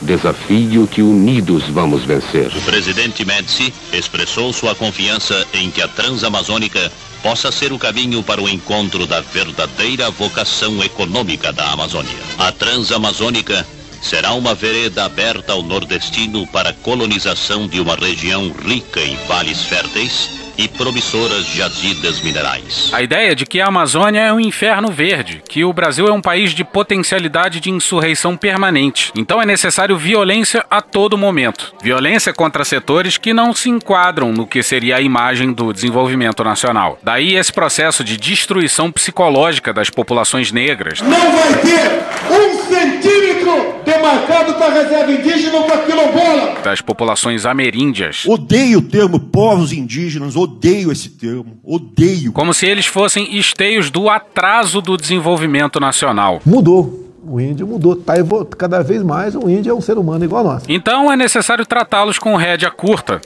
desafio 0.00 0.86
que 0.86 1.02
unidos 1.02 1.64
vamos 1.64 2.04
vencer. 2.04 2.52
O 2.56 2.62
presidente 2.62 3.24
Médici 3.24 3.74
expressou 3.92 4.52
sua 4.52 4.76
confiança 4.76 5.44
em 5.52 5.72
que 5.72 5.82
a 5.82 5.88
Transamazônica 5.88 6.92
possa 7.20 7.50
ser 7.50 7.72
o 7.72 7.78
caminho 7.80 8.22
para 8.22 8.40
o 8.40 8.48
encontro 8.48 9.04
da 9.04 9.20
verdadeira 9.20 10.08
vocação 10.08 10.84
econômica 10.84 11.52
da 11.52 11.72
Amazônia. 11.72 12.14
A 12.38 12.52
Transamazônica 12.52 13.66
será 14.00 14.34
uma 14.34 14.54
vereda 14.54 15.04
aberta 15.04 15.52
ao 15.52 15.64
nordestino 15.64 16.46
para 16.46 16.70
a 16.70 16.74
colonização 16.74 17.66
de 17.66 17.80
uma 17.80 17.96
região 17.96 18.52
rica 18.64 19.00
em 19.00 19.16
vales 19.26 19.64
férteis 19.64 20.41
e 20.56 20.68
promissoras 20.68 21.46
jazidas 21.46 22.20
minerais. 22.20 22.90
A 22.92 23.02
ideia 23.02 23.34
de 23.34 23.46
que 23.46 23.60
a 23.60 23.66
Amazônia 23.66 24.20
é 24.20 24.32
um 24.32 24.40
inferno 24.40 24.90
verde, 24.90 25.42
que 25.48 25.64
o 25.64 25.72
Brasil 25.72 26.06
é 26.06 26.12
um 26.12 26.20
país 26.20 26.52
de 26.52 26.64
potencialidade 26.64 27.60
de 27.60 27.70
insurreição 27.70 28.36
permanente. 28.36 29.12
Então 29.16 29.40
é 29.40 29.46
necessário 29.46 29.96
violência 29.96 30.64
a 30.70 30.80
todo 30.80 31.18
momento. 31.18 31.74
Violência 31.82 32.32
contra 32.32 32.64
setores 32.64 33.16
que 33.18 33.32
não 33.32 33.52
se 33.54 33.70
enquadram 33.70 34.32
no 34.32 34.46
que 34.46 34.62
seria 34.62 34.96
a 34.96 35.00
imagem 35.00 35.52
do 35.52 35.72
desenvolvimento 35.72 36.44
nacional. 36.44 36.98
Daí 37.02 37.36
esse 37.36 37.52
processo 37.52 38.04
de 38.04 38.16
destruição 38.16 38.90
psicológica 38.90 39.72
das 39.72 39.90
populações 39.90 40.52
negras. 40.52 41.00
Não 41.00 41.32
vai 41.32 41.54
ter 41.60 42.02
um 42.30 42.62
centímetro 42.68 43.81
demarcado 43.92 44.54
para 44.54 44.72
reserva 44.72 45.12
indígena 45.12 45.56
ou 45.58 45.64
para 45.64 45.78
quilombola. 45.78 46.60
Das 46.62 46.80
populações 46.80 47.44
ameríndias. 47.44 48.24
Odeio 48.26 48.78
o 48.78 48.82
termo 48.82 49.18
povos 49.20 49.72
indígenas, 49.72 50.36
odeio 50.36 50.90
esse 50.90 51.10
termo, 51.10 51.58
odeio. 51.62 52.32
Como 52.32 52.54
se 52.54 52.66
eles 52.66 52.86
fossem 52.86 53.36
esteios 53.36 53.90
do 53.90 54.08
atraso 54.08 54.80
do 54.80 54.96
desenvolvimento 54.96 55.78
nacional. 55.78 56.40
Mudou. 56.44 57.00
O 57.24 57.40
índio 57.40 57.66
mudou, 57.68 57.94
tá 57.94 58.14
cada 58.58 58.82
vez 58.82 59.00
mais 59.00 59.36
o 59.36 59.48
índio 59.48 59.70
é 59.70 59.74
um 59.74 59.80
ser 59.80 59.96
humano 59.96 60.24
igual 60.24 60.44
a 60.44 60.54
nós. 60.54 60.64
Então 60.68 61.10
é 61.10 61.16
necessário 61.16 61.64
tratá-los 61.64 62.18
com 62.18 62.34
rédea 62.34 62.68
curta. 62.68 63.20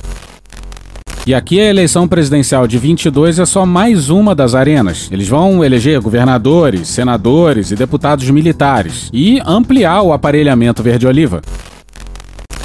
E 1.26 1.34
aqui 1.34 1.60
a 1.60 1.64
eleição 1.64 2.06
presidencial 2.06 2.68
de 2.68 2.78
22 2.78 3.40
é 3.40 3.44
só 3.44 3.66
mais 3.66 4.10
uma 4.10 4.32
das 4.32 4.54
arenas. 4.54 5.08
Eles 5.10 5.26
vão 5.26 5.64
eleger 5.64 6.00
governadores, 6.00 6.86
senadores 6.86 7.72
e 7.72 7.74
deputados 7.74 8.30
militares 8.30 9.10
e 9.12 9.42
ampliar 9.44 10.02
o 10.02 10.12
aparelhamento 10.12 10.84
verde-oliva. 10.84 11.42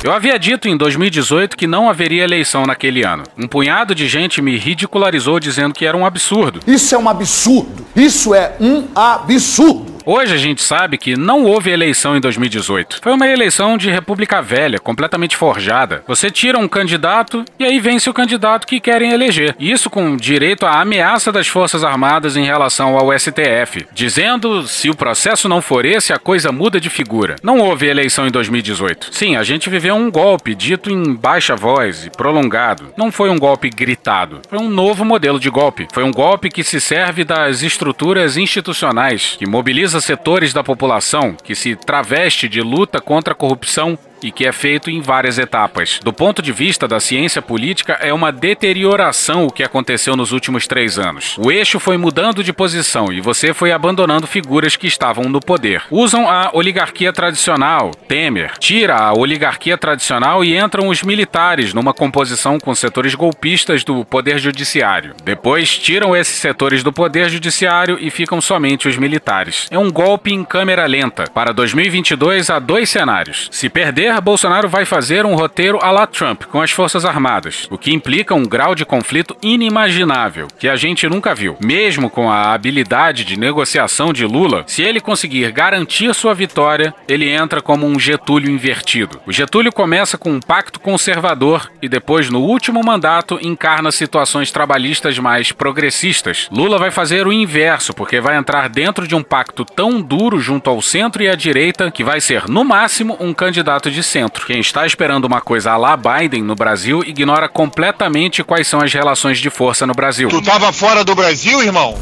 Eu 0.04 0.12
havia 0.12 0.38
dito 0.38 0.68
em 0.68 0.78
2018 0.78 1.58
que 1.58 1.66
não 1.66 1.90
haveria 1.90 2.24
eleição 2.24 2.68
naquele 2.68 3.04
ano. 3.04 3.24
Um 3.36 3.48
punhado 3.48 3.96
de 3.96 4.08
gente 4.08 4.44
me 4.44 4.56
ridicularizou 4.58 5.40
dizendo 5.40 5.74
que 5.74 5.86
era 5.86 5.98
um 5.98 6.06
absurdo. 6.06 6.60
Isso 6.68 6.94
é 6.94 6.98
um 7.00 7.10
absurdo. 7.10 7.84
Isso 7.96 8.36
é 8.36 8.56
um 8.60 8.86
absurdo. 8.94 9.91
Hoje 10.06 10.34
a 10.34 10.38
gente 10.38 10.62
sabe 10.64 10.98
que 10.98 11.16
não 11.16 11.44
houve 11.44 11.70
eleição 11.70 12.18
em 12.18 12.20
2018. 12.20 13.00
Foi 13.02 13.14
uma 13.14 13.28
eleição 13.28 13.78
de 13.78 13.90
República 13.92 14.42
Velha, 14.42 14.80
completamente 14.80 15.38
forjada. 15.38 16.04
Você 16.08 16.32
tira 16.32 16.58
um 16.58 16.68
candidato 16.68 17.46
e 17.60 17.64
aí 17.64 17.80
vence 17.80 18.10
o 18.10 18.14
candidato 18.14 18.66
que 18.66 18.80
querem 18.80 19.12
eleger. 19.12 19.56
Isso 19.60 19.90
com 19.90 20.18
direito 20.18 20.66
à 20.66 20.82
ameaça 20.82 21.32
das 21.32 21.48
Forças 21.48 21.84
Armadas 21.84 22.36
em 22.36 22.46
relação 22.46 22.98
ao 22.98 23.18
STF, 23.18 23.88
dizendo 23.94 24.68
se 24.68 24.90
o 24.90 24.96
processo 24.96 25.48
não 25.48 25.62
for 25.62 25.86
esse, 25.86 26.12
a 26.12 26.18
coisa 26.18 26.52
muda 26.52 26.80
de 26.80 26.90
figura. 26.90 27.36
Não 27.44 27.60
houve 27.60 27.88
eleição 27.88 28.28
em 28.28 28.32
2018. 28.32 29.10
Sim, 29.12 29.36
a 29.36 29.44
gente 29.44 29.70
viveu 29.70 29.96
um 29.96 30.10
golpe 30.10 30.56
dito 30.56 30.90
em 30.90 31.14
baixa 31.14 31.56
voz 31.56 32.06
e 32.06 32.10
prolongado. 32.10 32.94
Não 32.98 33.12
foi 33.12 33.30
um 33.30 33.38
golpe 33.38 33.70
gritado. 33.70 34.42
Foi 34.50 34.58
um 34.58 34.70
novo 34.70 35.06
modelo 35.06 35.40
de 35.40 35.50
golpe. 35.50 35.88
Foi 35.94 36.04
um 36.04 36.12
golpe 36.12 36.50
que 36.50 36.64
se 36.64 36.82
serve 36.82 37.24
das 37.24 37.62
estruturas 37.62 38.36
institucionais, 38.36 39.36
que 39.38 39.48
mobiliza 39.48 40.01
setores 40.04 40.54
da 40.54 40.64
população, 40.64 41.36
que 41.36 41.56
se 41.56 41.76
traveste 41.76 42.48
de 42.48 42.62
luta 42.62 43.00
contra 43.00 43.34
a 43.34 43.36
corrupção 43.36 43.98
e 44.24 44.32
que 44.32 44.46
é 44.46 44.52
feito 44.52 44.90
em 44.90 45.02
várias 45.02 45.38
etapas. 45.38 46.00
Do 46.04 46.14
ponto 46.14 46.42
de 46.42 46.52
vista 46.52 46.88
da 46.88 47.00
ciência 47.00 47.42
política, 47.42 47.94
é 48.02 48.14
uma 48.14 48.32
deterioração 48.32 49.46
o 49.46 49.52
que 49.52 49.64
aconteceu 49.64 50.16
nos 50.16 50.32
últimos 50.32 50.68
três 50.68 51.00
anos. 51.00 51.38
O 51.38 51.52
eixo 51.52 51.80
foi 51.80 51.98
mudando 51.98 52.44
de 52.44 52.54
posição 52.54 53.12
e 53.12 53.22
você 53.22 53.54
foi 53.54 53.72
abandonando 53.72 54.28
figuras 54.28 54.76
que 54.76 54.88
estavam 54.88 55.26
no 55.26 55.40
poder. 55.40 55.84
Usam 55.90 56.30
a 56.30 56.52
oligarquia 56.54 57.12
tradicional, 57.12 57.92
Temer, 58.08 58.58
tira 58.60 58.96
a 58.96 59.14
oligarquia 59.14 59.78
tradicional 59.78 60.44
e 60.44 60.58
entram 60.58 60.88
os 60.88 61.04
militares 61.04 61.74
numa 61.74 61.94
composição 61.94 62.60
com 62.60 62.74
setores 62.76 63.16
golpistas 63.16 63.84
do 63.84 64.06
poder 64.06 64.40
judiciário. 64.40 65.16
Depois 65.24 65.78
tiram 65.78 66.16
esses 66.16 66.36
setores 66.36 66.84
do 66.84 66.94
poder 66.94 67.30
judiciário 67.30 67.98
e 68.00 68.10
ficam 68.10 68.42
somente 68.42 68.88
os 68.88 68.98
militares. 68.98 69.68
É 69.72 69.78
um 69.78 69.92
golpe 69.92 70.34
em 70.34 70.44
câmera 70.44 70.86
lenta. 70.86 71.26
Para 71.34 71.54
2022 71.54 72.50
há 72.50 72.60
dois 72.60 72.90
cenários. 72.90 73.48
Se 73.52 73.70
perder, 73.70 74.11
Bolsonaro 74.20 74.68
vai 74.68 74.84
fazer 74.84 75.26
um 75.26 75.36
roteiro 75.36 75.80
à 75.82 75.92
la 75.92 76.08
Trump 76.08 76.44
com 76.46 76.62
as 76.62 76.72
Forças 76.72 77.06
Armadas, 77.06 77.68
o 77.70 77.78
que 77.78 77.94
implica 77.94 78.36
um 78.36 78.44
grau 78.44 78.76
de 78.76 78.84
conflito 78.84 79.38
inimaginável 79.42 80.48
que 80.60 80.68
a 80.68 80.76
gente 80.76 81.08
nunca 81.08 81.36
viu. 81.36 81.56
Mesmo 81.64 82.10
com 82.10 82.30
a 82.30 82.54
habilidade 82.54 83.24
de 83.24 83.38
negociação 83.38 84.12
de 84.12 84.26
Lula, 84.26 84.64
se 84.68 84.82
ele 84.82 85.00
conseguir 85.00 85.52
garantir 85.52 86.14
sua 86.14 86.34
vitória, 86.34 86.94
ele 87.08 87.30
entra 87.30 87.62
como 87.62 87.86
um 87.86 88.00
Getúlio 88.00 88.52
invertido. 88.52 89.22
O 89.26 89.32
Getúlio 89.32 89.72
começa 89.72 90.18
com 90.18 90.32
um 90.32 90.40
pacto 90.40 90.80
conservador 90.80 91.70
e 91.82 91.88
depois, 91.88 92.30
no 92.30 92.42
último 92.42 92.84
mandato, 92.84 93.40
encarna 93.42 93.92
situações 93.92 94.52
trabalhistas 94.52 95.20
mais 95.20 95.52
progressistas. 95.52 96.50
Lula 96.52 96.78
vai 96.78 96.92
fazer 96.92 97.28
o 97.28 97.34
inverso, 97.34 97.94
porque 97.94 98.20
vai 98.20 98.36
entrar 98.36 98.68
dentro 98.70 99.08
de 99.08 99.16
um 99.16 99.24
pacto 99.24 99.64
tão 99.64 100.02
duro 100.02 100.40
junto 100.40 100.70
ao 100.70 100.82
centro 100.82 101.22
e 101.22 101.30
à 101.30 101.36
direita 101.36 101.92
que 101.92 102.04
vai 102.04 102.20
ser, 102.20 102.48
no 102.48 102.64
máximo, 102.64 103.18
um 103.20 103.34
candidato 103.34 103.92
de 103.92 104.01
centro. 104.02 104.46
Quem 104.46 104.60
está 104.60 104.86
esperando 104.86 105.26
uma 105.26 105.42
coisa 105.42 105.72
a 105.72 105.78
lá 105.78 105.98
Biden 105.98 106.44
no 106.44 106.56
Brasil 106.56 107.04
ignora 107.06 107.48
completamente 107.48 108.44
quais 108.44 108.68
são 108.68 108.82
as 108.82 108.94
relações 108.94 109.40
de 109.40 109.50
força 109.50 109.86
no 109.86 109.94
Brasil. 109.94 110.30
Tu 110.30 110.42
tava 110.42 110.72
fora 110.72 111.04
do 111.04 111.16
Brasil, 111.16 111.62
irmão? 111.62 111.98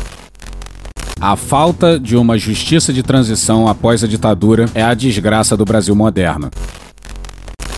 A 1.22 1.36
falta 1.36 2.00
de 2.00 2.16
uma 2.16 2.38
justiça 2.38 2.94
de 2.94 3.04
transição 3.04 3.68
após 3.68 4.04
a 4.04 4.08
ditadura 4.08 4.70
é 4.74 4.82
a 4.82 4.94
desgraça 4.94 5.58
do 5.58 5.66
Brasil 5.66 5.94
moderno. 5.94 6.50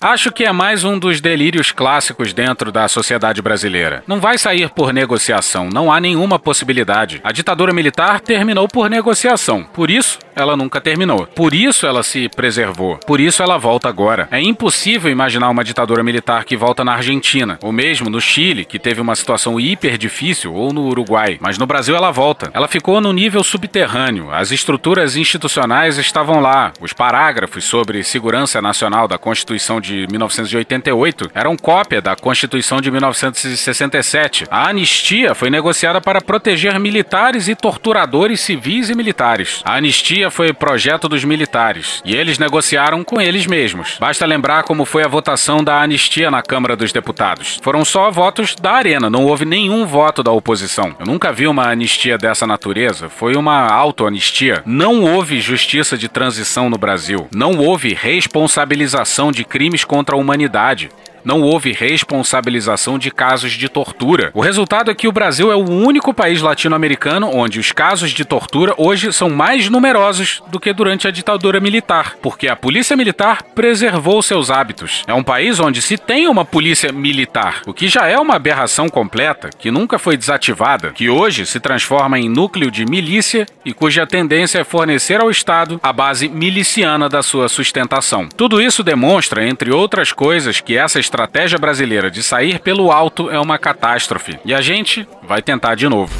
Acho 0.03 0.31
que 0.31 0.43
é 0.43 0.51
mais 0.51 0.83
um 0.83 0.97
dos 0.97 1.21
delírios 1.21 1.71
clássicos 1.71 2.33
dentro 2.33 2.71
da 2.71 2.87
sociedade 2.87 3.39
brasileira. 3.39 4.03
Não 4.07 4.19
vai 4.19 4.35
sair 4.35 4.67
por 4.71 4.91
negociação, 4.91 5.69
não 5.71 5.91
há 5.91 5.99
nenhuma 5.99 6.39
possibilidade. 6.39 7.21
A 7.23 7.31
ditadura 7.31 7.71
militar 7.71 8.19
terminou 8.19 8.67
por 8.67 8.89
negociação, 8.89 9.63
por 9.63 9.91
isso 9.91 10.17
ela 10.35 10.57
nunca 10.57 10.81
terminou. 10.81 11.27
Por 11.27 11.53
isso 11.53 11.85
ela 11.85 12.03
se 12.03 12.27
preservou, 12.29 12.97
por 13.05 13.19
isso 13.19 13.43
ela 13.43 13.57
volta 13.57 13.87
agora. 13.87 14.27
É 14.31 14.41
impossível 14.41 15.11
imaginar 15.11 15.49
uma 15.49 15.63
ditadura 15.63 16.03
militar 16.03 16.43
que 16.43 16.57
volta 16.57 16.83
na 16.83 16.93
Argentina, 16.93 17.59
ou 17.61 17.71
mesmo 17.71 18.09
no 18.09 18.19
Chile, 18.19 18.65
que 18.65 18.79
teve 18.79 18.99
uma 18.99 19.15
situação 19.15 19.59
hiper 19.59 19.97
difícil, 19.97 20.53
ou 20.53 20.73
no 20.73 20.87
Uruguai. 20.87 21.37
Mas 21.39 21.57
no 21.57 21.67
Brasil 21.67 21.95
ela 21.95 22.11
volta. 22.11 22.49
Ela 22.53 22.67
ficou 22.67 22.99
no 22.99 23.13
nível 23.13 23.43
subterrâneo. 23.43 24.33
As 24.33 24.51
estruturas 24.51 25.15
institucionais 25.15 25.97
estavam 25.97 26.39
lá. 26.39 26.73
Os 26.81 26.91
parágrafos 26.91 27.65
sobre 27.65 28.03
segurança 28.03 28.61
nacional 28.61 29.07
da 29.07 29.17
Constituição 29.17 29.79
de 29.79 29.91
de 29.91 30.07
1988 30.09 31.31
eram 31.33 31.57
cópia 31.57 32.01
da 32.01 32.15
Constituição 32.15 32.79
de 32.79 32.89
1967. 32.89 34.45
A 34.49 34.69
anistia 34.69 35.35
foi 35.35 35.49
negociada 35.49 35.99
para 35.99 36.21
proteger 36.21 36.79
militares 36.79 37.47
e 37.47 37.55
torturadores 37.55 38.39
civis 38.39 38.89
e 38.89 38.95
militares. 38.95 39.61
A 39.65 39.75
anistia 39.75 40.20
foi 40.29 40.53
projeto 40.53 41.07
dos 41.07 41.23
militares 41.23 42.01
e 42.05 42.15
eles 42.15 42.37
negociaram 42.37 43.03
com 43.03 43.19
eles 43.19 43.47
mesmos. 43.47 43.97
Basta 43.99 44.25
lembrar 44.25 44.63
como 44.63 44.85
foi 44.85 45.03
a 45.03 45.07
votação 45.07 45.63
da 45.63 45.81
anistia 45.81 46.29
na 46.29 46.41
Câmara 46.41 46.75
dos 46.75 46.91
Deputados. 46.91 47.59
Foram 47.63 47.83
só 47.85 48.11
votos 48.11 48.55
da 48.55 48.73
Arena, 48.73 49.09
não 49.09 49.25
houve 49.25 49.45
nenhum 49.45 49.85
voto 49.85 50.21
da 50.21 50.31
oposição. 50.31 50.95
Eu 50.99 51.05
nunca 51.05 51.31
vi 51.31 51.47
uma 51.47 51.67
anistia 51.67 52.17
dessa 52.17 52.45
natureza. 52.45 53.09
Foi 53.09 53.35
uma 53.35 53.67
auto-anistia. 53.67 54.61
Não 54.65 55.01
houve 55.01 55.39
justiça 55.39 55.97
de 55.97 56.07
transição 56.07 56.69
no 56.69 56.77
Brasil. 56.77 57.27
Não 57.33 57.57
houve 57.57 57.93
responsabilização 57.93 59.31
de 59.31 59.43
crimes 59.43 59.83
contra 59.83 60.15
a 60.15 60.19
humanidade 60.19 60.89
não 61.23 61.41
houve 61.41 61.71
responsabilização 61.71 62.97
de 62.97 63.11
casos 63.11 63.53
de 63.53 63.69
tortura. 63.69 64.31
O 64.33 64.41
resultado 64.41 64.89
é 64.91 64.95
que 64.95 65.07
o 65.07 65.11
Brasil 65.11 65.51
é 65.51 65.55
o 65.55 65.69
único 65.69 66.13
país 66.13 66.41
latino-americano 66.41 67.29
onde 67.33 67.59
os 67.59 67.71
casos 67.71 68.11
de 68.11 68.25
tortura 68.25 68.73
hoje 68.77 69.13
são 69.13 69.29
mais 69.29 69.69
numerosos 69.69 70.41
do 70.47 70.59
que 70.59 70.73
durante 70.73 71.07
a 71.07 71.11
ditadura 71.11 71.59
militar, 71.59 72.15
porque 72.21 72.47
a 72.47 72.55
polícia 72.55 72.95
militar 72.95 73.43
preservou 73.55 74.21
seus 74.21 74.49
hábitos. 74.49 75.03
É 75.07 75.13
um 75.13 75.23
país 75.23 75.59
onde 75.59 75.81
se 75.81 75.97
tem 75.97 76.27
uma 76.27 76.45
polícia 76.45 76.91
militar, 76.91 77.61
o 77.67 77.73
que 77.73 77.87
já 77.87 78.07
é 78.07 78.17
uma 78.17 78.35
aberração 78.35 78.89
completa, 78.89 79.49
que 79.57 79.71
nunca 79.71 79.99
foi 79.99 80.17
desativada, 80.17 80.91
que 80.91 81.09
hoje 81.09 81.45
se 81.45 81.59
transforma 81.59 82.19
em 82.19 82.29
núcleo 82.29 82.71
de 82.71 82.85
milícia 82.85 83.45
e 83.65 83.73
cuja 83.73 84.07
tendência 84.07 84.59
é 84.59 84.63
fornecer 84.63 85.21
ao 85.21 85.29
Estado 85.29 85.79
a 85.83 85.93
base 85.93 86.27
miliciana 86.27 87.07
da 87.07 87.21
sua 87.21 87.47
sustentação. 87.47 88.27
Tudo 88.27 88.61
isso 88.61 88.83
demonstra, 88.83 89.45
entre 89.47 89.71
outras 89.71 90.11
coisas, 90.11 90.59
que 90.59 90.77
essas 90.77 91.09
estratégia 91.11 91.59
brasileira 91.59 92.09
de 92.09 92.23
sair 92.23 92.59
pelo 92.59 92.89
alto 92.89 93.29
é 93.29 93.37
uma 93.37 93.57
catástrofe. 93.57 94.39
E 94.45 94.53
a 94.53 94.61
gente 94.61 95.05
vai 95.27 95.41
tentar 95.41 95.75
de 95.75 95.89
novo. 95.89 96.13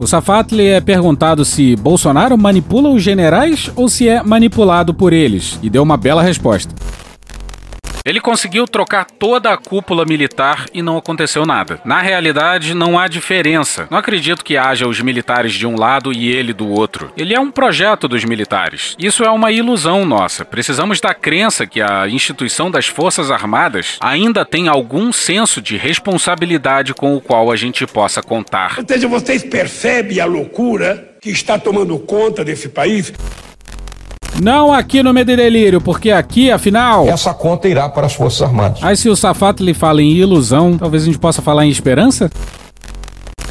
O 0.00 0.06
Safatli 0.06 0.66
é 0.66 0.80
perguntado 0.80 1.44
se 1.44 1.76
Bolsonaro 1.76 2.38
manipula 2.38 2.88
os 2.88 3.02
generais 3.02 3.70
ou 3.76 3.88
se 3.88 4.08
é 4.08 4.22
manipulado 4.22 4.94
por 4.94 5.12
eles, 5.12 5.58
e 5.62 5.68
deu 5.68 5.82
uma 5.82 5.96
bela 5.96 6.22
resposta. 6.22 6.74
Ele 8.06 8.20
conseguiu 8.20 8.68
trocar 8.68 9.04
toda 9.04 9.52
a 9.52 9.56
cúpula 9.56 10.04
militar 10.04 10.66
e 10.72 10.80
não 10.80 10.96
aconteceu 10.96 11.44
nada. 11.44 11.80
Na 11.84 12.00
realidade, 12.00 12.72
não 12.72 12.96
há 12.96 13.08
diferença. 13.08 13.88
Não 13.90 13.98
acredito 13.98 14.44
que 14.44 14.56
haja 14.56 14.86
os 14.86 15.00
militares 15.00 15.52
de 15.52 15.66
um 15.66 15.76
lado 15.76 16.12
e 16.12 16.28
ele 16.28 16.52
do 16.52 16.68
outro. 16.68 17.10
Ele 17.16 17.34
é 17.34 17.40
um 17.40 17.50
projeto 17.50 18.06
dos 18.06 18.24
militares. 18.24 18.94
Isso 18.96 19.24
é 19.24 19.30
uma 19.30 19.50
ilusão 19.50 20.04
nossa. 20.06 20.44
Precisamos 20.44 21.00
da 21.00 21.12
crença 21.12 21.66
que 21.66 21.82
a 21.82 22.06
instituição 22.06 22.70
das 22.70 22.86
Forças 22.86 23.28
Armadas 23.28 23.96
ainda 24.00 24.44
tem 24.44 24.68
algum 24.68 25.12
senso 25.12 25.60
de 25.60 25.76
responsabilidade 25.76 26.94
com 26.94 27.16
o 27.16 27.20
qual 27.20 27.50
a 27.50 27.56
gente 27.56 27.84
possa 27.88 28.22
contar. 28.22 28.76
Ou 28.78 28.84
seja, 28.86 29.08
vocês 29.08 29.42
percebem 29.42 30.20
a 30.20 30.26
loucura 30.26 31.16
que 31.20 31.30
está 31.30 31.58
tomando 31.58 31.98
conta 31.98 32.44
desse 32.44 32.68
país? 32.68 33.12
Não 34.40 34.72
aqui 34.72 35.02
no 35.02 35.12
Medelírio, 35.12 35.80
porque 35.80 36.10
aqui, 36.10 36.50
afinal. 36.50 37.08
Essa 37.08 37.32
conta 37.32 37.68
irá 37.68 37.88
para 37.88 38.06
as 38.06 38.14
Forças 38.14 38.42
Armadas. 38.42 38.82
Aí, 38.82 38.96
se 38.96 39.08
o 39.08 39.16
Safato 39.16 39.62
lhe 39.62 39.72
fala 39.72 40.02
em 40.02 40.12
ilusão, 40.12 40.76
talvez 40.76 41.02
a 41.02 41.06
gente 41.06 41.18
possa 41.18 41.40
falar 41.40 41.64
em 41.66 41.70
esperança? 41.70 42.30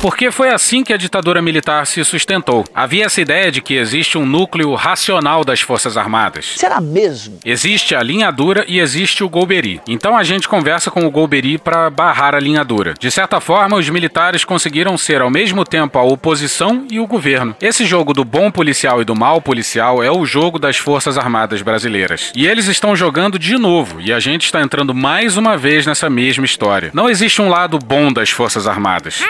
Porque 0.06 0.30
foi 0.30 0.50
assim 0.50 0.84
que 0.84 0.94
a 0.94 0.98
ditadura 0.98 1.42
militar 1.42 1.88
se 1.88 2.06
sustentou. 2.06 2.64
Havia 2.76 3.06
essa 3.06 3.20
ideia 3.20 3.52
de 3.52 3.60
que 3.60 3.74
existe 3.74 4.20
um 4.20 4.24
núcleo 4.24 4.76
racional 4.76 5.44
das 5.44 5.62
Forças 5.62 5.98
Armadas. 5.98 6.54
Será 6.58 6.80
mesmo? 6.80 7.40
Existe 7.44 7.96
a 7.96 8.04
linha 8.04 8.30
dura 8.30 8.64
e 8.68 8.80
existe 8.80 9.24
o 9.24 9.30
Golbery. 9.30 9.82
Então 9.88 10.16
a 10.16 10.24
gente 10.24 10.48
conversa 10.48 10.92
com 10.92 11.08
o 11.08 11.10
Golbery 11.10 11.58
para 11.58 11.90
barrar 11.90 12.36
a 12.36 12.40
linha 12.40 12.64
dura. 12.64 12.94
De 13.00 13.10
certa 13.10 13.42
forma, 13.42 13.78
os 13.78 13.90
militares 13.90 14.46
conseguiram 14.46 14.96
ser 14.96 15.24
ao 15.24 15.32
mesmo 15.32 15.66
tempo 15.66 15.98
a 15.98 16.04
oposição 16.04 16.86
e 16.92 17.00
o 17.00 17.08
governo. 17.08 17.56
Esse 17.60 17.84
jogo 17.84 18.14
do 18.14 18.24
bom 18.24 18.52
policial 18.52 19.02
e 19.02 19.06
do 19.06 19.16
mal 19.16 19.42
policial 19.42 20.04
é 20.04 20.12
o 20.12 20.24
jogo 20.24 20.60
das 20.60 20.78
Forças 20.78 21.18
Armadas 21.18 21.64
brasileiras. 21.64 22.32
E 22.36 22.46
eles 22.46 22.68
estão 22.68 22.96
jogando 22.96 23.40
de 23.40 23.58
novo, 23.58 24.00
e 24.00 24.14
a 24.14 24.20
gente 24.20 24.46
está 24.46 24.62
entrando 24.62 24.94
mais 24.94 25.36
uma 25.36 25.58
vez 25.58 25.84
nessa 25.88 26.12
mesma 26.12 26.46
história. 26.46 26.92
Não 26.94 27.10
existe 27.10 27.42
um 27.42 27.50
lado 27.50 27.80
bom 27.80 28.14
das 28.14 28.30
Forças 28.30 28.68
Armadas. 28.68 29.24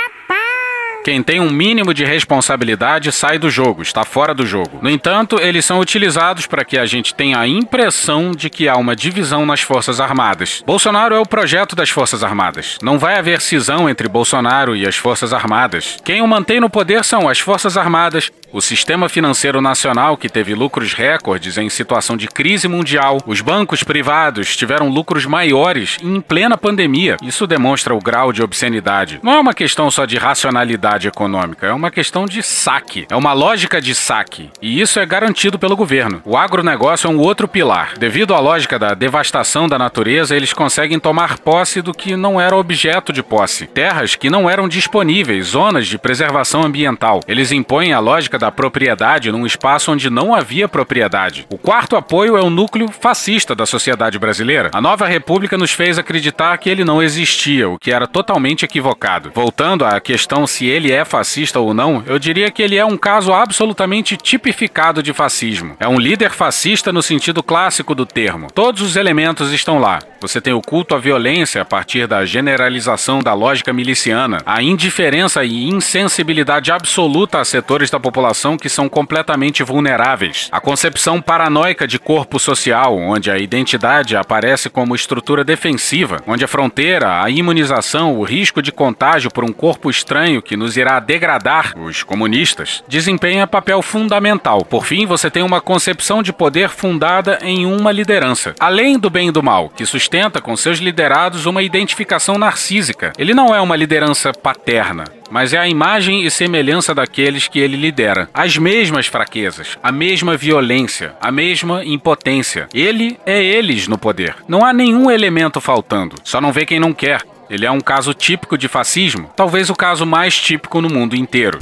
Quem 1.06 1.22
tem 1.22 1.40
um 1.40 1.52
mínimo 1.52 1.94
de 1.94 2.04
responsabilidade 2.04 3.12
sai 3.12 3.38
do 3.38 3.48
jogo, 3.48 3.84
está 3.84 4.04
fora 4.04 4.34
do 4.34 4.44
jogo. 4.44 4.80
No 4.82 4.90
entanto, 4.90 5.40
eles 5.40 5.64
são 5.64 5.80
utilizados 5.80 6.48
para 6.48 6.66
que 6.66 6.80
a 6.80 6.86
gente 6.88 7.14
tenha 7.14 7.38
a 7.38 7.48
impressão 7.48 8.32
de 8.32 8.50
que 8.50 8.68
há 8.68 8.76
uma 8.76 8.96
divisão 8.96 9.46
nas 9.46 9.62
Forças 9.62 10.00
Armadas. 10.00 10.64
Bolsonaro 10.66 11.14
é 11.14 11.20
o 11.20 11.26
projeto 11.28 11.76
das 11.76 11.92
Forças 11.92 12.24
Armadas. 12.24 12.80
Não 12.82 12.98
vai 12.98 13.20
haver 13.20 13.40
cisão 13.40 13.88
entre 13.88 14.08
Bolsonaro 14.08 14.76
e 14.76 14.88
as 14.88 14.96
Forças 14.96 15.32
Armadas. 15.32 15.98
Quem 16.04 16.24
o 16.24 16.28
mantém 16.28 16.60
no 16.60 16.72
poder 16.72 17.04
são 17.04 17.30
as 17.30 17.38
Forças 17.38 17.78
Armadas, 17.78 18.32
o 18.52 18.62
sistema 18.62 19.10
financeiro 19.10 19.62
nacional, 19.62 20.18
que 20.18 20.30
teve 20.30 20.54
lucros 20.54 20.94
recordes 20.94 21.58
em 21.58 21.70
situação 21.70 22.16
de 22.16 22.28
crise 22.28 22.68
mundial, 22.68 23.22
os 23.26 23.42
bancos 23.42 23.84
privados 23.84 24.56
tiveram 24.56 24.90
lucros 24.90 25.26
maiores 25.26 25.98
em 26.02 26.22
plena 26.22 26.58
pandemia. 26.58 27.18
Isso 27.22 27.46
demonstra 27.46 27.94
o 27.94 28.00
grau 28.00 28.32
de 28.32 28.42
obscenidade. 28.42 29.20
Não 29.22 29.34
é 29.34 29.40
uma 29.40 29.54
questão 29.54 29.92
só 29.92 30.06
de 30.06 30.18
racionalidade 30.18 31.08
econômica, 31.08 31.68
é 31.68 31.74
uma 31.74 31.92
questão 31.92 32.26
de 32.26 32.42
saque, 32.42 33.06
é 33.10 33.16
uma 33.16 33.34
lógica 33.34 33.82
de 33.82 33.94
saque, 33.94 34.50
e 34.62 34.80
isso 34.80 35.00
é 35.00 35.06
garantido 35.06 35.60
pelo 35.60 35.76
governo. 35.76 36.22
O 36.26 36.38
agronegócio 36.38 37.08
é 37.08 37.12
um 37.12 37.20
outro 37.20 37.48
pilar. 37.48 37.94
Devido 37.98 38.34
à 38.34 38.40
lógica 38.40 38.80
da 38.80 38.94
devastação 38.94 39.68
da 39.68 39.78
natureza, 39.78 40.36
eles 40.36 40.54
conseguem 40.54 41.00
tomar 41.00 41.40
posse 41.40 41.82
do 41.82 41.94
que 41.94 42.16
não 42.16 42.40
era 42.40 42.56
objeto 42.56 43.12
de 43.12 43.22
posse, 43.22 43.68
terras 43.68 44.16
que 44.16 44.30
não 44.30 44.50
eram 44.50 44.68
disponíveis, 44.68 45.48
zonas 45.48 45.88
de 45.88 45.98
preservação 45.98 46.64
ambiental. 46.64 47.22
Eles 47.28 47.52
impõem 47.52 47.94
a 47.94 48.00
lógica 48.00 48.38
da 48.38 48.45
da 48.46 48.52
propriedade 48.52 49.32
num 49.32 49.44
espaço 49.44 49.92
onde 49.92 50.08
não 50.08 50.36
havia 50.36 50.68
propriedade. 50.68 51.48
O 51.50 51.58
quarto 51.58 51.96
apoio 51.96 52.38
é 52.38 52.42
o 52.42 52.50
núcleo 52.50 52.88
fascista 52.92 53.56
da 53.56 53.66
sociedade 53.66 54.20
brasileira. 54.20 54.70
A 54.72 54.80
nova 54.80 55.08
república 55.08 55.58
nos 55.58 55.72
fez 55.72 55.98
acreditar 55.98 56.56
que 56.60 56.70
ele 56.70 56.86
não 56.86 57.02
existia, 57.02 57.68
o 57.68 57.80
que 57.80 57.92
era 57.92 58.06
totalmente 58.06 58.64
equivocado. 58.64 59.32
Voltando 59.34 59.84
à 59.84 60.00
questão 60.00 60.46
se 60.46 60.68
ele 60.68 60.92
é 60.92 61.04
fascista 61.04 61.60
ou 61.60 61.74
não, 61.74 62.04
eu 62.06 62.20
diria 62.20 62.52
que 62.52 62.62
ele 62.62 62.78
é 62.78 62.86
um 62.86 62.98
caso 62.98 63.34
absolutamente 63.34 64.16
tipificado 64.16 65.02
de 65.02 65.12
fascismo. 65.12 65.76
É 65.80 65.88
um 65.88 65.98
líder 65.98 66.30
fascista 66.30 66.94
no 66.94 67.02
sentido 67.02 67.42
clássico 67.42 67.96
do 67.96 68.06
termo. 68.06 68.46
Todos 68.54 68.84
os 68.84 68.96
elementos 68.96 69.52
estão 69.52 69.80
lá. 69.80 69.98
Você 70.26 70.42
tem 70.42 70.54
o 70.54 70.62
culto 70.62 70.96
à 70.96 70.98
violência 70.98 71.62
a 71.62 71.66
partir 71.66 72.08
da 72.08 72.26
generalização 72.26 73.20
da 73.20 73.32
lógica 73.36 73.72
miliciana, 73.72 74.40
a 74.44 74.60
indiferença 74.60 75.46
e 75.46 75.70
insensibilidade 75.70 76.72
absoluta 76.72 77.40
a 77.40 77.46
setores 77.46 77.92
da 77.92 78.00
população 78.00 78.58
que 78.58 78.68
são 78.68 78.90
completamente 78.90 79.62
vulneráveis, 79.62 80.50
a 80.52 80.60
concepção 80.60 81.22
paranoica 81.22 81.88
de 81.88 82.00
corpo 82.00 82.40
social, 82.40 82.98
onde 82.98 83.30
a 83.30 83.38
identidade 83.38 84.18
aparece 84.18 84.68
como 84.68 84.96
estrutura 84.96 85.44
defensiva, 85.44 86.20
onde 86.26 86.44
a 86.44 86.48
fronteira, 86.48 87.22
a 87.22 87.30
imunização, 87.30 88.18
o 88.18 88.24
risco 88.24 88.64
de 88.64 88.72
contágio 88.72 89.30
por 89.30 89.44
um 89.44 89.54
corpo 89.54 89.92
estranho 89.92 90.42
que 90.42 90.58
nos 90.58 90.76
irá 90.76 91.00
degradar, 91.00 91.78
os 91.78 92.02
comunistas, 92.02 92.84
desempenha 92.88 93.46
papel 93.46 93.80
fundamental. 93.84 94.66
Por 94.66 94.88
fim, 94.88 95.06
você 95.06 95.30
tem 95.30 95.44
uma 95.44 95.62
concepção 95.62 96.24
de 96.24 96.34
poder 96.34 96.70
fundada 96.70 97.38
em 97.44 97.68
uma 97.68 97.92
liderança, 97.92 98.56
além 98.60 98.98
do 98.98 99.12
bem 99.12 99.28
e 99.28 99.32
do 99.32 99.44
mal, 99.44 99.70
que 99.70 99.86
sustenta 99.86 100.15
com 100.42 100.56
seus 100.56 100.80
liderados 100.80 101.46
uma 101.46 101.62
identificação 101.62 102.38
narcísica. 102.38 103.12
Ele 103.18 103.34
não 103.34 103.54
é 103.54 103.60
uma 103.60 103.76
liderança 103.76 104.32
paterna, 104.32 105.04
mas 105.30 105.54
é 105.54 105.58
a 105.58 105.68
imagem 105.68 106.26
e 106.26 106.32
semelhança 106.32 106.96
daqueles 106.96 107.48
que 107.48 107.60
ele 107.60 107.76
lidera. 107.76 108.30
As 108.34 108.58
mesmas 108.58 109.08
fraquezas, 109.08 109.78
a 109.84 109.92
mesma 109.92 110.38
violência, 110.38 111.14
a 111.20 111.32
mesma 111.32 111.84
impotência. 111.84 112.68
Ele 112.74 113.18
é 113.26 113.44
eles 113.44 113.88
no 113.88 113.98
poder. 113.98 114.36
Não 114.48 114.64
há 114.64 114.72
nenhum 114.72 115.12
elemento 115.12 115.60
faltando. 115.60 116.16
Só 116.24 116.40
não 116.40 116.54
vê 116.54 116.66
quem 116.66 116.80
não 116.80 116.94
quer. 116.94 117.22
Ele 117.50 117.66
é 117.66 117.72
um 117.72 117.82
caso 117.82 118.14
típico 118.14 118.58
de 118.58 118.68
fascismo, 118.68 119.30
talvez 119.36 119.70
o 119.70 119.76
caso 119.76 120.06
mais 120.06 120.36
típico 120.40 120.82
no 120.82 120.90
mundo 120.90 121.16
inteiro. 121.16 121.60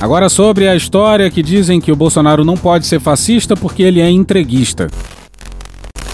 Agora 0.00 0.28
sobre 0.28 0.66
a 0.66 0.74
história 0.74 1.30
que 1.30 1.42
dizem 1.42 1.80
que 1.80 1.92
o 1.92 1.96
Bolsonaro 1.96 2.44
não 2.44 2.56
pode 2.56 2.86
ser 2.86 3.00
fascista 3.00 3.56
porque 3.56 3.82
ele 3.82 4.00
é 4.00 4.10
entreguista. 4.10 4.88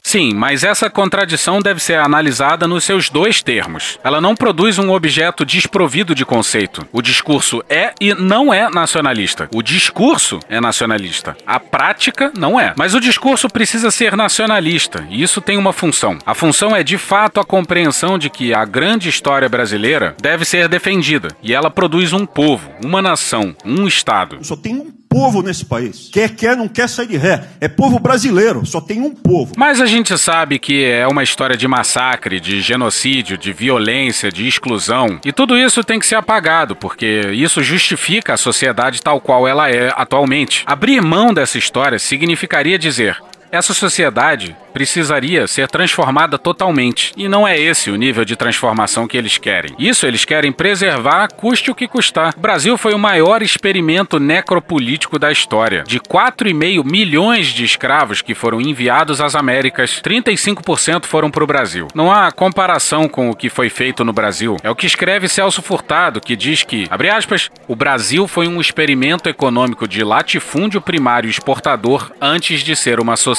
Sim, 0.08 0.32
mas 0.32 0.64
essa 0.64 0.88
contradição 0.88 1.60
deve 1.60 1.80
ser 1.80 1.98
analisada 1.98 2.66
nos 2.66 2.82
seus 2.82 3.10
dois 3.10 3.42
termos. 3.42 4.00
Ela 4.02 4.22
não 4.22 4.34
produz 4.34 4.78
um 4.78 4.90
objeto 4.90 5.44
desprovido 5.44 6.14
de 6.14 6.24
conceito. 6.24 6.88
O 6.90 7.02
discurso 7.02 7.62
é 7.68 7.92
e 8.00 8.14
não 8.14 8.50
é 8.50 8.70
nacionalista. 8.70 9.50
O 9.54 9.62
discurso 9.62 10.40
é 10.48 10.62
nacionalista. 10.62 11.36
A 11.46 11.60
prática 11.60 12.32
não 12.38 12.58
é. 12.58 12.72
Mas 12.74 12.94
o 12.94 13.00
discurso 13.02 13.50
precisa 13.50 13.90
ser 13.90 14.16
nacionalista, 14.16 15.06
e 15.10 15.22
isso 15.22 15.42
tem 15.42 15.58
uma 15.58 15.74
função. 15.74 16.16
A 16.24 16.34
função 16.34 16.74
é 16.74 16.82
de 16.82 16.96
fato 16.96 17.38
a 17.38 17.44
compreensão 17.44 18.18
de 18.18 18.30
que 18.30 18.54
a 18.54 18.64
grande 18.64 19.10
história 19.10 19.46
brasileira 19.46 20.16
deve 20.22 20.46
ser 20.46 20.68
defendida, 20.68 21.36
e 21.42 21.52
ela 21.52 21.70
produz 21.70 22.14
um 22.14 22.24
povo, 22.24 22.70
uma 22.82 23.02
nação, 23.02 23.54
um 23.62 23.86
Estado. 23.86 24.38
Só 24.40 24.56
tem 24.56 24.74
um 24.74 24.90
povo 25.08 25.42
nesse 25.42 25.64
país. 25.64 26.10
Quer, 26.12 26.34
quer, 26.34 26.56
não 26.56 26.68
quer 26.68 26.88
sair 26.88 27.06
de 27.06 27.16
ré. 27.16 27.44
É 27.60 27.68
povo 27.68 27.98
brasileiro, 27.98 28.64
só 28.66 28.80
tem 28.80 29.00
um 29.00 29.10
povo. 29.10 29.54
Mas 29.56 29.80
a 29.80 29.86
gente 29.86 30.16
sabe 30.18 30.58
que 30.58 30.84
é 30.84 31.06
uma 31.06 31.22
história 31.22 31.56
de 31.56 31.66
massacre, 31.66 32.38
de 32.38 32.60
genocídio, 32.60 33.38
de 33.38 33.52
violência, 33.52 34.30
de 34.30 34.46
exclusão. 34.46 35.18
E 35.24 35.32
tudo 35.32 35.56
isso 35.56 35.82
tem 35.82 35.98
que 35.98 36.06
ser 36.06 36.16
apagado, 36.16 36.76
porque 36.76 37.22
isso 37.32 37.62
justifica 37.62 38.34
a 38.34 38.36
sociedade 38.36 39.02
tal 39.02 39.20
qual 39.20 39.48
ela 39.48 39.70
é 39.70 39.92
atualmente. 39.96 40.62
Abrir 40.66 41.00
mão 41.00 41.32
dessa 41.32 41.58
história 41.58 41.98
significaria 41.98 42.78
dizer: 42.78 43.16
essa 43.50 43.72
sociedade 43.74 44.56
precisaria 44.72 45.46
ser 45.46 45.68
transformada 45.68 46.38
totalmente. 46.38 47.12
E 47.16 47.28
não 47.28 47.46
é 47.46 47.58
esse 47.58 47.90
o 47.90 47.96
nível 47.96 48.24
de 48.24 48.36
transformação 48.36 49.08
que 49.08 49.16
eles 49.16 49.36
querem. 49.36 49.74
Isso 49.76 50.06
eles 50.06 50.24
querem 50.24 50.52
preservar, 50.52 51.28
custe 51.28 51.70
o 51.70 51.74
que 51.74 51.88
custar. 51.88 52.32
O 52.36 52.40
Brasil 52.40 52.78
foi 52.78 52.94
o 52.94 52.98
maior 52.98 53.42
experimento 53.42 54.20
necropolítico 54.20 55.18
da 55.18 55.32
história. 55.32 55.82
De 55.84 55.98
4,5 55.98 56.84
milhões 56.84 57.48
de 57.48 57.64
escravos 57.64 58.22
que 58.22 58.34
foram 58.34 58.60
enviados 58.60 59.20
às 59.20 59.34
Américas, 59.34 60.00
35% 60.00 61.06
foram 61.06 61.30
para 61.30 61.42
o 61.42 61.46
Brasil. 61.46 61.88
Não 61.92 62.12
há 62.12 62.30
comparação 62.30 63.08
com 63.08 63.30
o 63.30 63.34
que 63.34 63.48
foi 63.48 63.68
feito 63.68 64.04
no 64.04 64.12
Brasil. 64.12 64.56
É 64.62 64.70
o 64.70 64.76
que 64.76 64.86
escreve 64.86 65.28
Celso 65.28 65.62
Furtado, 65.62 66.20
que 66.20 66.36
diz 66.36 66.62
que, 66.62 66.86
abre 66.90 67.10
aspas, 67.10 67.50
o 67.66 67.74
Brasil 67.74 68.28
foi 68.28 68.46
um 68.46 68.60
experimento 68.60 69.28
econômico 69.28 69.88
de 69.88 70.04
latifúndio 70.04 70.80
primário 70.80 71.28
exportador 71.28 72.12
antes 72.20 72.60
de 72.60 72.76
ser 72.76 73.00
uma 73.00 73.16
sociedade. 73.16 73.37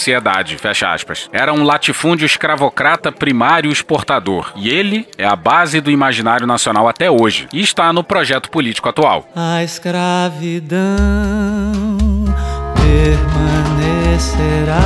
Fecha 0.57 0.93
aspas. 0.93 1.29
Era 1.31 1.53
um 1.53 1.63
latifúndio 1.63 2.25
escravocrata 2.25 3.11
primário 3.11 3.71
exportador. 3.71 4.51
E 4.55 4.69
ele 4.69 5.07
é 5.17 5.25
a 5.25 5.35
base 5.35 5.81
do 5.81 5.91
imaginário 5.91 6.47
nacional 6.47 6.87
até 6.87 7.11
hoje. 7.11 7.47
E 7.53 7.61
está 7.61 7.91
no 7.91 8.03
projeto 8.03 8.49
político 8.49 8.87
atual. 8.89 9.27
A 9.35 9.63
escravidão 9.63 10.79
permanecerá 12.75 14.79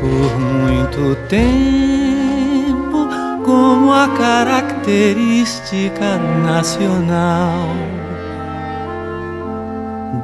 por 0.00 0.38
muito 0.38 1.16
tempo 1.28 3.08
como 3.44 3.92
a 3.92 4.08
característica 4.08 6.16
nacional 6.42 7.68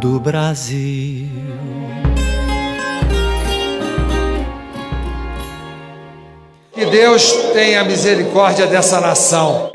do 0.00 0.18
Brasil. 0.18 1.28
Deus 6.92 7.32
tenha 7.54 7.82
misericórdia 7.82 8.66
dessa 8.66 9.00
nação. 9.00 9.70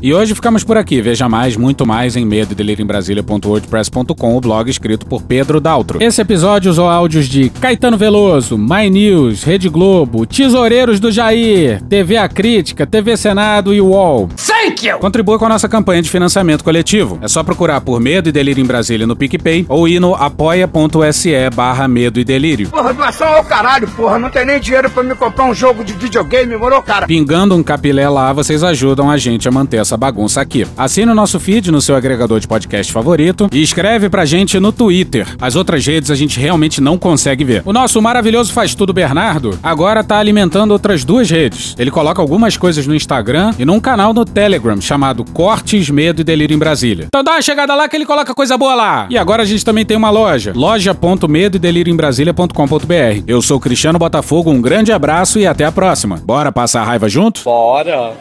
E 0.00 0.14
hoje 0.14 0.34
ficamos 0.34 0.64
por 0.64 0.78
aqui. 0.78 1.02
Veja 1.02 1.28
mais, 1.28 1.58
muito 1.58 1.86
mais 1.86 2.16
em 2.16 2.24
medo 2.24 2.56
em 2.58 2.86
Brasília.wordpress.com, 2.86 4.34
o 4.34 4.40
blog 4.40 4.70
escrito 4.70 5.04
por 5.04 5.20
Pedro 5.20 5.60
Daltro. 5.60 6.02
Esse 6.02 6.22
episódio 6.22 6.70
usou 6.70 6.88
áudios 6.88 7.28
de 7.28 7.50
Caetano 7.50 7.98
Veloso, 7.98 8.56
My 8.56 8.88
News, 8.88 9.44
Rede 9.44 9.68
Globo, 9.68 10.24
Tesoureiros 10.24 10.98
do 10.98 11.12
Jair, 11.12 11.82
TV 11.82 12.16
A 12.16 12.26
Crítica, 12.26 12.86
TV 12.86 13.14
Senado 13.14 13.74
e 13.74 13.80
UOL. 13.82 14.26
Thank 14.60 14.86
you! 14.86 14.98
Contribua 14.98 15.38
com 15.38 15.46
a 15.46 15.48
nossa 15.48 15.66
campanha 15.66 16.02
de 16.02 16.10
financiamento 16.10 16.62
coletivo. 16.62 17.18
É 17.22 17.28
só 17.28 17.42
procurar 17.42 17.80
por 17.80 17.98
Medo 17.98 18.28
e 18.28 18.32
Delírio 18.32 18.62
em 18.62 18.66
Brasília 18.66 19.06
no 19.06 19.16
PicPay 19.16 19.64
ou 19.66 19.88
ir 19.88 19.98
no 19.98 20.14
apoia.se 20.14 21.32
barra 21.54 21.88
Medo 21.88 22.20
e 22.20 22.24
Delírio. 22.24 22.68
Porra, 22.68 22.92
doação 22.92 23.26
ao 23.26 23.42
caralho, 23.42 23.88
porra. 23.88 24.18
Não 24.18 24.28
tem 24.28 24.44
nem 24.44 24.60
dinheiro 24.60 24.90
pra 24.90 25.02
me 25.02 25.14
comprar 25.14 25.46
um 25.46 25.54
jogo 25.54 25.82
de 25.82 25.94
videogame, 25.94 26.58
moro, 26.58 26.82
cara? 26.82 27.06
Pingando 27.06 27.56
um 27.56 27.62
capilé 27.62 28.06
lá, 28.06 28.34
vocês 28.34 28.62
ajudam 28.62 29.10
a 29.10 29.16
gente 29.16 29.48
a 29.48 29.50
manter 29.50 29.78
essa 29.78 29.96
bagunça 29.96 30.42
aqui. 30.42 30.66
Assine 30.76 31.10
o 31.10 31.14
nosso 31.14 31.40
feed 31.40 31.72
no 31.72 31.80
seu 31.80 31.96
agregador 31.96 32.38
de 32.38 32.46
podcast 32.46 32.92
favorito 32.92 33.48
e 33.50 33.62
escreve 33.62 34.10
pra 34.10 34.26
gente 34.26 34.60
no 34.60 34.72
Twitter. 34.72 35.26
As 35.40 35.56
outras 35.56 35.86
redes 35.86 36.10
a 36.10 36.14
gente 36.14 36.38
realmente 36.38 36.82
não 36.82 36.98
consegue 36.98 37.44
ver. 37.44 37.62
O 37.64 37.72
nosso 37.72 38.02
maravilhoso 38.02 38.52
faz 38.52 38.74
tudo 38.74 38.92
Bernardo 38.92 39.58
agora 39.62 40.04
tá 40.04 40.18
alimentando 40.18 40.72
outras 40.72 41.02
duas 41.02 41.30
redes. 41.30 41.74
Ele 41.78 41.90
coloca 41.90 42.20
algumas 42.20 42.58
coisas 42.58 42.86
no 42.86 42.94
Instagram 42.94 43.54
e 43.58 43.64
num 43.64 43.80
canal 43.80 44.12
no 44.12 44.22
Telegram 44.26 44.49
chamado 44.80 45.24
Cortes, 45.32 45.90
Medo 45.90 46.22
e 46.22 46.24
Delírio 46.24 46.54
em 46.54 46.58
Brasília. 46.58 47.06
Então 47.06 47.22
dá 47.22 47.32
uma 47.32 47.42
chegada 47.42 47.74
lá 47.74 47.88
que 47.88 47.96
ele 47.96 48.06
coloca 48.06 48.34
coisa 48.34 48.56
boa 48.56 48.74
lá. 48.74 49.06
E 49.10 49.18
agora 49.18 49.42
a 49.42 49.46
gente 49.46 49.64
também 49.64 49.84
tem 49.84 49.96
uma 49.96 50.10
loja, 50.10 50.52
loja.medo 50.54 51.56
e 51.56 51.60
delírio 51.60 51.92
em 51.92 51.96
Brasília.com.br. 51.96 53.24
Eu 53.26 53.42
sou 53.42 53.60
Cristiano 53.60 53.98
Botafogo, 53.98 54.50
um 54.50 54.60
grande 54.60 54.92
abraço 54.92 55.38
e 55.38 55.46
até 55.46 55.64
a 55.64 55.72
próxima. 55.72 56.16
Bora 56.16 56.50
passar 56.50 56.82
a 56.82 56.84
raiva 56.84 57.08
junto? 57.08 57.42
Bora. 57.44 58.12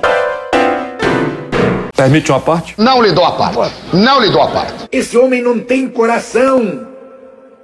Permite 1.96 2.32
uma 2.32 2.40
parte? 2.40 2.76
Não 2.78 3.02
lhe 3.02 3.12
dou 3.12 3.26
a 3.26 3.34
parte. 3.34 3.76
Não 3.92 4.22
lhe 4.22 4.32
dou 4.32 4.42
a 4.42 4.48
parte. 4.48 4.88
Esse 4.92 5.18
homem 5.18 5.42
não 5.42 5.60
tem 5.60 5.88
coração. 5.88 6.88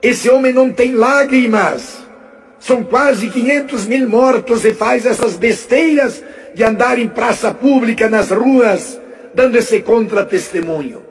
Esse 0.01 0.29
homem 0.29 0.53
não 0.53 0.71
tem 0.71 0.93
lágrimas. 0.93 2.03
São 2.59 2.83
quase 2.83 3.29
500 3.29 3.85
mil 3.85 4.09
mortos 4.09 4.65
e 4.65 4.73
faz 4.73 5.05
essas 5.05 5.37
besteiras 5.37 6.21
de 6.55 6.63
andar 6.63 6.97
em 6.97 7.07
praça 7.07 7.53
pública, 7.53 8.09
nas 8.09 8.31
ruas, 8.31 8.99
dando 9.33 9.57
esse 9.57 9.81
contra-testemunho. 9.81 11.03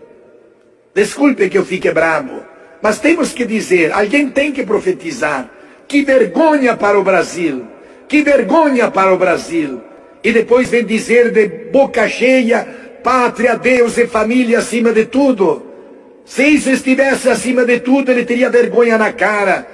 Desculpe 0.95 1.51
que 1.51 1.59
eu 1.59 1.65
fique 1.65 1.91
bravo, 1.91 2.43
mas 2.81 2.99
temos 2.99 3.33
que 3.33 3.45
dizer, 3.45 3.93
alguém 3.93 4.31
tem 4.31 4.51
que 4.51 4.65
profetizar. 4.65 5.51
Que 5.87 6.03
vergonha 6.03 6.75
para 6.77 6.99
o 6.99 7.05
Brasil. 7.05 7.67
Que 8.09 8.23
vergonha 8.23 8.91
para 8.91 9.13
o 9.13 9.19
Brasil. 9.19 9.83
E 10.23 10.33
depois 10.33 10.71
vem 10.71 10.85
dizer 10.85 11.31
de 11.31 11.47
boca 11.71 12.09
cheia, 12.09 12.67
pátria, 13.03 13.57
Deus 13.57 13.99
e 13.99 14.07
família 14.07 14.59
acima 14.59 14.93
de 14.93 15.05
tudo. 15.05 15.63
Se 16.25 16.43
isso 16.47 16.71
estivesse 16.71 17.29
acima 17.29 17.67
de 17.67 17.81
tudo, 17.81 18.11
ele 18.11 18.25
teria 18.25 18.49
vergonha 18.49 18.97
na 18.97 19.13
cara 19.13 19.74